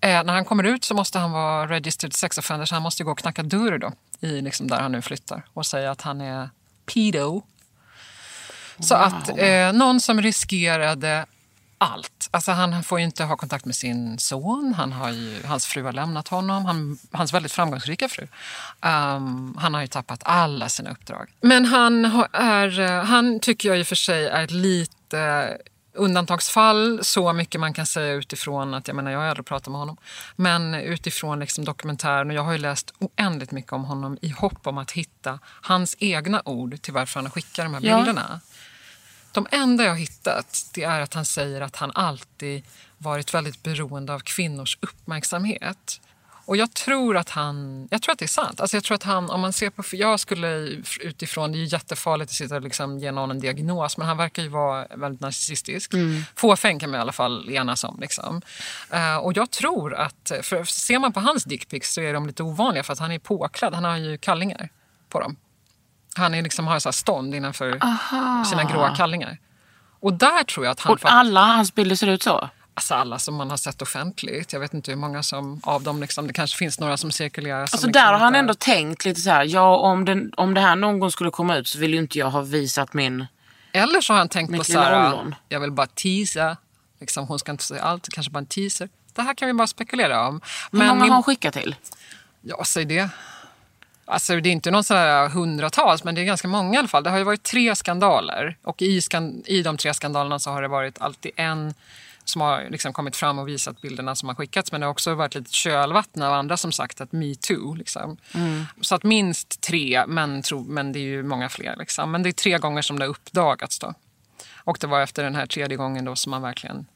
Eh, 0.00 0.24
när 0.24 0.32
han 0.32 0.44
kommer 0.44 0.64
ut 0.64 0.84
så 0.84 0.94
måste 0.94 1.18
han 1.18 1.32
vara 1.32 1.66
registered 1.68 2.14
sex 2.14 2.38
offender. 2.38 2.66
Så 2.66 2.74
han 2.74 2.82
måste 2.82 3.04
gå 3.04 3.10
och 3.12 3.18
knacka 3.18 3.42
dörr 3.42 3.78
då, 3.78 3.92
i 4.20 4.40
liksom 4.40 4.68
där 4.68 4.80
han 4.80 4.92
nu 4.92 5.02
flyttar. 5.02 5.42
Och 5.52 5.66
säga 5.66 5.90
att 5.90 6.00
han 6.02 6.20
är 6.20 6.50
pedo. 6.86 7.42
Så 8.80 8.94
att 8.94 9.28
eh, 9.38 9.72
någon 9.72 10.00
som 10.00 10.22
riskerade 10.22 11.26
allt. 11.78 12.28
Alltså 12.30 12.52
han 12.52 12.84
får 12.84 12.98
ju 12.98 13.04
inte 13.04 13.24
ha 13.24 13.36
kontakt 13.36 13.64
med 13.64 13.74
sin 13.74 14.18
son. 14.18 14.74
Han 14.76 14.92
har 14.92 15.10
ju, 15.10 15.42
hans 15.46 15.66
fru 15.66 15.82
har 15.84 15.92
lämnat 15.92 16.28
honom. 16.28 16.64
Han, 16.64 16.98
hans 17.12 17.32
väldigt 17.32 17.52
framgångsrika 17.52 18.08
fru. 18.08 18.28
Ehm, 18.80 19.56
han 19.60 19.74
har 19.74 19.80
ju 19.80 19.86
tappat 19.86 20.20
alla 20.24 20.68
sina 20.68 20.90
uppdrag. 20.90 21.30
Men 21.40 21.64
han, 21.64 22.04
har- 22.04 22.28
är, 22.32 23.02
han 23.04 23.40
tycker 23.40 23.68
jag 23.68 23.78
i 23.78 23.82
och 23.82 23.86
för 23.86 23.96
sig 23.96 24.26
är 24.26 24.46
lite 24.48 25.58
undantagsfall. 25.94 27.00
Så 27.04 27.32
mycket 27.32 27.60
man 27.60 27.74
kan 27.74 27.86
säga 27.86 28.12
utifrån 28.12 28.74
att, 28.74 28.88
jag 28.88 28.94
menar 28.96 29.10
jag 29.10 29.18
har 29.18 29.26
aldrig 29.26 29.46
pratat 29.46 29.68
med 29.68 29.78
honom. 29.78 29.96
Men 30.36 30.74
utifrån 30.74 31.40
liksom 31.40 31.64
dokumentären 31.64 32.30
och 32.30 32.36
jag 32.36 32.42
har 32.42 32.52
ju 32.52 32.58
läst 32.58 32.94
oändligt 32.98 33.50
mycket 33.50 33.72
om 33.72 33.84
honom 33.84 34.18
i 34.22 34.28
hopp 34.28 34.66
om 34.66 34.78
att 34.78 34.90
hitta 34.90 35.38
hans 35.44 35.96
egna 35.98 36.42
ord 36.44 36.82
till 36.82 36.92
varför 36.92 37.20
han 37.20 37.26
har 37.26 37.30
skickat 37.30 37.64
de 37.64 37.74
här 37.74 37.80
Ja. 37.82 37.96
bilderna. 37.96 38.40
De 39.32 39.46
enda 39.50 39.84
jag 39.84 39.90
har 39.90 39.98
hittat 39.98 40.70
det 40.74 40.82
är 40.84 41.00
att 41.00 41.14
han 41.14 41.24
säger 41.24 41.60
att 41.60 41.76
han 41.76 41.90
alltid 41.94 42.62
varit 42.98 43.34
väldigt 43.34 43.62
beroende 43.62 44.14
av 44.14 44.20
kvinnors 44.20 44.78
uppmärksamhet. 44.80 46.00
Och 46.46 46.56
jag 46.56 46.74
tror 46.74 47.16
att 47.16 47.30
han, 47.30 47.88
jag 47.90 48.02
tror 48.02 48.12
att 48.12 48.18
det 48.18 48.24
är 48.24 48.28
sant. 48.28 48.60
Alltså 48.60 48.76
jag 48.76 48.84
tror 48.84 48.94
att 48.94 49.02
han, 49.02 49.30
om 49.30 49.40
man 49.40 49.52
ser 49.52 49.70
på, 49.70 49.82
jag 49.92 50.20
skulle 50.20 50.48
utifrån, 51.00 51.52
det 51.52 51.58
är 51.58 51.72
jättefarligt 51.72 52.30
att 52.30 52.34
sitta 52.34 52.56
och 52.56 52.62
liksom 52.62 52.98
ge 52.98 53.12
någon 53.12 53.30
en 53.30 53.40
diagnos, 53.40 53.96
men 53.96 54.06
han 54.06 54.16
verkar 54.16 54.42
ju 54.42 54.48
vara 54.48 54.86
väldigt 54.94 55.20
narcissistisk. 55.20 55.92
Fåfäng 56.36 56.78
kan 56.78 56.90
man 56.90 56.98
i 56.98 57.00
alla 57.00 57.12
fall 57.12 57.50
enas 57.50 57.84
om. 57.84 58.00
Liksom. 58.00 58.42
Eh, 58.90 59.16
och 59.16 59.36
jag 59.36 59.50
tror 59.50 59.94
att, 59.94 60.32
för 60.42 60.64
ser 60.64 60.98
man 60.98 61.12
på 61.12 61.20
hans 61.20 61.44
dickpics 61.44 61.94
så 61.94 62.00
är 62.00 62.14
de 62.14 62.26
lite 62.26 62.42
ovanliga 62.42 62.82
för 62.82 62.92
att 62.92 62.98
han 62.98 63.12
är 63.12 63.18
påklädd, 63.18 63.74
han 63.74 63.84
har 63.84 63.96
ju 63.96 64.18
kallingar 64.18 64.68
på 65.08 65.20
dem. 65.20 65.36
Han 66.16 66.34
är 66.34 66.42
liksom, 66.42 66.66
har 66.66 66.78
så 66.78 66.88
här 66.88 66.92
stånd 66.92 67.34
innanför 67.34 67.80
sina 68.44 68.64
gråa 68.64 68.96
kallingar. 68.96 69.38
Och 70.00 70.12
där 70.12 70.44
tror 70.44 70.66
jag 70.66 70.72
att 70.72 70.80
han... 70.80 70.92
Och 70.92 70.98
alla 71.02 71.40
hans 71.40 71.74
bilder 71.74 71.96
ser 71.96 72.06
ut 72.06 72.22
så? 72.22 72.48
Alltså 72.76 72.94
alla 72.94 73.18
som 73.18 73.34
man 73.34 73.50
har 73.50 73.56
sett 73.56 73.82
offentligt. 73.82 74.52
Jag 74.52 74.60
vet 74.60 74.74
inte 74.74 74.90
hur 74.90 74.98
många 74.98 75.22
som, 75.22 75.60
av 75.64 75.82
dem, 75.82 76.00
liksom, 76.00 76.26
det 76.26 76.32
kanske 76.32 76.56
finns 76.58 76.80
några 76.80 76.96
som 76.96 77.12
cirkulerar. 77.12 77.56
Som 77.56 77.62
Alltså 77.62 77.76
liksom 77.76 77.92
där 77.92 78.12
har 78.12 78.18
han 78.18 78.34
ändå 78.34 78.54
tänkt 78.54 79.04
lite 79.04 79.20
så 79.20 79.30
här, 79.30 79.44
ja 79.44 79.76
om, 79.76 80.04
den, 80.04 80.32
om 80.36 80.54
det 80.54 80.60
här 80.60 80.76
någon 80.76 80.98
gång 80.98 81.10
skulle 81.10 81.30
komma 81.30 81.56
ut 81.56 81.68
så 81.68 81.78
vill 81.78 81.92
ju 81.94 81.98
inte 81.98 82.18
jag 82.18 82.30
ha 82.30 82.40
visat 82.40 82.94
min... 82.94 83.26
Eller 83.72 84.00
så 84.00 84.12
har 84.12 84.18
han 84.18 84.28
tänkt 84.28 84.56
på 84.58 84.64
så 84.64 84.78
här, 84.80 85.34
jag 85.48 85.60
vill 85.60 85.70
bara 85.72 85.86
teasa. 85.86 86.56
Liksom, 87.00 87.26
hon 87.26 87.38
ska 87.38 87.52
inte 87.52 87.64
säga 87.64 87.82
allt, 87.82 88.08
kanske 88.08 88.30
bara 88.32 88.38
en 88.38 88.46
teaser. 88.46 88.88
Det 89.14 89.22
här 89.22 89.34
kan 89.34 89.48
vi 89.48 89.54
bara 89.54 89.66
spekulera 89.66 90.28
om. 90.28 90.40
Hur 90.72 90.78
många 90.78 90.94
min- 90.94 91.02
har 91.02 91.08
han 91.10 91.22
skickat 91.22 91.54
till? 91.54 91.76
Ja, 92.40 92.64
säg 92.64 92.84
det. 92.84 93.08
Alltså, 94.06 94.40
det 94.40 94.48
är 94.48 94.52
inte 94.52 94.70
någon 94.70 94.84
sån 94.84 94.96
här 94.96 95.28
hundratals, 95.28 96.04
men 96.04 96.14
det 96.14 96.20
är 96.20 96.24
ganska 96.24 96.48
många 96.48 96.74
i 96.74 96.78
alla 96.78 96.88
fall. 96.88 97.02
Det 97.02 97.10
har 97.10 97.18
ju 97.18 97.24
varit 97.24 97.42
tre 97.42 97.76
skandaler 97.76 98.56
och 98.62 98.82
i, 98.82 99.00
skan- 99.00 99.42
i 99.46 99.62
de 99.62 99.76
tre 99.76 99.94
skandalerna 99.94 100.38
så 100.38 100.50
har 100.50 100.62
det 100.62 100.68
varit 100.68 101.00
alltid 101.00 101.32
en 101.36 101.74
som 102.24 102.40
har 102.40 102.66
liksom 102.70 102.92
kommit 102.92 103.16
fram 103.16 103.38
och 103.38 103.48
visat 103.48 103.80
bilderna 103.80 104.14
som 104.14 104.28
har 104.28 104.36
skickats. 104.36 104.72
Men 104.72 104.80
det 104.80 104.86
har 104.86 104.90
också 104.90 105.14
varit 105.14 105.34
lite 105.34 105.52
kölvatten 105.52 106.22
av 106.22 106.32
andra 106.32 106.56
som 106.56 106.72
sagt 106.72 107.00
att 107.00 107.12
me 107.12 107.34
too. 107.34 107.74
Liksom. 107.74 108.16
Så 108.80 108.94
att 108.94 109.02
minst 109.02 109.60
tre, 109.60 110.04
men, 110.06 110.42
tro, 110.42 110.64
men 110.64 110.92
det 110.92 110.98
är 110.98 111.02
ju 111.02 111.22
många 111.22 111.48
fler. 111.48 111.76
Liksom. 111.76 112.10
Men 112.10 112.22
det 112.22 112.28
är 112.28 112.32
tre 112.32 112.58
gånger 112.58 112.82
som 112.82 112.98
det 112.98 113.04
har 113.04 113.10
uppdagats. 113.10 113.78
Då. 113.78 113.94
Och 114.56 114.76
det 114.80 114.86
var 114.86 115.00
efter 115.00 115.24
den 115.24 115.34
här 115.34 115.46
tredje 115.46 115.76
gången 115.76 116.04
då 116.04 116.16
som 116.16 116.30
man 116.30 116.42
verkligen 116.42 116.86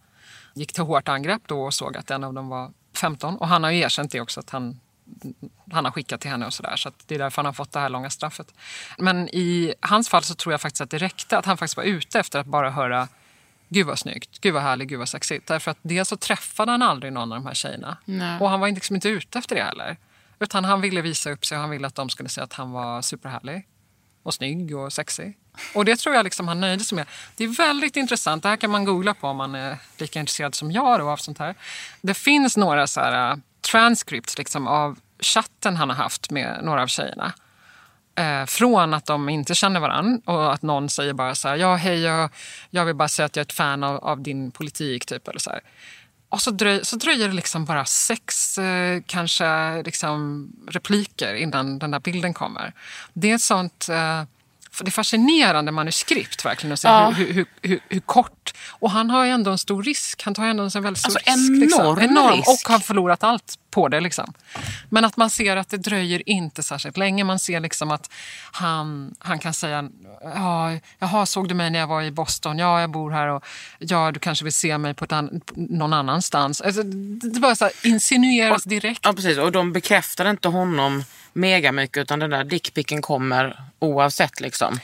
gick 0.54 0.72
till 0.72 0.82
hårt 0.82 1.08
angrepp 1.08 1.42
då 1.46 1.62
och 1.62 1.74
såg 1.74 1.96
att 1.96 2.10
en 2.10 2.24
av 2.24 2.34
dem 2.34 2.48
var 2.48 2.70
15. 2.96 3.36
Och 3.36 3.48
han 3.48 3.64
har 3.64 3.70
ju 3.70 3.78
erkänt 3.78 4.12
det 4.12 4.20
också 4.20 4.40
att 4.40 4.50
han, 4.50 4.80
han 5.72 5.84
har 5.84 5.92
skickat 5.92 6.20
till 6.20 6.30
henne 6.30 6.46
och 6.46 6.54
sådär. 6.54 6.76
Så 6.76 6.88
att 6.88 6.94
det 7.06 7.14
är 7.14 7.18
därför 7.18 7.36
han 7.36 7.46
har 7.46 7.52
fått 7.52 7.72
det 7.72 7.80
här 7.80 7.88
långa 7.88 8.10
straffet. 8.10 8.54
Men 8.98 9.28
i 9.28 9.74
hans 9.80 10.08
fall 10.08 10.22
så 10.22 10.34
tror 10.34 10.52
jag 10.52 10.60
faktiskt 10.60 10.80
att 10.80 10.90
det 10.90 10.98
räckte 10.98 11.38
att 11.38 11.46
han 11.46 11.56
faktiskt 11.56 11.76
var 11.76 11.84
ute 11.84 12.20
efter 12.20 12.38
att 12.38 12.46
bara 12.46 12.70
höra 12.70 13.08
Gud 13.68 13.86
vad 13.86 13.98
snyggt, 13.98 14.40
gud 14.40 14.54
vad 14.54 14.62
härligt, 14.62 14.88
gud 14.88 14.98
vad 14.98 15.08
sexigt. 15.08 15.46
Därför 15.46 15.70
att 15.70 15.78
dels 15.82 16.08
så 16.08 16.16
träffade 16.16 16.70
han 16.70 16.82
aldrig 16.82 17.12
någon 17.12 17.32
av 17.32 17.38
de 17.38 17.46
här 17.46 17.54
tjejerna. 17.54 17.96
Nej. 18.04 18.40
Och 18.40 18.50
han 18.50 18.60
var 18.60 18.68
liksom 18.68 18.96
inte 18.96 19.08
ute 19.08 19.38
efter 19.38 19.56
det 19.56 19.62
heller. 19.62 19.96
Utan 20.38 20.64
han 20.64 20.80
ville 20.80 21.00
visa 21.00 21.30
upp 21.30 21.46
sig 21.46 21.56
och 21.56 21.60
han 21.60 21.70
ville 21.70 21.86
att 21.86 21.94
de 21.94 22.10
skulle 22.10 22.28
säga 22.28 22.44
att 22.44 22.52
han 22.52 22.70
var 22.70 23.02
superhärlig. 23.02 23.66
Och 24.22 24.34
snygg 24.34 24.76
och 24.76 24.92
sexig. 24.92 25.36
Och 25.74 25.84
det 25.84 25.96
tror 25.96 26.14
jag 26.14 26.24
liksom 26.24 26.48
han 26.48 26.60
nöjde 26.60 26.84
sig 26.84 26.96
med. 26.96 27.06
Det 27.36 27.44
är 27.44 27.48
väldigt 27.48 27.96
intressant. 27.96 28.42
Det 28.42 28.48
här 28.48 28.56
kan 28.56 28.70
man 28.70 28.84
googla 28.84 29.14
på 29.14 29.28
om 29.28 29.36
man 29.36 29.54
är 29.54 29.78
lika 29.98 30.20
intresserad 30.20 30.54
som 30.54 30.72
jag 30.72 31.00
då 31.00 31.10
av 31.10 31.16
sånt 31.16 31.38
här. 31.38 31.54
Det 32.00 32.14
finns 32.14 32.56
några 32.56 32.86
så 32.86 33.00
här, 33.00 33.32
uh, 33.32 33.38
transcripts 33.60 34.38
liksom 34.38 34.66
av 34.66 34.98
chatten 35.20 35.76
han 35.76 35.88
har 35.88 35.96
haft 35.96 36.30
med 36.30 36.60
några 36.62 36.82
av 36.82 36.86
tjejerna. 36.86 37.32
Eh, 38.18 38.44
från 38.46 38.94
att 38.94 39.06
de 39.06 39.28
inte 39.28 39.54
känner 39.54 39.80
varandra 39.80 40.32
och 40.32 40.52
att 40.54 40.62
någon 40.62 40.88
säger 40.88 41.12
bara 41.12 41.34
så 41.34 41.48
här, 41.48 41.56
ja 41.56 41.74
hej 41.76 42.00
jag, 42.02 42.30
jag 42.70 42.84
vill 42.84 42.94
bara 42.96 43.08
säga 43.08 43.26
att 43.26 43.36
jag 43.36 43.40
är 43.40 43.46
ett 43.46 43.52
fan 43.52 43.84
av, 43.84 43.96
av 44.04 44.22
din 44.22 44.50
politik. 44.50 45.06
typ 45.06 45.28
eller 45.28 45.38
så 45.40 45.50
här. 45.50 45.60
Och 46.28 46.42
så, 46.42 46.50
dröj, 46.50 46.84
så 46.84 46.96
dröjer 46.96 47.28
det 47.28 47.34
liksom 47.34 47.64
bara 47.64 47.84
sex 47.84 48.58
eh, 48.58 49.02
kanske 49.06 49.82
liksom, 49.82 50.48
repliker 50.68 51.34
innan 51.34 51.78
den 51.78 51.90
där 51.90 52.00
bilden 52.00 52.34
kommer. 52.34 52.72
Det 53.12 53.30
är 53.30 53.34
ett 53.34 53.40
sånt... 53.40 53.88
Eh, 53.90 54.22
det 54.80 54.86
är 54.88 54.90
fascinerande 54.90 55.72
manuskript 55.72 56.44
verkligen 56.44 56.72
att 56.72 56.78
se 56.78 56.88
Ja. 56.88 57.10
hur, 57.10 57.32
hur, 57.32 57.46
hur, 57.62 57.80
hur 57.88 58.00
kort. 58.00 58.52
Och 58.68 58.90
han 58.90 59.10
har 59.10 59.24
ju 59.24 59.30
ändå 59.30 59.50
en 59.50 59.58
stor 59.58 59.82
risk. 59.82 60.22
Han 60.24 60.34
tar 60.34 60.44
ju 60.44 60.50
ändå 60.50 60.62
en 60.74 60.82
väldigt 60.82 60.98
stor 60.98 61.16
Alltså, 61.16 61.32
risk. 61.32 61.62
Liksom. 61.62 61.80
enorm 61.80 61.98
Enorm. 62.00 62.36
risk. 62.36 62.48
Och 62.48 62.72
har 62.72 62.78
förlorat 62.78 63.24
allt 63.24 63.58
på 63.78 63.88
det. 63.88 64.00
Liksom. 64.00 64.32
Men 64.88 65.04
att 65.04 65.16
man 65.16 65.30
ser 65.30 65.56
att 65.56 65.68
det 65.68 65.76
dröjer 65.76 66.22
inte 66.28 66.62
särskilt 66.62 66.96
länge. 66.96 67.24
Man 67.24 67.38
ser 67.38 67.60
liksom 67.60 67.90
att 67.90 68.10
han, 68.52 69.14
han 69.18 69.38
kan 69.38 69.54
säga 69.54 69.88
ja, 70.22 70.78
jaha, 70.98 71.26
såg 71.26 71.48
du 71.48 71.54
mig 71.54 71.70
när 71.70 71.78
jag 71.78 71.86
var 71.86 72.02
i 72.02 72.10
Boston? 72.10 72.58
Ja, 72.58 72.80
jag 72.80 72.90
bor 72.90 73.10
här. 73.10 73.28
Och, 73.28 73.44
ja, 73.78 74.12
du 74.12 74.20
kanske 74.20 74.44
vill 74.44 74.52
se 74.52 74.78
mig 74.78 74.94
på 74.94 75.04
ett 75.04 75.12
an, 75.12 75.40
någon 75.54 75.92
annanstans. 75.92 76.60
Alltså, 76.60 76.82
det 76.82 77.40
bara 77.40 77.54
så 77.54 77.64
här 77.64 77.72
insinueras 77.82 78.64
direkt. 78.64 79.00
Ja, 79.04 79.12
precis. 79.12 79.38
Och 79.38 79.52
de 79.52 79.72
bekräftar 79.72 80.30
inte 80.30 80.48
honom 80.48 81.04
mega 81.32 81.72
mycket 81.72 81.96
utan 81.96 82.18
den 82.18 82.30
där 82.30 82.44
dickpicken 82.44 83.02
kommer 83.02 83.62
oavsett 83.78 84.40
liksom. 84.40 84.80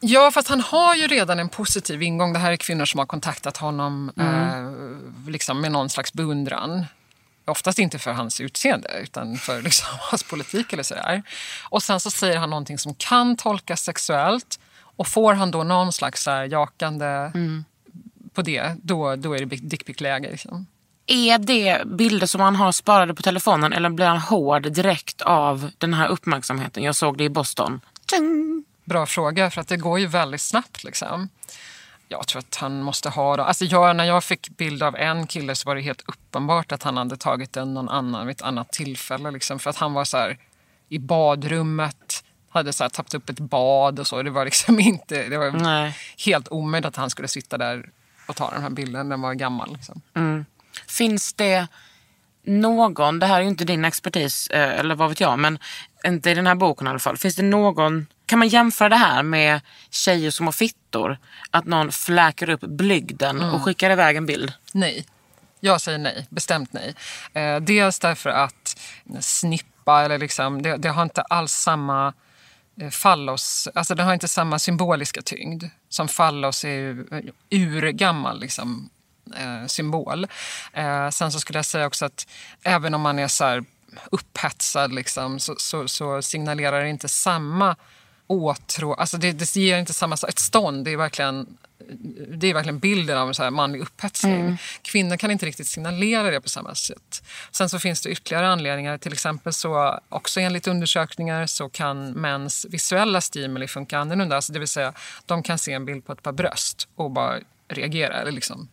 Ja, 0.00 0.30
fast 0.30 0.48
han 0.48 0.60
har 0.60 0.94
ju 0.94 1.06
redan 1.06 1.38
en 1.38 1.48
positiv 1.48 2.02
ingång. 2.02 2.32
Det 2.32 2.38
här 2.38 2.52
är 2.52 2.56
kvinnor 2.56 2.84
som 2.84 2.98
har 2.98 3.06
kontaktat 3.06 3.56
honom 3.56 4.12
eh, 4.16 5.30
liksom 5.30 5.60
med 5.60 5.72
någon 5.72 5.90
slags 5.90 6.12
beundran. 6.12 6.84
Oftast 7.46 7.78
inte 7.78 7.98
för 7.98 8.12
hans 8.12 8.40
utseende, 8.40 8.88
utan 9.02 9.36
för 9.36 9.62
liksom, 9.62 9.86
hans 10.00 10.22
politik 10.22 10.72
eller 10.72 10.82
sådär. 10.82 11.22
Och 11.62 11.82
sen 11.82 12.00
så 12.00 12.10
säger 12.10 12.36
han 12.36 12.50
någonting 12.50 12.78
som 12.78 12.94
kan 12.94 13.36
tolkas 13.36 13.80
sexuellt. 13.80 14.60
Och 14.96 15.08
får 15.08 15.34
han 15.34 15.50
då 15.50 15.64
någon 15.64 15.92
slags 15.92 16.22
så 16.22 16.30
här, 16.30 16.44
jakande 16.44 17.32
på 18.34 18.42
det, 18.42 18.76
då, 18.82 19.16
då 19.16 19.34
är 19.34 19.38
det 19.38 19.56
dickpic-läge. 19.56 20.30
Liksom. 20.30 20.66
Är 21.06 21.38
det 21.38 21.82
bilder 21.86 22.26
som 22.26 22.40
han 22.40 22.56
har 22.56 22.72
sparade 22.72 23.14
på 23.14 23.22
telefonen 23.22 23.72
eller 23.72 23.90
blir 23.90 24.06
han 24.06 24.18
hård 24.18 24.72
direkt 24.72 25.22
av 25.22 25.70
den 25.78 25.94
här 25.94 26.08
uppmärksamheten? 26.08 26.82
Jag 26.82 26.96
såg 26.96 27.18
det 27.18 27.24
i 27.24 27.28
Boston. 27.28 27.80
Tjing! 28.10 28.64
Bra 28.84 29.06
fråga, 29.06 29.50
för 29.50 29.60
att 29.60 29.68
det 29.68 29.76
går 29.76 29.98
ju 29.98 30.06
väldigt 30.06 30.40
snabbt. 30.40 30.84
Liksom. 30.84 31.28
Jag 32.08 32.26
tror 32.26 32.38
att 32.38 32.56
han 32.56 32.82
måste 32.82 33.08
ha... 33.08 33.42
Alltså 33.42 33.64
jag, 33.64 33.96
när 33.96 34.04
jag 34.04 34.24
fick 34.24 34.56
bild 34.56 34.82
av 34.82 34.96
en 34.96 35.26
kille 35.26 35.54
så 35.54 35.68
var 35.68 35.74
det 35.74 35.80
helt 35.80 36.02
uppenbart 36.06 36.72
att 36.72 36.82
han 36.82 36.96
hade 36.96 37.16
tagit 37.16 37.52
den 37.52 37.74
någon 37.74 37.88
annan 37.88 38.26
vid 38.26 38.36
ett 38.36 38.42
annat 38.42 38.72
tillfälle. 38.72 39.30
Liksom, 39.30 39.58
för 39.58 39.70
att 39.70 39.76
han 39.76 39.92
var 39.92 40.04
så 40.04 40.16
här, 40.16 40.38
i 40.88 40.98
badrummet, 40.98 42.24
hade 42.50 42.72
så 42.72 42.84
här, 42.84 42.88
tappat 42.88 43.14
upp 43.14 43.30
ett 43.30 43.40
bad 43.40 43.98
och 43.98 44.06
så. 44.06 44.22
Det 44.22 44.30
var 44.30 44.44
liksom 44.44 44.80
inte... 44.80 45.28
Det 45.28 45.38
var 45.38 45.50
Nej. 45.50 45.96
helt 46.26 46.48
omöjligt 46.48 46.86
att 46.86 46.96
han 46.96 47.10
skulle 47.10 47.28
sitta 47.28 47.58
där 47.58 47.90
och 48.26 48.36
ta 48.36 48.50
den 48.50 48.62
här 48.62 48.70
bilden. 48.70 49.08
Den 49.08 49.20
var 49.20 49.34
gammal. 49.34 49.72
Liksom. 49.72 50.02
Finns 50.86 51.32
det 51.34 51.66
någon, 52.44 53.18
det 53.18 53.26
här 53.26 53.36
är 53.36 53.42
ju 53.42 53.48
inte 53.48 53.64
din 53.64 53.84
expertis 53.84 54.48
eh, 54.48 54.78
eller 54.78 54.94
vad 54.94 55.08
vet 55.08 55.20
jag, 55.20 55.38
men 55.38 55.58
inte 56.04 56.30
i 56.30 56.34
den 56.34 56.46
här 56.46 56.54
boken 56.54 56.86
i 56.86 56.90
alla 56.90 56.98
fall. 56.98 57.16
Finns 57.16 57.36
det 57.36 57.42
någon, 57.42 58.06
kan 58.26 58.38
man 58.38 58.48
jämföra 58.48 58.88
det 58.88 58.96
här 58.96 59.22
med 59.22 59.60
tjejer 59.90 60.30
som 60.30 60.46
har 60.46 60.52
fittor? 60.52 61.18
Att 61.50 61.64
någon 61.64 61.92
fläker 61.92 62.48
upp 62.48 62.60
blygden 62.60 63.40
och 63.40 63.62
skickar 63.62 63.90
iväg 63.90 64.16
en 64.16 64.26
bild? 64.26 64.52
Nej. 64.72 65.06
Jag 65.60 65.80
säger 65.80 65.98
nej, 65.98 66.26
bestämt 66.30 66.72
nej. 66.72 66.94
Eh, 67.32 67.60
dels 67.60 67.98
därför 67.98 68.30
att 68.30 68.80
snippa 69.20 70.04
eller 70.04 70.18
liksom, 70.18 70.62
det, 70.62 70.76
det 70.76 70.88
har 70.88 71.02
inte 71.02 71.22
alls 71.22 71.52
samma 71.52 72.14
eh, 72.80 72.90
fallos, 72.90 73.68
alltså 73.74 73.94
det 73.94 74.02
har 74.02 74.14
inte 74.14 74.28
samma 74.28 74.58
symboliska 74.58 75.22
tyngd. 75.22 75.64
Som 75.88 76.08
fallos 76.08 76.64
är 76.64 76.68
ju 76.68 77.06
eh, 77.10 77.60
urgammal 77.60 78.40
liksom, 78.40 78.90
eh, 79.36 79.66
symbol. 79.66 80.26
Eh, 80.72 81.10
sen 81.10 81.32
så 81.32 81.40
skulle 81.40 81.58
jag 81.58 81.66
säga 81.66 81.86
också 81.86 82.04
att 82.04 82.26
även 82.62 82.94
om 82.94 83.00
man 83.00 83.18
är 83.18 83.28
så 83.28 83.44
här 83.44 83.64
upphetsad 84.10 84.92
liksom, 84.92 85.38
så, 85.38 85.54
så, 85.58 85.88
så 85.88 86.22
signalerar 86.22 86.82
det 86.82 86.88
inte 86.88 87.08
samma 87.08 87.76
åtrå, 88.26 88.94
alltså 88.94 89.16
det, 89.16 89.32
det 89.32 89.56
ger 89.56 89.78
inte 89.78 89.94
samma, 89.94 90.16
ett 90.28 90.38
stånd, 90.38 90.84
det 90.84 90.90
är 90.90 90.96
verkligen 90.96 91.56
det 92.28 92.46
är 92.46 92.54
verkligen 92.54 92.78
bilden 92.78 93.18
av 93.18 93.28
en 93.28 93.34
så 93.34 93.42
här 93.42 93.50
manlig 93.50 93.80
upphetsning. 93.80 94.58
Kvinnor 94.82 95.16
kan 95.16 95.30
inte 95.30 95.46
riktigt 95.46 95.66
signalera 95.66 96.30
det 96.30 96.40
på 96.40 96.48
samma 96.48 96.74
sätt. 96.74 97.22
Sen 97.50 97.68
så 97.68 97.78
finns 97.78 98.00
det 98.00 98.10
ytterligare 98.10 98.48
anledningar. 98.48 98.98
Till 98.98 99.12
exempel 99.12 99.52
så 99.52 100.00
också 100.08 100.40
enligt 100.40 100.66
undersökningar 100.66 101.46
så 101.46 101.68
kan 101.68 102.10
mäns 102.10 102.66
visuella 102.70 103.20
stimuli 103.20 103.68
funka 103.68 103.98
annorlunda. 103.98 104.36
Alltså 104.36 104.52
det 104.52 104.58
vill 104.58 104.68
säga 104.68 104.92
de 105.26 105.42
kan 105.42 105.58
se 105.58 105.72
en 105.72 105.84
bild 105.84 106.06
på 106.06 106.12
ett 106.12 106.22
par 106.22 106.32
bröst 106.32 106.88
och 106.94 107.10
bara 107.10 107.38
reagera. 107.68 108.20
Eller 108.20 108.32
liksom, 108.32 108.68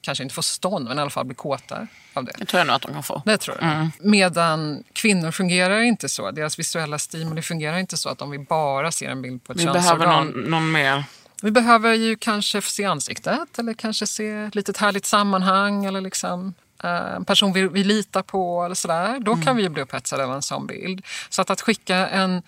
Kanske 0.00 0.22
inte 0.24 0.34
få 0.34 0.42
stånd 0.42 0.88
men 0.88 0.98
i 0.98 1.00
alla 1.00 1.10
fall 1.10 1.26
bli 1.26 1.34
kåta 1.34 1.86
av 2.14 2.24
det. 2.24 2.32
Det 2.38 2.44
tror 2.44 2.58
jag 2.58 2.66
nog 2.66 2.76
att 2.76 2.82
de 2.82 2.92
kan 2.92 3.02
få. 3.02 3.22
Det 3.24 3.38
tror 3.38 3.56
jag. 3.60 3.90
Medan 4.00 4.84
kvinnor 4.92 5.30
fungerar 5.30 5.80
inte 5.80 6.08
så. 6.08 6.30
Deras 6.30 6.58
visuella 6.58 6.98
stimuli 6.98 7.42
fungerar 7.42 7.78
inte 7.78 7.96
så 7.96 8.08
att 8.08 8.22
om 8.22 8.30
vi 8.30 8.38
bara 8.38 8.92
ser 8.92 9.10
en 9.10 9.22
bild 9.22 9.44
på 9.44 9.52
ett 9.52 9.58
Vi 9.58 9.64
könsorgan. 9.64 9.98
behöver 9.98 10.24
någon, 10.24 10.50
någon 10.50 10.70
mer. 10.70 11.04
Vi 11.42 11.50
behöver 11.50 11.94
ju 11.94 12.16
kanske 12.16 12.62
se 12.62 12.84
ansiktet 12.84 13.58
eller 13.58 13.74
kanske 13.74 14.06
se 14.06 14.30
ett 14.30 14.54
litet 14.54 14.76
härligt 14.76 15.06
sammanhang 15.06 15.84
eller 15.84 16.00
liksom 16.00 16.54
eh, 16.82 17.14
en 17.14 17.24
person 17.24 17.52
vi, 17.52 17.68
vi 17.68 17.84
litar 17.84 18.22
på 18.22 18.64
eller 18.64 18.74
sådär. 18.74 19.18
Då 19.20 19.36
kan 19.36 19.56
vi 19.56 19.62
ju 19.62 19.68
bli 19.68 19.82
upphetsade 19.82 20.24
av 20.24 20.32
en 20.34 20.42
sån 20.42 20.66
bild. 20.66 21.06
Så 21.28 21.42
att, 21.42 21.50
att 21.50 21.60
skicka 21.60 22.08
en... 22.08 22.42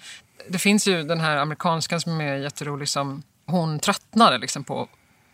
Det 0.48 0.58
finns 0.58 0.86
ju 0.88 1.02
den 1.02 1.20
här 1.20 1.36
amerikanskan 1.36 2.00
som 2.00 2.20
är 2.20 2.36
jätterolig 2.36 2.88
som 2.88 3.22
hon 3.46 3.80
tröttnade 3.80 4.38
liksom 4.38 4.64
på 4.64 4.88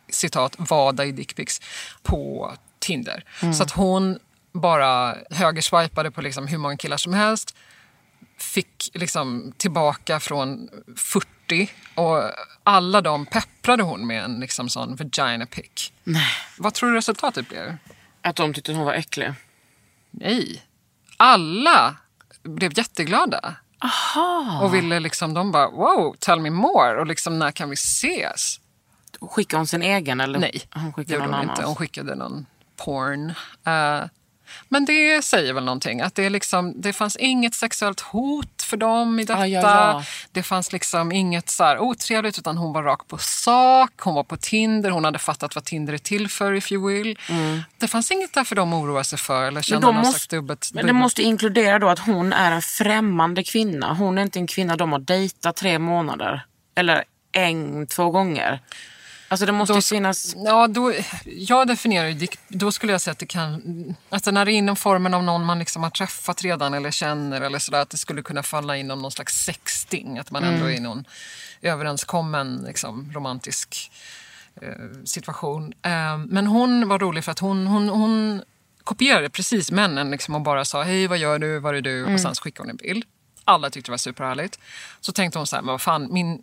citat 0.08 0.54
vada 0.58 1.04
i 1.04 1.12
dickpics 1.12 1.60
på 2.02 2.52
Tinder. 2.78 3.24
Så 3.56 3.62
att 3.62 3.70
hon 3.70 4.18
bara 4.52 5.16
högerswipade 5.30 6.10
på 6.10 6.22
liksom 6.22 6.46
hur 6.46 6.58
många 6.58 6.76
killar 6.76 6.96
som 6.96 7.14
helst 7.14 7.54
fick 8.38 8.90
liksom 8.94 9.52
tillbaka 9.56 10.20
från 10.20 10.68
40 10.96 11.70
och 11.94 12.22
alla 12.64 13.00
de 13.00 13.26
pepprade 13.26 13.82
hon 13.82 14.06
med 14.06 14.24
en 14.24 14.40
liksom 14.40 14.68
sån 14.68 14.96
vagina 14.96 15.46
pic. 15.46 15.92
Nej. 16.04 16.32
Vad 16.58 16.74
tror 16.74 16.90
du 16.90 16.96
resultatet 16.96 17.48
blev? 17.48 17.76
Att 18.22 18.36
de 18.36 18.54
tyckte 18.54 18.72
hon 18.72 18.84
var 18.84 18.94
äcklig. 18.94 19.32
Nej. 20.10 20.62
Alla 21.16 21.96
blev 22.42 22.78
jätteglada. 22.78 23.56
Och 24.62 24.74
ville 24.74 25.00
liksom, 25.00 25.34
de 25.34 25.52
bara 25.52 25.70
wow, 25.70 26.16
tell 26.18 26.40
me 26.40 26.50
more 26.50 27.00
och 27.00 27.06
liksom 27.06 27.38
när 27.38 27.50
kan 27.50 27.70
vi 27.70 27.74
ses? 27.74 28.60
Skickade 29.20 29.58
hon 29.58 29.66
sin 29.66 29.82
egen 29.82 30.20
eller? 30.20 30.38
Nej, 30.38 30.62
Hon 30.74 30.92
skickade 30.92 31.18
någon 31.18 31.26
hon 31.28 31.34
annans. 31.34 31.58
inte. 31.58 31.66
Hon 31.66 31.76
skickade 31.76 32.14
någon 32.14 32.46
porn. 32.84 33.30
Eh, 33.66 34.04
men 34.68 34.84
det 34.84 35.24
säger 35.24 35.52
väl 35.52 35.64
någonting. 35.64 36.00
Att 36.00 36.14
det, 36.14 36.30
liksom, 36.30 36.80
det 36.80 36.92
fanns 36.92 37.16
inget 37.16 37.54
sexuellt 37.54 38.00
hot 38.00 38.62
för 38.62 38.76
dem 38.76 39.20
i 39.20 39.24
detta. 39.24 39.46
Ja, 39.46 39.60
ja, 39.62 39.92
ja. 39.92 40.04
Det 40.32 40.42
fanns 40.42 40.72
liksom 40.72 41.12
inget 41.12 41.50
så 41.50 41.64
här 41.64 41.78
otrevligt 41.78 42.38
utan 42.38 42.56
hon 42.56 42.72
var 42.72 42.82
rak 42.82 43.08
på 43.08 43.18
sak. 43.18 43.90
Hon 44.00 44.14
var 44.14 44.24
på 44.24 44.36
Tinder. 44.36 44.90
Hon 44.90 45.04
hade 45.04 45.18
fattat 45.18 45.54
vad 45.54 45.64
Tinder 45.64 45.92
är 45.92 45.98
till 45.98 46.28
för 46.30 46.52
if 46.52 46.72
you 46.72 46.88
will. 46.88 47.18
Det 47.78 47.88
fanns 47.88 48.10
inget 48.10 48.34
där 48.34 48.44
för 48.44 48.56
dem 48.56 48.72
att 48.72 48.82
oroa 48.84 49.04
sig 49.04 49.18
för 49.18 49.44
eller 49.44 49.62
känna 49.62 49.80
någon 49.80 49.94
måste- 49.94 50.12
slags 50.12 50.28
dubbelt. 50.28 50.70
Men 50.74 50.86
det 50.86 50.92
måste 50.92 51.22
inkludera 51.22 51.78
då 51.78 51.88
att 51.88 51.98
hon 51.98 52.32
är 52.32 52.52
en 52.52 52.62
främmande 52.62 53.44
kvinna. 53.44 53.94
Hon 53.94 54.18
är 54.18 54.22
inte 54.22 54.38
en 54.38 54.46
kvinna 54.46 54.76
de 54.76 54.92
har 54.92 54.98
dejtat 54.98 55.56
tre 55.56 55.78
månader. 55.78 56.46
Eller 56.74 57.04
en, 57.32 57.86
två 57.86 58.10
gånger. 58.10 58.60
Alltså 59.28 59.46
det 59.46 59.52
måste 59.52 59.72
Då- 59.72 59.78
ju 59.78 59.82
finnas... 59.82 60.34
Ja, 60.36 60.66
då, 60.66 60.92
jag 61.24 61.66
definierar 61.68 62.08
ju 62.08 62.14
dick, 62.14 62.38
då 62.48 62.72
skulle 62.72 62.92
jag 62.92 63.00
säga 63.00 63.12
att 63.12 63.18
det 63.18 63.26
kan, 63.26 63.94
alltså 64.08 64.30
när 64.30 64.44
det 64.44 64.52
är 64.52 64.54
inom 64.54 64.76
formen 64.76 65.14
av 65.14 65.24
någon 65.24 65.44
man 65.44 65.58
liksom 65.58 65.82
har 65.82 65.90
träffat 65.90 66.42
redan 66.42 66.74
eller 66.74 66.90
känner 66.90 67.40
eller 67.40 67.58
sådär, 67.58 67.80
att 67.80 67.90
det 67.90 67.96
skulle 67.96 68.22
kunna 68.22 68.42
falla 68.42 68.76
inom 68.76 69.02
någon 69.02 69.10
slags 69.12 69.44
sexting, 69.44 70.18
att 70.18 70.30
man 70.30 70.44
ändå 70.44 70.66
är 70.66 70.70
i 70.70 70.80
någon 70.80 71.04
överenskommen 71.62 72.64
liksom, 72.66 73.12
romantisk 73.14 73.90
eh, 74.62 74.68
situation. 75.04 75.72
Eh, 75.82 76.18
men 76.18 76.46
hon 76.46 76.88
var 76.88 76.98
rolig 76.98 77.24
för 77.24 77.32
att 77.32 77.38
hon, 77.38 77.66
hon, 77.66 77.88
hon 77.88 78.42
kopierade 78.84 79.30
precis 79.30 79.70
männen 79.70 80.10
liksom, 80.10 80.34
och 80.34 80.40
bara 80.40 80.64
sa 80.64 80.82
hej 80.82 81.06
vad 81.06 81.18
gör 81.18 81.38
du, 81.38 81.58
var 81.58 81.74
är 81.74 81.80
du? 81.80 82.14
Och 82.14 82.20
sen 82.20 82.34
skickade 82.34 82.62
hon 82.62 82.70
en 82.70 82.76
bild. 82.76 83.04
Alla 83.44 83.70
tyckte 83.70 83.88
det 83.88 83.92
var 83.92 83.98
superhärligt. 83.98 84.58
Så 85.00 85.12
tänkte 85.12 85.38
hon 85.38 85.46
så 85.46 85.56
här, 85.56 85.62
men 85.62 85.72
vad 85.72 85.80
fan, 85.80 86.12
min 86.12 86.42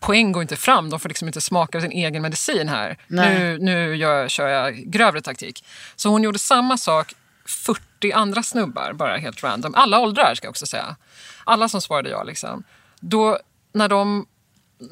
poäng 0.00 0.32
går 0.32 0.42
inte 0.42 0.56
fram. 0.56 0.90
De 0.90 1.00
får 1.00 1.08
liksom 1.08 1.28
inte 1.28 1.40
smaka 1.40 1.80
sin 1.80 1.92
egen 1.92 2.22
medicin 2.22 2.68
här. 2.68 2.96
Nej. 3.06 3.38
Nu, 3.38 3.58
nu 3.58 3.96
gör, 3.96 4.28
kör 4.28 4.48
jag 4.48 4.74
grövre 4.76 5.20
taktik. 5.20 5.64
Så 5.96 6.08
hon 6.08 6.22
gjorde 6.22 6.38
samma 6.38 6.76
sak 6.78 7.14
40 7.46 8.12
andra 8.12 8.42
snubbar, 8.42 8.92
bara 8.92 9.16
helt 9.16 9.42
random. 9.44 9.74
Alla 9.74 9.98
åldrar 9.98 10.34
ska 10.34 10.46
jag 10.46 10.50
också 10.50 10.66
säga. 10.66 10.96
Alla 11.44 11.68
som 11.68 11.80
svarade 11.80 12.10
ja. 12.10 12.22
Liksom. 12.22 12.62
Då, 13.00 13.38
när 13.72 13.88
de 13.88 14.26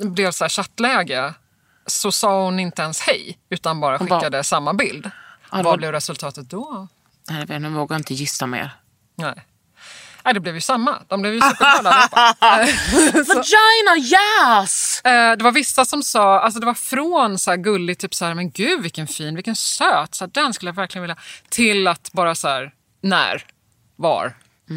blev 0.00 0.30
så 0.30 0.44
här 0.44 0.48
chattläge 0.48 1.34
så 1.86 2.12
sa 2.12 2.44
hon 2.44 2.60
inte 2.60 2.82
ens 2.82 3.00
hej, 3.00 3.38
utan 3.48 3.80
bara 3.80 3.96
Hon 3.96 4.06
bara- 4.06 4.20
skickade 4.20 4.44
samma 4.44 4.74
bild. 4.74 5.10
Ja, 5.52 5.62
Vad 5.62 5.78
blev 5.78 5.92
resultatet 5.92 6.50
då? 6.50 6.88
Nej, 7.30 7.46
jag 7.48 7.60
vågar 7.70 7.96
inte 7.96 8.14
gissa 8.14 8.46
mer. 8.46 8.70
Nej. 9.14 9.34
Nej, 10.24 10.34
det 10.34 10.40
blev 10.40 10.54
ju 10.54 10.60
samma. 10.60 11.02
De 11.08 11.20
blev 11.22 11.34
ju 11.34 11.40
superglada 11.40 11.90
allihopa. 11.90 12.34
Vagina 13.34 13.96
yes! 13.98 15.00
Eh, 15.04 15.36
Det 15.36 15.44
var 15.44 15.52
vissa 15.52 15.84
som 15.84 16.02
sa, 16.02 16.40
alltså 16.40 16.60
det 16.60 16.66
var 16.66 16.74
från 16.74 17.38
så 17.38 17.50
här 17.50 17.58
gulligt, 17.58 18.00
typ 18.00 18.14
så 18.14 18.24
här, 18.24 18.34
men 18.34 18.50
gud 18.50 18.82
vilken 18.82 19.06
fin, 19.06 19.34
vilken 19.34 19.56
söt, 19.56 20.14
så 20.14 20.24
här, 20.24 20.30
den 20.34 20.54
skulle 20.54 20.68
jag 20.68 20.76
verkligen 20.76 21.02
vilja, 21.02 21.16
till 21.48 21.86
att 21.88 22.12
bara 22.12 22.34
så 22.34 22.48
här, 22.48 22.72
när, 23.02 23.44
var. 23.96 24.34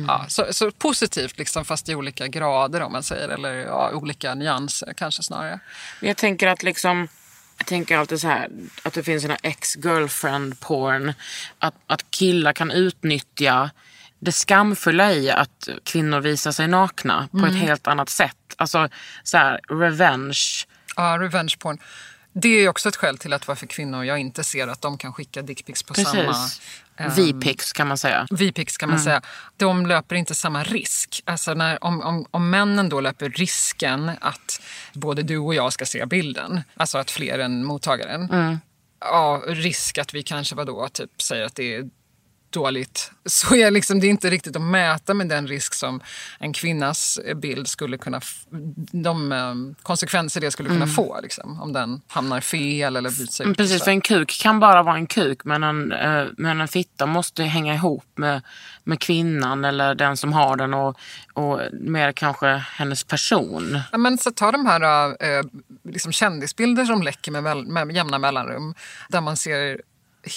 Ja, 0.07 0.25
så, 0.27 0.45
så 0.51 0.71
positivt 0.71 1.37
liksom, 1.37 1.65
fast 1.65 1.89
i 1.89 1.95
olika 1.95 2.27
grader 2.27 2.81
om 2.81 2.91
man 2.91 3.03
säger, 3.03 3.29
eller 3.29 3.53
ja, 3.53 3.91
olika 3.93 4.35
nyanser 4.35 4.93
kanske 4.97 5.23
snarare. 5.23 5.59
Jag 5.99 6.17
tänker 6.17 6.47
att 6.47 6.63
liksom 6.63 7.07
jag 7.57 7.67
tänker 7.67 7.97
alltid 7.97 8.21
så 8.21 8.27
här 8.27 8.49
att 8.83 8.93
det 8.93 9.03
finns 9.03 9.21
såna 9.21 9.35
ex-girlfriend 9.43 10.59
porn. 10.59 11.13
Att, 11.59 11.75
att 11.87 12.11
killar 12.11 12.53
kan 12.53 12.71
utnyttja 12.71 13.69
det 14.23 14.31
skamfulla 14.31 15.13
i 15.13 15.29
att 15.29 15.69
kvinnor 15.83 16.19
visar 16.19 16.51
sig 16.51 16.67
nakna 16.67 17.27
på 17.31 17.45
ett 17.45 17.55
helt 17.55 17.87
annat 17.87 18.09
sätt. 18.09 18.37
Alltså 18.57 18.89
så 19.23 19.37
här 19.37 19.59
revenge. 19.69 20.39
Ja, 20.95 21.17
revenge 21.19 21.55
porn. 21.59 21.77
Det 22.33 22.49
är 22.49 22.69
också 22.69 22.89
ett 22.89 22.95
skäl 22.95 23.17
till 23.17 23.33
att 23.33 23.47
varför 23.47 23.67
kvinnor 23.67 24.03
jag 24.05 24.19
inte 24.19 24.43
ser 24.43 24.67
att 24.67 24.81
de 24.81 24.97
kan 24.97 25.13
skicka 25.13 25.41
dickpics 25.41 25.83
på 25.83 25.93
samma... 25.93 26.23
Precis. 26.23 26.61
ehm, 26.97 27.11
V-pics 27.15 27.73
kan 27.73 27.87
man 27.87 27.97
säga. 27.97 28.27
V-pics 28.31 28.77
kan 28.77 28.89
man 28.89 28.99
säga. 28.99 29.21
De 29.57 29.85
löper 29.85 30.15
inte 30.15 30.35
samma 30.35 30.63
risk. 30.63 31.21
Alltså 31.25 31.53
när, 31.53 31.83
om, 31.83 32.01
om, 32.01 32.25
om 32.31 32.49
männen 32.49 32.89
då 32.89 33.01
löper 33.01 33.29
risken 33.29 34.11
att 34.21 34.61
både 34.93 35.23
du 35.23 35.37
och 35.37 35.55
jag 35.55 35.73
ska 35.73 35.85
se 35.85 36.05
bilden, 36.05 36.61
alltså 36.77 36.97
att 36.97 37.11
fler 37.11 37.39
än 37.39 37.65
mottagaren. 37.65 38.59
Ja, 38.99 39.43
risk 39.47 39.97
att 39.97 40.13
vi 40.13 40.23
kanske 40.23 40.55
vadå, 40.55 40.87
typ 40.87 41.21
säger 41.21 41.45
att 41.45 41.55
det 41.55 41.75
är 41.75 41.89
dåligt. 42.53 43.11
Så 43.25 43.55
är 43.55 43.71
liksom, 43.71 43.99
det 43.99 44.07
är 44.07 44.09
inte 44.09 44.29
riktigt 44.29 44.55
att 44.55 44.61
mäta 44.61 45.13
med 45.13 45.29
den 45.29 45.47
risk 45.47 45.73
som 45.73 46.01
en 46.39 46.53
kvinnas 46.53 47.19
bild 47.35 47.67
skulle 47.67 47.97
kunna... 47.97 48.21
De 48.91 49.31
eh, 49.31 49.53
konsekvenser 49.83 50.41
det 50.41 50.51
skulle 50.51 50.69
kunna 50.69 50.87
få. 50.87 51.19
Liksom, 51.21 51.61
om 51.61 51.73
den 51.73 52.01
hamnar 52.07 52.41
fel 52.41 52.95
eller 52.95 53.09
byts 53.09 53.41
ut. 53.41 53.45
Mm, 53.45 53.55
Precis, 53.55 53.77
Så. 53.77 53.83
för 53.83 53.91
en 53.91 54.01
kuk 54.01 54.39
kan 54.41 54.59
bara 54.59 54.83
vara 54.83 54.95
en 54.95 55.07
kuk 55.07 55.43
men 55.43 55.63
en, 55.63 55.91
eh, 55.91 56.25
men 56.37 56.61
en 56.61 56.67
fitta 56.67 57.05
måste 57.05 57.43
hänga 57.43 57.73
ihop 57.73 58.05
med, 58.15 58.41
med 58.83 58.99
kvinnan 58.99 59.65
eller 59.65 59.95
den 59.95 60.17
som 60.17 60.33
har 60.33 60.55
den 60.55 60.73
och, 60.73 60.97
och 61.33 61.59
mer 61.71 62.11
kanske 62.11 62.47
hennes 62.47 63.03
person. 63.03 63.79
Ja, 63.91 63.97
men 63.97 64.17
så 64.17 64.31
ta 64.31 64.51
de 64.51 64.65
här 64.65 65.09
eh, 65.09 65.43
liksom 65.83 66.11
kändisbilder 66.11 66.85
som 66.85 67.03
läcker 67.03 67.31
med, 67.31 67.67
med 67.67 67.95
jämna 67.95 68.19
mellanrum. 68.19 68.75
Där 69.09 69.21
man 69.21 69.37
ser 69.37 69.81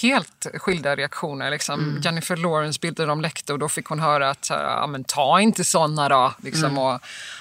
helt 0.01 0.47
skilda 0.53 0.95
reaktioner. 0.95 1.51
Liksom. 1.51 2.01
Jennifer 2.03 2.35
Lawrence 2.35 2.79
bilder 2.81 3.07
de 3.07 3.21
läckte 3.21 3.53
och 3.53 3.59
då 3.59 3.69
fick 3.69 3.85
hon 3.85 3.99
höra 3.99 4.29
att 4.29 4.49
ja, 4.49 4.87
men 4.87 5.03
ta 5.03 5.41
inte 5.41 5.63
såna 5.63 6.09
då. 6.09 6.33
Liksom, 6.43 6.77
och 6.77 6.99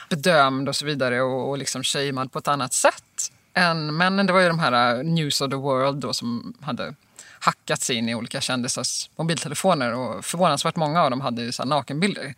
bedömd 0.08 0.68
och 0.68 0.76
så 0.76 0.86
vidare 0.86 1.22
och, 1.22 1.50
och 1.50 1.58
liksom 1.58 1.82
shamead 1.82 2.32
på 2.32 2.38
ett 2.38 2.48
annat 2.48 2.72
sätt. 2.72 3.32
Än 3.54 3.96
männen, 3.96 4.26
det 4.26 4.32
var 4.32 4.40
ju 4.40 4.48
de 4.48 4.58
här 4.58 4.96
eh, 4.96 5.04
News 5.04 5.40
of 5.40 5.50
the 5.50 5.56
World 5.56 5.96
då, 5.96 6.12
som 6.12 6.54
hade 6.60 6.94
hackat 7.38 7.82
sig 7.82 7.96
in 7.96 8.08
i 8.08 8.14
olika 8.14 8.40
kändisars 8.40 9.10
mobiltelefoner 9.16 9.94
och 9.94 10.24
förvånansvärt 10.24 10.76
många 10.76 11.02
av 11.02 11.10
dem 11.10 11.20
hade 11.20 11.42
ju 11.42 11.52
så 11.52 11.64
nakenbilder. 11.64 12.34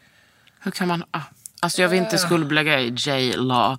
Hur 0.60 0.70
kan 0.70 0.88
man... 0.88 1.04
ah, 1.10 1.20
Alltså 1.60 1.82
jag 1.82 1.88
vill 1.88 1.98
inte 1.98 2.18
skuldbelägga 2.18 2.80
J-Law 2.80 3.78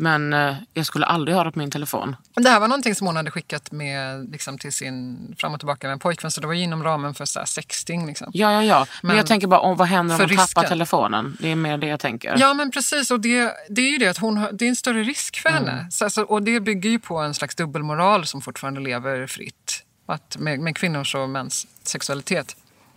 men 0.00 0.32
eh, 0.32 0.56
jag 0.74 0.86
skulle 0.86 1.06
aldrig 1.06 1.36
ha 1.36 1.44
det 1.44 1.52
på 1.52 1.58
min 1.58 1.70
telefon. 1.70 2.16
Det 2.34 2.48
här 2.48 2.60
var 2.60 2.68
någonting 2.68 2.94
som 2.94 3.06
hon 3.06 3.16
hade 3.16 3.30
skickat 3.30 3.72
med 3.72 4.30
liksom, 4.30 4.58
till 4.58 4.72
sin 4.72 5.18
fram 5.38 5.54
och 5.54 5.60
tillbaka 5.60 5.86
med 5.86 5.92
en 5.92 5.98
pojkvän 5.98 6.30
så 6.30 6.40
det 6.40 6.46
var 6.46 6.54
ju 6.54 6.62
inom 6.62 6.84
ramen 6.84 7.14
för 7.14 7.24
så 7.24 7.38
här, 7.38 7.46
sexting. 7.46 8.06
Liksom. 8.06 8.30
Ja, 8.34 8.52
ja, 8.52 8.64
ja. 8.64 8.78
Men, 8.78 9.08
Men 9.08 9.16
jag 9.16 9.26
tänker 9.26 9.46
bara 9.46 9.60
om 9.60 9.76
vad 9.76 9.88
händer 9.88 10.14
om 10.14 10.18
för 10.18 10.26
man 10.26 10.46
tappar 10.46 10.62
risken. 10.62 10.78
telefonen? 10.78 11.36
Det 11.40 11.52
är 11.52 11.56
mer 11.56 11.78
det 11.78 11.86
jag 11.86 12.00
tänker. 12.00 12.36
Ja 12.38 12.54
men 12.54 12.70
precis 12.70 13.10
och 13.10 13.20
det, 13.20 13.52
det 13.68 13.80
är 13.80 13.90
ju 13.90 13.98
det 13.98 14.08
att 14.08 14.18
hon 14.18 14.36
har, 14.36 14.52
det 14.52 14.64
är 14.64 14.68
en 14.68 14.76
större 14.76 15.02
risk 15.02 15.42
för 15.42 15.50
henne. 15.50 15.86
Så, 15.90 16.04
alltså, 16.04 16.22
och 16.22 16.42
det 16.42 16.60
bygger 16.60 16.90
ju 16.90 16.98
på 16.98 17.18
en 17.18 17.34
slags 17.34 17.54
dubbelmoral 17.54 18.26
som 18.26 18.40
fortfarande 18.40 18.80
lever 18.80 19.26
fritt. 19.26 19.84
Att 20.06 20.36
med, 20.38 20.60
med 20.60 20.76
kvinnors 20.76 21.14
och 21.14 21.28
mäns 21.28 21.66
sexualitet. 21.82 22.56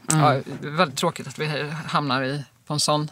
Ja, 0.09 0.39
väldigt 0.61 0.97
tråkigt 0.97 1.27
att 1.27 1.39
vi 1.39 1.71
hamnar 1.87 2.23
i 2.23 2.43
på 2.67 2.73
en 2.73 2.79
sån 2.79 3.11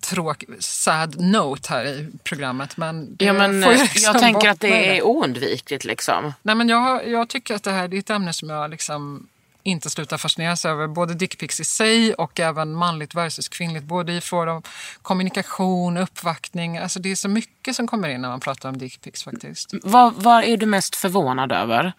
tråk, 0.00 0.44
sad 0.58 1.20
note 1.20 1.72
här 1.72 1.84
i 1.84 2.10
programmet. 2.24 2.76
Men, 2.76 3.16
Ja, 3.18 3.32
men 3.32 3.62
eh, 3.62 3.70
liksom 3.70 4.02
jag 4.12 4.18
tänker 4.18 4.48
att 4.48 4.60
det 4.60 4.96
är 4.96 5.02
oundvikligt 5.02 5.84
liksom. 5.84 6.32
Nej, 6.42 6.54
men 6.54 6.68
jag, 6.68 7.08
jag 7.08 7.28
tycker 7.28 7.54
att 7.54 7.62
det 7.62 7.70
här 7.70 7.88
det 7.88 7.96
är 7.96 7.98
ett 7.98 8.10
ämne 8.10 8.32
som 8.32 8.50
jag 8.50 8.70
liksom 8.70 9.28
inte 9.62 9.90
slutar 9.90 10.18
fascineras 10.18 10.64
över. 10.64 10.86
Både 10.86 11.14
dickpics 11.14 11.60
i 11.60 11.64
sig 11.64 12.14
och 12.14 12.40
även 12.40 12.74
manligt 12.74 13.14
versus 13.14 13.48
kvinnligt. 13.48 13.84
Både 13.84 14.12
i 14.12 14.20
fråga 14.20 14.52
om 14.52 14.62
kommunikation, 15.02 15.96
uppvaktning. 15.96 16.78
Alltså 16.78 17.00
det 17.00 17.10
är 17.10 17.14
så 17.14 17.28
mycket 17.28 17.76
som 17.76 17.86
kommer 17.86 18.08
in 18.08 18.22
när 18.22 18.28
man 18.28 18.40
pratar 18.40 18.68
om 18.68 18.78
dickpics 18.78 19.24
faktiskt. 19.24 19.74
Vad, 19.82 20.14
vad 20.14 20.44
är 20.44 20.56
du 20.56 20.66
mest 20.66 20.96
förvånad 20.96 21.52
över 21.52 21.92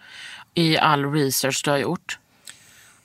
i 0.54 0.78
all 0.78 1.12
research 1.12 1.60
du 1.64 1.70
har 1.70 1.78
gjort? 1.78 2.18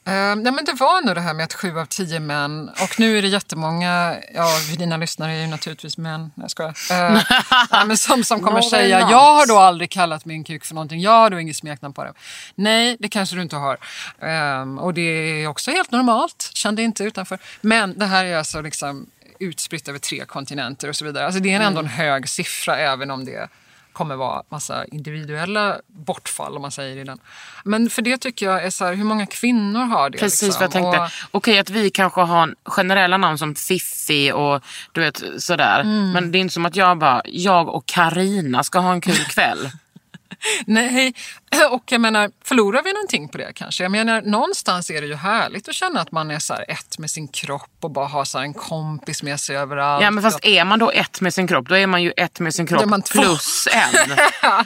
Uh, 0.07 0.13
nej, 0.13 0.53
men 0.53 0.65
det 0.65 0.73
var 0.73 1.01
nog 1.05 1.15
det 1.15 1.21
här 1.21 1.33
med 1.33 1.43
att 1.43 1.53
sju 1.53 1.79
av 1.79 1.85
tio 1.85 2.19
män, 2.19 2.69
och 2.69 2.99
nu 2.99 3.17
är 3.17 3.21
det 3.21 3.27
jättemånga, 3.27 4.15
ja 4.33 4.49
dina 4.77 4.97
lyssnare 4.97 5.31
är 5.31 5.41
ju 5.41 5.47
naturligtvis 5.47 5.97
män, 5.97 6.21
Nej, 6.21 6.31
jag 6.35 6.51
skojar. 6.51 6.69
Uh, 6.69 7.23
nej, 7.71 7.85
men 7.87 7.97
som, 7.97 8.23
som 8.23 8.41
kommer 8.41 8.61
säga, 8.61 8.99
not. 8.99 9.11
jag 9.11 9.33
har 9.33 9.47
då 9.47 9.57
aldrig 9.57 9.89
kallat 9.89 10.25
min 10.25 10.43
kuk 10.43 10.65
för 10.65 10.75
någonting, 10.75 11.01
jag 11.01 11.11
har 11.11 11.29
då 11.29 11.39
inget 11.39 11.55
smeknamn 11.55 11.93
på 11.93 12.03
det. 12.03 12.13
Nej, 12.55 12.97
det 12.99 13.09
kanske 13.09 13.35
du 13.35 13.41
inte 13.41 13.55
har. 13.55 13.77
Ehm, 14.21 14.79
och 14.79 14.93
det 14.93 15.01
är 15.01 15.47
också 15.47 15.71
helt 15.71 15.91
normalt, 15.91 16.51
känn 16.53 16.75
dig 16.75 16.85
inte 16.85 17.03
utanför. 17.03 17.39
Men 17.61 17.99
det 17.99 18.05
här 18.05 18.25
är 18.25 18.37
alltså 18.37 18.61
liksom 18.61 19.05
utspritt 19.39 19.87
över 19.87 19.99
tre 19.99 20.25
kontinenter 20.25 20.89
och 20.89 20.95
så 20.95 21.05
vidare. 21.05 21.25
Alltså 21.25 21.39
det 21.41 21.53
är 21.53 21.59
ändå 21.59 21.79
en 21.79 21.87
hög 21.87 22.29
siffra 22.29 22.77
även 22.77 23.11
om 23.11 23.25
det 23.25 23.49
kommer 23.93 24.15
vara 24.15 24.43
massa 24.49 24.85
individuella 24.85 25.77
bortfall 25.87 26.55
om 26.55 26.61
man 26.61 26.71
säger 26.71 26.97
i 26.97 27.03
den. 27.03 27.19
Men 27.63 27.89
för 27.89 28.01
det 28.01 28.17
tycker 28.17 28.45
jag 28.45 28.63
är 28.63 28.69
så 28.69 28.85
här, 28.85 28.93
hur 28.93 29.03
många 29.03 29.25
kvinnor 29.25 29.79
har 29.85 30.09
det? 30.09 30.17
Precis 30.17 30.41
liksom? 30.41 30.59
vad 30.59 30.63
jag 30.63 30.71
tänkte. 30.71 30.99
Och- 30.99 31.37
Okej 31.37 31.59
att 31.59 31.69
vi 31.69 31.89
kanske 31.89 32.21
har 32.21 32.55
generella 32.65 33.17
namn 33.17 33.37
som 33.37 33.55
Fiffi 33.55 34.31
och 34.31 34.61
du 34.91 35.01
vet 35.01 35.23
sådär. 35.37 35.79
Mm. 35.79 36.11
Men 36.11 36.31
det 36.31 36.37
är 36.37 36.39
inte 36.39 36.53
som 36.53 36.65
att 36.65 36.75
jag 36.75 36.97
bara, 36.97 37.21
jag 37.25 37.69
och 37.69 37.85
Karina 37.85 38.63
ska 38.63 38.79
ha 38.79 38.93
en 38.93 39.01
kul 39.01 39.15
kväll. 39.15 39.69
Nej, 40.65 41.13
och 41.71 41.91
jag 41.91 42.01
menar, 42.01 42.31
förlorar 42.43 42.83
vi 42.83 42.93
någonting 42.93 43.29
på 43.29 43.37
det 43.37 43.51
kanske? 43.55 43.83
Jag 43.83 43.91
menar, 43.91 44.21
någonstans 44.21 44.89
är 44.89 45.01
det 45.01 45.07
ju 45.07 45.15
härligt 45.15 45.69
att 45.69 45.75
känna 45.75 46.01
att 46.01 46.11
man 46.11 46.31
är 46.31 46.39
så 46.39 46.53
ett 46.67 46.97
med 46.97 47.11
sin 47.11 47.27
kropp 47.27 47.77
och 47.81 47.91
bara 47.91 48.07
har 48.07 48.25
så 48.25 48.39
en 48.39 48.53
kompis 48.53 49.23
med 49.23 49.39
sig 49.39 49.57
överallt. 49.57 50.03
ja 50.03 50.11
men 50.11 50.23
fast 50.23 50.45
är 50.45 50.65
man 50.65 50.79
då 50.79 50.91
ett 50.91 51.21
med 51.21 51.33
sin 51.33 51.47
kropp, 51.47 51.69
då 51.69 51.77
är 51.77 51.87
man 51.87 52.03
ju 52.03 52.11
ett 52.17 52.39
med 52.39 52.55
sin 52.55 52.67
kropp 52.67 53.09
plus 53.11 53.67
en. 53.71 54.17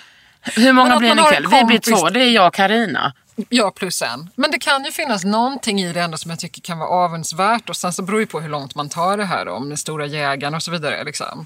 Hur 0.56 0.74
många 0.74 0.98
blir 0.98 1.16
ni 1.16 1.22
ikväll? 1.22 1.48
Vi 1.48 1.64
blir 1.64 1.80
två, 1.80 2.10
det 2.10 2.20
är 2.20 2.30
jag 2.30 2.48
och 2.48 2.54
Karina. 2.54 3.14
Ja, 3.50 3.72
plus 3.72 4.02
en. 4.02 4.30
Men 4.36 4.52
det 4.52 4.60
kan 4.60 4.84
ju 4.84 4.92
finnas 4.92 5.24
någonting 5.24 5.82
i 5.82 5.94
det 5.94 6.02
ändå 6.02 6.18
som 6.18 6.32
jag 6.32 6.40
tycker 6.40 6.62
kan 6.62 6.80
vara 6.80 6.90
avundsvärt. 6.90 7.70
Och 7.70 7.78
sen 7.78 7.94
så 7.94 8.02
beror 8.02 8.20
det 8.20 8.26
på 8.26 8.40
hur 8.40 8.50
långt 8.50 8.76
man 8.76 8.90
tar 8.90 9.18
det 9.18 9.26
här 9.26 9.46
då, 9.46 9.52
om 9.52 9.70
den 9.70 9.78
stora 9.78 10.06
jägaren 10.06 10.56
och 10.56 10.64
så 10.64 10.72
vidare. 10.72 11.04
Liksom. 11.04 11.46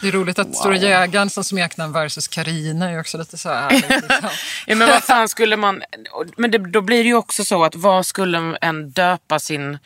Det 0.00 0.08
är 0.08 0.12
roligt 0.12 0.38
att 0.38 0.56
Stora 0.56 0.76
jägaren 0.76 1.30
som 1.30 1.44
smeknamn 1.44 1.92
versus 1.92 2.28
Karina 2.28 2.90
är 2.90 3.00
också 3.00 3.18
lite 3.18 3.38
så 3.38 3.48
här. 3.48 3.70
Liksom. 3.70 4.28
Ja, 4.66 4.74
men 4.76 4.88
vad 4.88 5.02
fan 5.04 5.28
skulle 5.28 5.56
man... 5.56 5.82
Men 6.36 6.50
det, 6.50 6.58
då 6.58 6.80
blir 6.80 7.02
det 7.02 7.08
ju 7.08 7.14
också 7.14 7.44
så 7.44 7.64
att 7.64 7.74
vad 7.74 8.06
skulle 8.06 8.56
en 8.60 8.90
döpa 8.90 9.38
sin, 9.38 9.78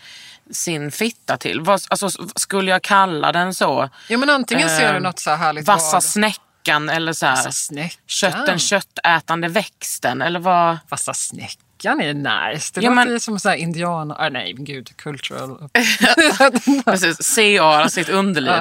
sin 0.50 0.90
fitta 0.90 1.36
till? 1.36 1.60
Vad, 1.60 1.82
alltså, 1.88 2.08
skulle 2.36 2.70
jag 2.70 2.82
kalla 2.82 3.32
den 3.32 3.54
så? 3.54 3.88
Ja, 4.08 4.18
men 4.18 4.30
antingen 4.30 4.68
ser 4.68 4.90
du 4.92 4.96
Eh, 4.96 5.02
något 5.02 5.18
så 5.18 5.30
här 5.30 5.36
härligt 5.36 5.66
Vassa 5.66 6.00
snäckan 6.00 6.88
eller 6.88 7.12
så 7.12 7.26
här, 7.26 7.44
Vassa 7.44 7.74
kött, 8.06 8.46
den 8.46 8.58
köttätande 8.58 9.48
växten 9.48 10.22
eller 10.22 10.40
vad? 10.40 10.78
Vassa 10.88 11.14
snäckan 11.14 12.00
är 12.00 12.14
nice. 12.14 12.70
Det 12.74 12.80
Ja, 12.80 12.90
låter 12.90 12.94
men- 13.04 13.10
ju 13.10 13.20
som 13.20 13.38
så 13.40 13.48
här 13.48 13.56
indian... 13.56 14.10
Ah, 14.12 14.28
nej, 14.28 14.52
gud. 14.58 14.96
Cultural. 14.96 15.68
Precis, 16.84 17.34
CA 17.36 17.88
sitt 17.88 18.08
underliv. 18.08 18.52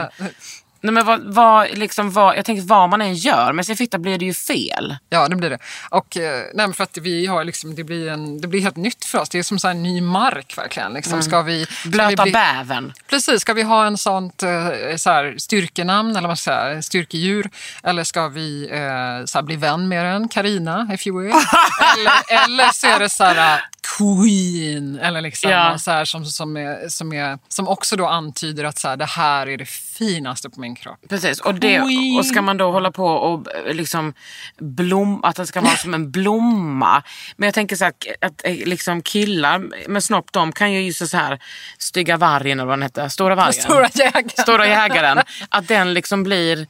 Nej, 0.84 0.93
men 0.93 1.05
vad, 1.05 1.34
vad, 1.34 1.77
liksom, 1.77 2.11
vad, 2.11 2.38
jag 2.38 2.45
tänker 2.45 2.63
vad 2.63 2.89
man 2.89 3.01
än 3.01 3.13
gör 3.15 3.53
med 3.53 3.65
sin 3.65 3.77
fitta 3.77 3.97
blir 3.97 4.17
det 4.17 4.25
ju 4.25 4.34
fel. 4.34 4.95
Ja, 5.09 5.27
det 5.27 5.36
blir 5.36 5.49
det. 5.49 5.57
Och 5.89 6.17
eh, 6.17 6.39
nej, 6.53 6.67
men 6.67 6.73
för 6.73 6.84
att 6.84 6.97
vi 6.97 7.25
har 7.25 7.43
liksom, 7.43 7.75
det 7.75 7.84
blir, 7.84 8.09
en, 8.09 8.41
det 8.41 8.47
blir 8.47 8.61
helt 8.61 8.75
nytt 8.75 9.05
för 9.05 9.19
oss. 9.19 9.29
Det 9.29 9.39
är 9.39 9.43
som 9.43 9.59
så 9.59 9.67
här 9.67 9.75
ny 9.75 10.01
mark 10.01 10.57
verkligen. 10.57 10.93
Liksom. 10.93 11.21
Ska 11.23 11.41
vi, 11.41 11.65
ska 11.65 11.89
Blöta 11.89 12.09
vi 12.09 12.15
bli- 12.15 12.31
bävern. 12.31 12.93
Precis, 13.09 13.41
ska 13.41 13.53
vi 13.53 13.61
ha 13.63 13.86
en 13.86 13.97
sånt 13.97 14.43
eh, 14.43 14.49
så 14.97 15.09
här, 15.09 15.36
styrkenamn 15.38 16.15
eller 16.15 16.27
vad 16.27 16.39
ska 16.39 16.51
säga, 16.51 16.81
styrkedjur? 16.81 17.49
Eller 17.84 18.03
ska 18.03 18.27
vi 18.27 18.63
eh, 18.71 19.25
så 19.25 19.38
här, 19.38 19.41
bli 19.41 19.55
vän 19.55 19.88
med 19.88 20.05
den, 20.05 20.27
Karina 20.29 20.89
if 20.93 21.07
you 21.07 21.21
will? 21.23 21.31
eller, 21.97 22.43
eller 22.45 22.69
så 22.73 22.88
är 22.88 22.99
det 22.99 23.09
så 23.09 23.23
här, 23.23 23.61
queen. 23.97 24.99
Eller 24.99 25.21
liksom 25.21 25.51
Ja. 25.51 25.77
så 25.77 25.91
här, 25.91 26.05
som, 26.05 26.25
som, 26.25 26.57
är, 26.57 26.89
som, 26.89 27.13
är, 27.13 27.39
som 27.47 27.67
också 27.67 27.95
då 27.95 28.07
antyder 28.07 28.63
att 28.63 28.79
så 28.79 28.88
här, 28.88 28.97
det 28.97 29.05
här 29.05 29.47
är 29.47 29.57
det 29.57 29.65
finaste 29.65 30.49
på 30.49 30.59
min 30.59 30.75
kropp. 30.75 30.99
Precis, 31.09 31.39
och, 31.39 31.55
det, 31.55 31.81
och 32.19 32.25
ska 32.25 32.41
man 32.41 32.57
då 32.57 32.71
hålla 32.71 32.91
på 32.91 33.05
och 33.05 33.47
eh, 33.55 33.73
liksom 33.73 34.13
blom, 34.57 35.23
att 35.23 35.36
det 35.36 35.47
ska 35.47 35.61
vara 35.61 35.75
som 35.75 35.93
en 35.93 36.11
blomma. 36.11 37.03
Men 37.38 37.47
jag 37.47 37.53
tänker 37.53 37.75
så 37.75 37.84
här, 37.84 37.93
att 38.21 38.41
eh, 38.43 38.55
liksom 38.67 39.01
killar 39.01 39.88
med 39.88 40.03
snopp, 40.03 40.31
de 40.31 40.51
kan 40.51 40.73
ju 40.73 40.81
just 40.81 41.09
så 41.09 41.17
här 41.17 41.39
stygga 41.77 42.17
vargen 42.17 42.59
eller 42.59 42.67
vad 42.67 42.77
den 42.77 42.84
heter, 42.84 43.09
stora 43.09 43.36
vargen. 43.36 43.53
Stora 43.63 43.89
jägaren. 43.93 44.29
Stora 44.29 44.67
jägaren. 44.67 45.19
Att 45.49 45.67
den 45.67 45.93
liksom 45.93 46.23
blir, 46.23 46.67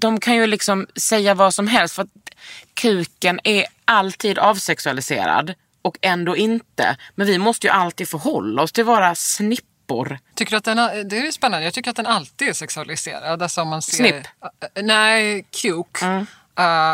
de 0.00 0.20
kan 0.20 0.36
ju 0.36 0.46
liksom 0.46 0.86
säga 0.96 1.34
vad 1.34 1.54
som 1.54 1.66
helst 1.66 1.94
för 1.94 2.02
att 2.02 2.08
kuken 2.74 3.40
är 3.44 3.64
alltid 3.84 4.38
avsexualiserad 4.38 5.54
och 5.82 5.98
ändå 6.00 6.36
inte. 6.36 6.96
Men 7.14 7.26
vi 7.26 7.38
måste 7.38 7.66
ju 7.66 7.72
alltid 7.72 8.08
förhålla 8.08 8.62
oss 8.62 8.72
till 8.72 8.84
våra 8.84 9.14
snippor. 9.14 10.18
Tycker 10.34 10.50
du 10.50 10.56
att 10.56 10.64
den, 10.64 11.08
det 11.08 11.18
är 11.18 11.24
ju 11.24 11.32
spännande. 11.32 11.64
Jag 11.64 11.74
tycker 11.74 11.90
att 11.90 11.96
den 11.96 12.06
alltid 12.06 12.48
är 12.48 12.52
sexualiserad. 12.52 13.42
Alltså 13.42 13.62
om 13.62 13.68
man 13.68 13.82
ser, 13.82 13.96
Snipp? 13.96 14.14
Uh, 14.14 14.82
nej, 14.82 15.46
kuk. 15.62 16.02
Uh, 16.02 16.22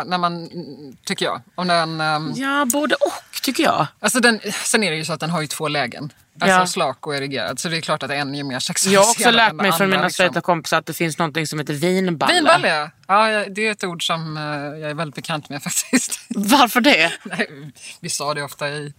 när 0.05 0.17
man, 0.17 0.47
mm, 0.47 0.97
tycker 1.05 1.25
jag. 1.25 1.41
Om 1.55 1.67
den, 1.67 2.01
um, 2.01 2.33
Ja, 2.35 2.65
både 2.73 2.95
och 2.95 3.36
tycker 3.41 3.63
jag. 3.63 3.87
alltså 3.99 4.19
den, 4.19 4.39
sen 4.63 4.83
är 4.83 4.91
det 4.91 4.97
ju 4.97 5.05
så 5.05 5.13
att 5.13 5.19
den 5.19 5.29
har 5.29 5.41
ju 5.41 5.47
två 5.47 5.67
lägen. 5.67 6.13
Alltså 6.41 6.59
Ja. 6.59 6.67
slak 6.67 7.07
och 7.07 7.15
erigerad. 7.15 7.59
Så 7.59 7.69
det 7.69 7.77
är 7.77 7.81
klart 7.81 8.03
att 8.03 8.11
en 8.11 8.35
är 8.35 8.43
mer 8.43 8.53
Jag 8.53 8.63
sexualiserad 8.63 9.05
har 9.05 9.11
också 9.11 9.31
lärt 9.31 9.53
mig 9.53 9.71
från 9.71 9.89
mina 9.89 10.03
liksom. 10.03 10.13
straighta 10.13 10.41
kompisar 10.41 10.77
att 10.77 10.85
det 10.85 10.93
finns 10.93 11.17
något 11.17 11.49
som 11.49 11.59
heter 11.59 11.73
vinballe. 11.73 12.33
Vinballe, 12.33 12.91
ja. 13.07 13.45
Det 13.49 13.67
är 13.67 13.71
ett 13.71 13.83
ord 13.83 14.07
som 14.07 14.37
eh, 14.37 14.43
jag 14.81 14.89
är 14.89 14.93
väldigt 14.93 15.15
bekant 15.15 15.49
med 15.49 15.63
faktiskt. 15.63 16.19
Varför 16.29 16.81
det? 16.81 17.11
Nej, 17.23 17.71
vi 17.99 18.09
sa 18.09 18.33
det 18.33 18.43
ofta 18.43 18.69
i 18.69 18.93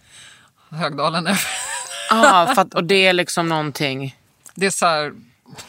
Högdalen. 0.69 1.27
ah, 2.11 2.55
för 2.55 2.61
att, 2.61 2.73
och 2.73 2.83
det 2.83 3.07
är 3.07 3.13
liksom 3.13 3.49
någonting... 3.49 4.15
Det 4.55 4.65
är 4.65 4.69
så 4.71 4.85
här, 4.85 5.13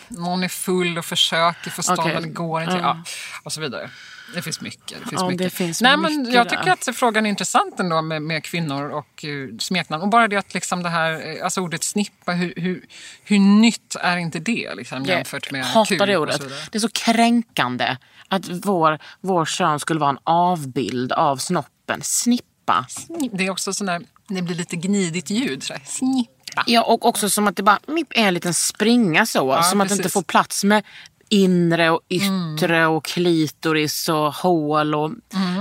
någon 0.08 0.42
är 0.44 0.48
full 0.48 0.98
och 0.98 1.04
försöker 1.04 1.70
få 1.70 1.82
stånd 1.82 2.12
men 2.14 2.22
det 2.22 2.28
går 2.28 2.62
inte. 2.62 2.74
Ja, 2.74 3.02
och 3.42 3.52
så 3.52 3.60
vidare. 3.60 3.90
Det 4.34 4.42
finns 4.42 4.60
mycket. 4.60 4.98
Det 4.98 5.08
finns 5.08 5.12
Ja, 5.12 5.22
det 5.22 5.32
mycket. 5.32 5.52
finns 5.52 5.80
Nej, 5.82 5.96
men 5.96 6.16
mycket 6.16 6.34
jag 6.34 6.46
där. 6.46 6.50
tycker 6.50 6.72
att 6.72 6.96
frågan 6.96 7.26
är 7.26 7.30
intressant 7.30 7.80
ändå 7.80 8.02
med, 8.02 8.22
med 8.22 8.44
kvinnor 8.44 8.90
och 8.90 9.24
uh, 9.24 9.58
smeknamn. 9.58 10.02
Och 10.02 10.08
bara 10.08 10.28
det 10.28 10.36
att 10.36 10.54
liksom 10.54 10.82
det 10.82 10.88
här, 10.88 11.36
eh, 11.36 11.44
alltså 11.44 11.60
ordet 11.60 11.84
snippa, 11.84 12.32
hur, 12.32 12.52
hur, 12.56 12.84
hur 13.24 13.38
nytt 13.38 13.96
är 14.00 14.16
inte 14.16 14.38
det 14.38 14.74
liksom, 14.74 15.04
jämfört 15.04 15.50
med 15.50 15.60
jag 15.60 15.64
hatar 15.66 16.06
det 16.06 16.16
ordet. 16.16 16.42
Det 16.70 16.78
är 16.78 16.80
så 16.80 16.88
kränkande 16.88 17.96
att 18.28 18.48
vår, 18.48 18.98
vår 19.20 19.44
kön 19.44 19.80
skulle 19.80 20.00
vara 20.00 20.10
en 20.10 20.18
avbild 20.24 21.12
av 21.12 21.36
snoppen. 21.36 22.00
Snippa. 22.02 22.86
Det 23.32 23.46
är 23.46 23.50
också 23.50 23.72
sån 23.72 23.86
där, 23.86 24.02
det 24.28 24.42
blir 24.42 24.54
lite 24.54 24.76
gnidigt 24.76 25.30
ljud. 25.30 25.62
Så. 25.62 25.74
Snippa. 25.84 26.64
Ja, 26.66 26.82
och 26.82 27.06
också 27.06 27.30
som 27.30 27.48
att 27.48 27.56
det 27.56 27.62
bara 27.62 27.78
är 28.10 28.28
en 28.28 28.34
liten 28.34 28.54
springa 28.54 29.26
så. 29.26 29.62
som 29.62 29.80
att 29.80 29.88
det 29.88 29.94
inte 29.94 30.08
får 30.08 30.22
plats 30.22 30.64
med 30.64 30.84
inre 31.32 31.90
och 31.90 32.00
yttre 32.08 32.86
och 32.86 33.04
klitoris 33.04 34.08
och 34.08 34.34
hål 34.34 34.94
och 34.94 35.10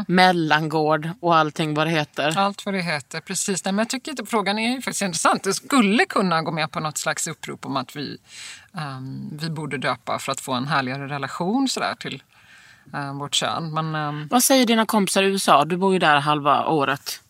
mellangård 0.08 1.10
och 1.22 1.36
allting 1.36 1.74
vad 1.74 1.88
det 1.88 1.92
heter. 1.92 2.38
Allt 2.38 2.66
vad 2.66 2.74
det 2.76 2.82
heter, 2.82 3.20
precis. 3.22 3.66
Nej, 3.66 3.72
men 3.72 3.80
jag 3.80 3.90
tycker 3.90 4.22
att 4.24 4.30
frågan 4.30 4.60
är 4.60 4.70
ju 4.76 4.82
faktiskt 4.82 5.02
intressant. 5.02 5.44
Det 5.44 5.54
skulle 5.54 6.06
kunna 6.06 6.42
gå 6.42 6.52
med 6.52 6.72
på 6.72 6.80
något 6.80 6.98
slags 6.98 7.28
upprop 7.28 7.66
om 7.66 7.78
att 7.78 7.96
vi, 7.96 8.18
ehm, 8.78 9.38
vi 9.42 9.50
borde 9.50 9.78
döpa 9.78 10.20
för 10.20 10.32
att 10.32 10.40
få 10.40 10.54
en 10.54 10.68
härligare 10.68 11.08
relation 11.08 11.70
sådär, 11.70 11.96
till 12.00 12.24
um, 12.94 13.18
vårt 13.20 13.36
kön. 13.36 13.74
Men 13.74 13.96
ehm, 13.96 14.28
Vad 14.28 14.44
säger 14.44 14.66
dina 14.66 14.86
kompisar 14.86 15.24
i 15.24 15.26
USA? 15.26 15.66
Du 15.66 15.78
bor 15.78 15.94
ju 15.94 16.00
där 16.00 16.20
halva 16.20 16.66
året. 16.66 17.22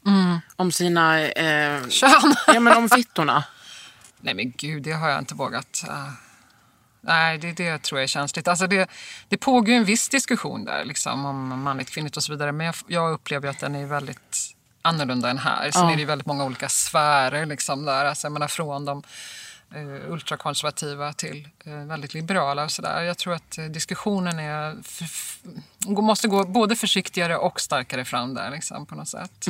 Om 0.55 0.71
sina... 0.71 1.21
Eh, 1.21 1.87
kön? 1.87 2.35
ja 2.47 2.59
men 2.59 2.77
om 2.77 2.89
fittorna. 2.89 3.43
Nej 4.21 4.33
men 4.33 4.53
gud, 4.57 4.83
det 4.83 4.91
har 4.91 5.09
jag 5.09 5.19
inte 5.19 5.35
vågat. 5.35 5.83
eh, 5.87 6.28
nej, 7.01 7.37
det, 7.37 7.51
det 7.51 7.83
tror 7.83 7.99
jag 7.99 8.03
är 8.03 8.07
känsligt. 8.07 8.47
Alltså 8.47 8.67
det, 8.67 8.89
det 9.27 9.37
pågår 9.37 9.73
en 9.73 9.85
viss 9.85 10.09
diskussion 10.09 10.65
där 10.65 10.85
liksom, 10.85 11.25
om 11.25 11.61
manligt, 11.63 11.89
kvinnligt 11.89 12.17
och 12.17 12.23
så 12.23 12.31
vidare. 12.31 12.51
Men 12.51 12.65
jag, 12.65 12.75
jag 12.87 13.11
upplever 13.11 13.49
att 13.49 13.59
den 13.59 13.75
är 13.75 13.85
väldigt 13.85 14.55
annorlunda 14.81 15.29
än 15.29 15.37
här. 15.37 15.71
Sen 15.71 15.81
Ja. 15.87 15.93
är 15.93 15.97
det 15.97 16.05
väldigt 16.05 16.27
många 16.27 16.45
olika 16.45 16.69
sfärer 16.69 17.45
liksom 17.45 17.85
där. 17.85 18.05
Alltså, 18.05 18.25
jag 18.25 18.31
menar 18.31 18.47
från 18.47 18.85
de 18.85 19.03
eh, 19.75 20.11
ultrakonservativa 20.11 21.13
till 21.13 21.47
eh, 21.65 21.73
väldigt 21.73 22.13
liberala 22.13 22.63
och 22.63 22.71
sådär. 22.71 23.01
Jag 23.01 23.17
tror 23.17 23.33
att 23.33 23.57
eh, 23.57 23.65
diskussionen 23.65 24.39
är 24.39 24.77
måste 25.87 26.27
gå 26.27 26.45
både 26.45 26.75
försiktigare 26.75 27.37
och 27.37 27.61
starkare 27.61 28.05
fram 28.05 28.33
där 28.33 28.51
liksom, 28.51 28.85
på 28.85 28.95
något 28.95 29.07
sätt. 29.07 29.45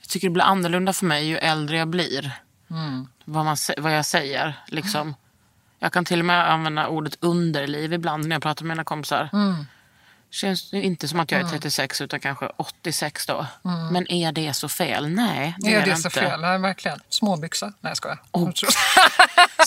Jag 0.00 0.08
tycker 0.08 0.28
det 0.28 0.32
blir 0.32 0.44
annorlunda 0.44 0.92
för 0.92 1.06
mig 1.06 1.26
ju 1.26 1.36
äldre 1.36 1.76
jag 1.76 1.88
blir. 1.88 2.32
Mm. 2.70 3.06
Vad, 3.24 3.44
man, 3.44 3.56
vad 3.78 3.96
jag 3.96 4.06
säger. 4.06 4.62
Liksom. 4.66 5.14
Jag 5.82 5.92
kan 5.92 6.04
till 6.04 6.18
och 6.18 6.24
med 6.24 6.50
använda 6.52 6.88
ordet 6.88 7.16
underliv 7.20 7.92
ibland 7.92 8.26
när 8.28 8.36
jag 8.36 8.42
pratar 8.42 8.64
med 8.64 8.76
mina 8.76 8.84
kompisar. 8.84 9.28
Mm. 9.32 9.66
Känns 10.30 10.72
inte 10.74 11.08
som 11.08 11.20
att 11.20 11.30
jag 11.30 11.40
är 11.40 11.48
36 11.48 12.00
utan 12.00 12.20
kanske 12.20 12.46
86 12.56 13.26
då. 13.26 13.46
Men 13.92 14.12
är 14.12 14.32
det 14.32 14.54
så 14.54 14.68
fel? 14.68 15.08
Nej, 15.08 15.54
det 15.58 15.66
Mm. 15.68 15.78
Är 15.78 15.82
är, 15.82 15.86
det 15.86 15.92
det 15.92 15.96
så 15.96 16.08
inte. 16.08 16.20
fel? 16.20 16.40
Nej, 16.40 16.58
verkligen. 16.58 16.98
Småbyxa? 17.08 17.66
Nej, 17.66 17.90
jag 17.90 17.96
skojar. 17.96 18.18
Jag 18.32 18.54
tror- 18.56 18.70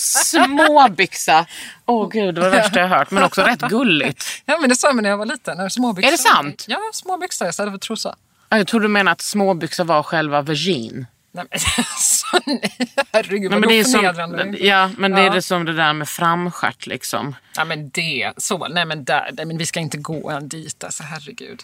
Småbyxa! 0.00 1.46
Åh 1.86 2.08
gud, 2.08 2.34
det 2.34 2.40
var 2.40 2.50
det 2.50 2.56
värsta 2.56 2.80
jag 2.80 2.88
hört. 2.88 3.10
Men 3.10 3.22
också 3.24 3.42
rätt 3.42 3.60
gulligt. 3.60 4.24
Ja, 4.44 4.58
men 4.60 4.68
det 4.70 4.76
sa 4.76 4.92
man 4.92 5.02
när 5.02 5.10
jag 5.10 5.16
var 5.18 5.26
liten. 5.26 5.56
När 5.56 5.68
småbyxor. 5.68 6.08
Är 6.08 6.12
det 6.12 6.18
sant? 6.18 6.64
Ja, 6.68 6.78
småbyxor 6.92 7.48
istället 7.48 7.72
för 7.72 7.78
trosa. 7.78 8.16
Ja, 8.48 8.56
Jag 8.56 8.66
tror 8.66 8.80
du 8.80 8.88
menar 8.88 9.12
att 9.12 9.20
småbyxa 9.20 9.84
var 9.84 10.02
själva 10.02 10.42
vagin. 10.42 11.06
Nej, 11.36 11.44
men 11.50 11.58
så 11.98 12.38
nej. 12.46 12.76
Herregud, 13.12 13.40
Nej, 13.40 13.48
vad 13.50 13.60
men 13.60 13.68
det 13.68 13.74
är 13.80 13.84
förnedrande. 13.84 14.38
som, 14.38 14.56
ja, 14.66 14.90
men 14.98 15.12
det 15.12 15.20
är 15.20 15.26
Ja. 15.26 15.32
det 15.32 15.42
som 15.42 15.64
det 15.64 15.72
där 15.72 15.92
med 15.92 16.08
framstjärt 16.08 16.86
liksom. 16.86 17.34
Ja, 17.56 17.64
men 17.64 17.90
det. 17.90 18.32
Så. 18.36 18.68
Nej, 18.68 18.84
men 18.84 19.04
där. 19.04 19.30
Nej, 19.32 19.46
men 19.46 19.58
vi 19.58 19.66
ska 19.66 19.80
inte 19.80 19.96
gå 19.98 20.30
än 20.30 20.48
dit. 20.48 20.84
Alltså, 20.84 21.02
herregud. 21.02 21.62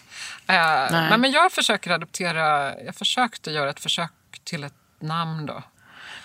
Uh, 0.49 0.55
nej. 0.91 1.17
men 1.17 1.31
jag 1.31 1.51
försöker 1.51 1.91
adoptera. 1.91 2.73
Jag 2.85 2.95
försökte 2.95 3.51
göra 3.51 3.69
ett 3.69 3.79
försök 3.79 4.11
till 4.43 4.63
ett 4.63 4.73
namn 4.99 5.45
då. 5.45 5.63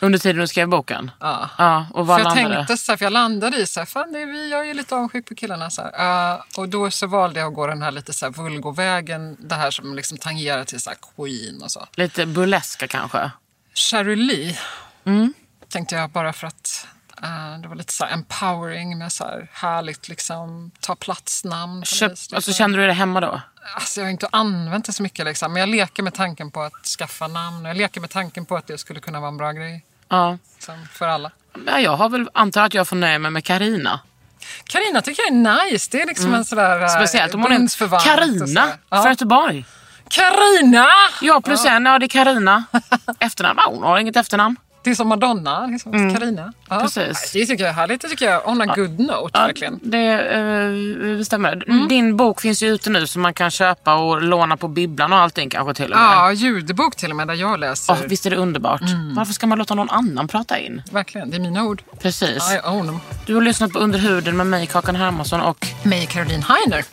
Under 0.01 0.19
tiden 0.19 0.41
du 0.41 0.47
skrev 0.47 0.69
boken? 0.69 1.11
Ja. 1.21 1.51
ja 1.59 1.87
och 1.95 2.07
vad 2.07 2.21
för 2.21 2.29
jag 2.29 2.37
landade 2.37 2.57
tänkte 2.57 2.77
så 2.77 2.93
här, 2.93 2.97
för 2.97 3.05
jag 3.05 3.13
landade 3.13 3.57
i 3.57 3.67
så 3.67 3.81
här, 3.81 3.87
fan 3.87 4.13
det 4.13 4.19
är 4.23 4.27
vi, 4.27 4.51
jag 4.51 4.71
är 4.71 4.75
lite 4.75 4.95
avundsjuk 4.95 5.27
på 5.29 5.35
killarna. 5.35 5.71
Så. 5.71 5.83
Eh, 5.83 6.41
och 6.57 6.69
då 6.69 6.91
så 6.91 7.07
valde 7.07 7.41
jag 7.41 7.49
att 7.49 7.55
gå 7.55 7.67
den 7.67 7.83
här 7.83 7.91
lite 7.91 8.13
så 8.13 8.27
här 8.27 8.33
vulgovägen. 8.33 9.37
Det 9.41 9.55
här 9.55 9.71
som 9.71 9.95
liksom 9.95 10.19
tangerar 10.19 10.65
till 10.65 10.81
så 10.81 10.91
queen 11.17 11.63
och 11.63 11.71
så. 11.71 11.87
Lite 11.95 12.27
burleska 12.27 12.89
kanske? 12.89 13.31
Charlie 13.75 14.59
Mm. 15.05 15.35
tänkte 15.69 15.95
jag 15.95 16.11
bara 16.11 16.33
för 16.33 16.47
att 16.47 16.87
eh, 17.23 17.61
det 17.63 17.69
var 17.69 17.77
lite 17.77 17.93
så 17.93 18.05
här 18.05 18.13
empowering 18.13 18.99
med 18.99 19.13
så 19.13 19.25
här 19.25 19.49
härligt 19.53 20.09
liksom 20.09 20.71
ta 20.81 20.97
plats-namn. 20.97 21.85
Köp, 21.85 22.13
vis, 22.13 22.33
alltså, 22.33 22.53
kände 22.53 22.79
du 22.79 22.87
det 22.87 22.93
hemma 22.93 23.21
då? 23.21 23.41
Alltså, 23.75 24.01
jag 24.01 24.07
har 24.07 24.11
inte 24.11 24.29
använt 24.33 24.85
det 24.85 24.93
så 24.93 25.03
mycket 25.03 25.25
liksom, 25.25 25.53
men 25.53 25.61
jag 25.61 25.69
leker 25.69 26.03
med 26.03 26.15
tanken 26.15 26.51
på 26.51 26.63
att 26.63 26.87
skaffa 26.87 27.29
namn. 27.29 27.65
Jag 27.65 27.77
leker 27.77 28.01
med 28.01 28.11
tanken 28.11 28.47
på 28.47 28.57
att 28.57 28.67
det 28.67 28.79
skulle 28.79 29.01
kunna 29.01 29.21
vara 29.21 29.29
en 29.29 29.37
bra 29.37 29.53
grej 29.53 29.85
Ja. 30.09 30.39
liksom, 30.55 30.87
för 30.93 31.09
alla. 31.09 31.31
ja 31.67 31.81
jag 31.81 31.97
har 31.97 32.09
väl 32.09 32.29
antar 32.35 32.63
att 32.65 32.75
jag 32.75 32.89
får 32.89 32.97
nöja 32.97 33.19
mig 33.19 33.31
med 33.31 33.45
Karina. 33.45 34.01
Karina 34.65 35.03
tycker 35.03 35.23
jag 35.23 35.29
är 35.33 35.71
nice. 35.71 35.89
Det 35.91 36.03
är 36.03 36.07
liksom 36.07 36.35
en 36.35 36.45
sådär... 36.45 36.83
eh, 36.83 36.89
Speciellt 36.89 37.35
om 37.35 37.43
hon 37.43 37.53
är 37.53 38.05
Karina 38.05 38.47
sådär. 38.47 38.63
från 38.65 38.73
Ja. 38.91 39.09
Göteborg. 39.09 39.65
Karina! 40.09 40.87
Ja, 41.23 41.41
plus 41.41 41.65
en. 41.65 41.85
Ja, 41.85 41.99
det 41.99 42.07
är 42.07 42.09
Karina. 42.09 42.65
Efternamn? 43.19 43.59
Ja, 43.65 43.71
hon 43.75 43.83
har 43.83 43.99
inget 43.99 44.17
efternamn. 44.17 44.57
Det 44.89 44.93
är 44.93 44.95
som 44.95 45.09
Madonna. 45.09 45.67
Liksom. 45.67 46.15
Karina. 46.15 46.53
Ja. 46.69 46.75
Mm. 46.75 46.83
Precis. 46.83 47.33
Det 47.33 47.47
tycker 47.47 47.65
jag 47.65 47.71
är 47.71 47.75
härligt. 47.75 48.01
Det 48.03 48.09
tycker 48.09 48.31
jag. 48.31 48.49
On 48.49 48.61
a 48.61 48.75
good 48.77 49.01
note, 49.01 49.39
verkligen. 49.39 49.81
Det 49.83 49.99
eh, 49.99 51.23
stämmer. 51.23 51.65
Mm. 51.69 51.89
Din 51.89 52.17
bok 52.17 52.41
finns 52.41 52.63
ju 52.63 52.69
ute 52.69 52.91
nu 52.91 53.07
så 53.07 53.19
man 53.19 53.35
kan 53.35 53.51
köpa 53.51 53.95
och 53.95 54.23
låna 54.23 54.57
på 54.57 54.69
bibblan 54.69 55.13
och 55.13 55.19
allting 55.19 55.51
kanske 55.51 55.75
till 55.75 55.93
och 55.93 55.99
med. 55.99 56.07
Ja, 56.07 56.33
ljudbok 56.33 56.97
till 56.97 57.11
och 57.11 57.17
med 57.17 57.27
där 57.29 57.35
jag 57.35 57.61
läser. 57.61 57.93
Åh, 57.93 57.99
visst 58.07 58.27
är 58.27 58.31
det 58.31 58.37
underbart? 58.37 58.81
Mm. 58.81 59.15
Varför 59.15 59.33
ska 59.33 59.47
man 59.47 59.59
låta 59.59 59.75
någon 59.75 59.91
annan 59.91 60.29
prata 60.29 60.59
in? 60.59 60.83
Verkligen, 60.91 61.31
det 61.31 61.37
är 61.37 61.41
mina 61.41 61.65
ord. 61.65 61.83
Precis. 62.03 62.37
Ja, 62.39 62.55
jag 62.65 62.75
own 62.75 62.87
them. 62.87 63.01
Du 63.27 63.35
har 63.35 63.43
lyssnat 63.43 63.73
på 63.73 63.79
Under 63.79 63.99
huden 63.99 64.37
med 64.37 64.47
mig, 64.47 64.67
Kakan 64.67 64.97
Hermansson 64.97 65.41
och 65.41 65.67
Mig, 65.83 66.07
Caroline 66.07 66.43
Heiner. 66.43 66.85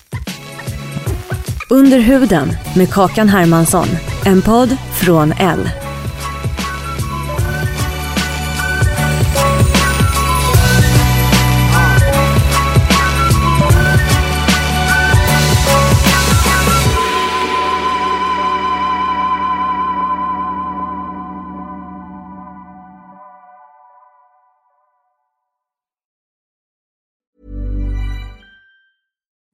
Under 1.69 1.99
huden 1.99 2.57
med 2.75 2.93
Kakan 2.93 3.29
Hermansson. 3.29 3.87
En 4.25 4.41
podd 4.41 4.77
från 4.99 5.31
L. 5.31 5.69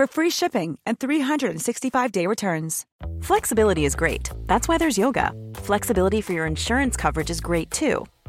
for 0.00 0.06
free 0.06 0.30
shipping 0.30 0.78
and 0.86 0.98
365-day 0.98 2.26
returns. 2.26 2.86
Flexibility 3.20 3.84
is 3.84 3.94
great. 3.94 4.30
That's 4.46 4.66
why 4.66 4.78
there's 4.78 4.96
yoga. 4.96 5.32
Flexibility 5.56 6.22
for 6.22 6.32
your 6.32 6.46
insurance 6.46 6.96
coverage 6.96 7.28
is 7.28 7.38
great 7.38 7.70
too. 7.70 8.06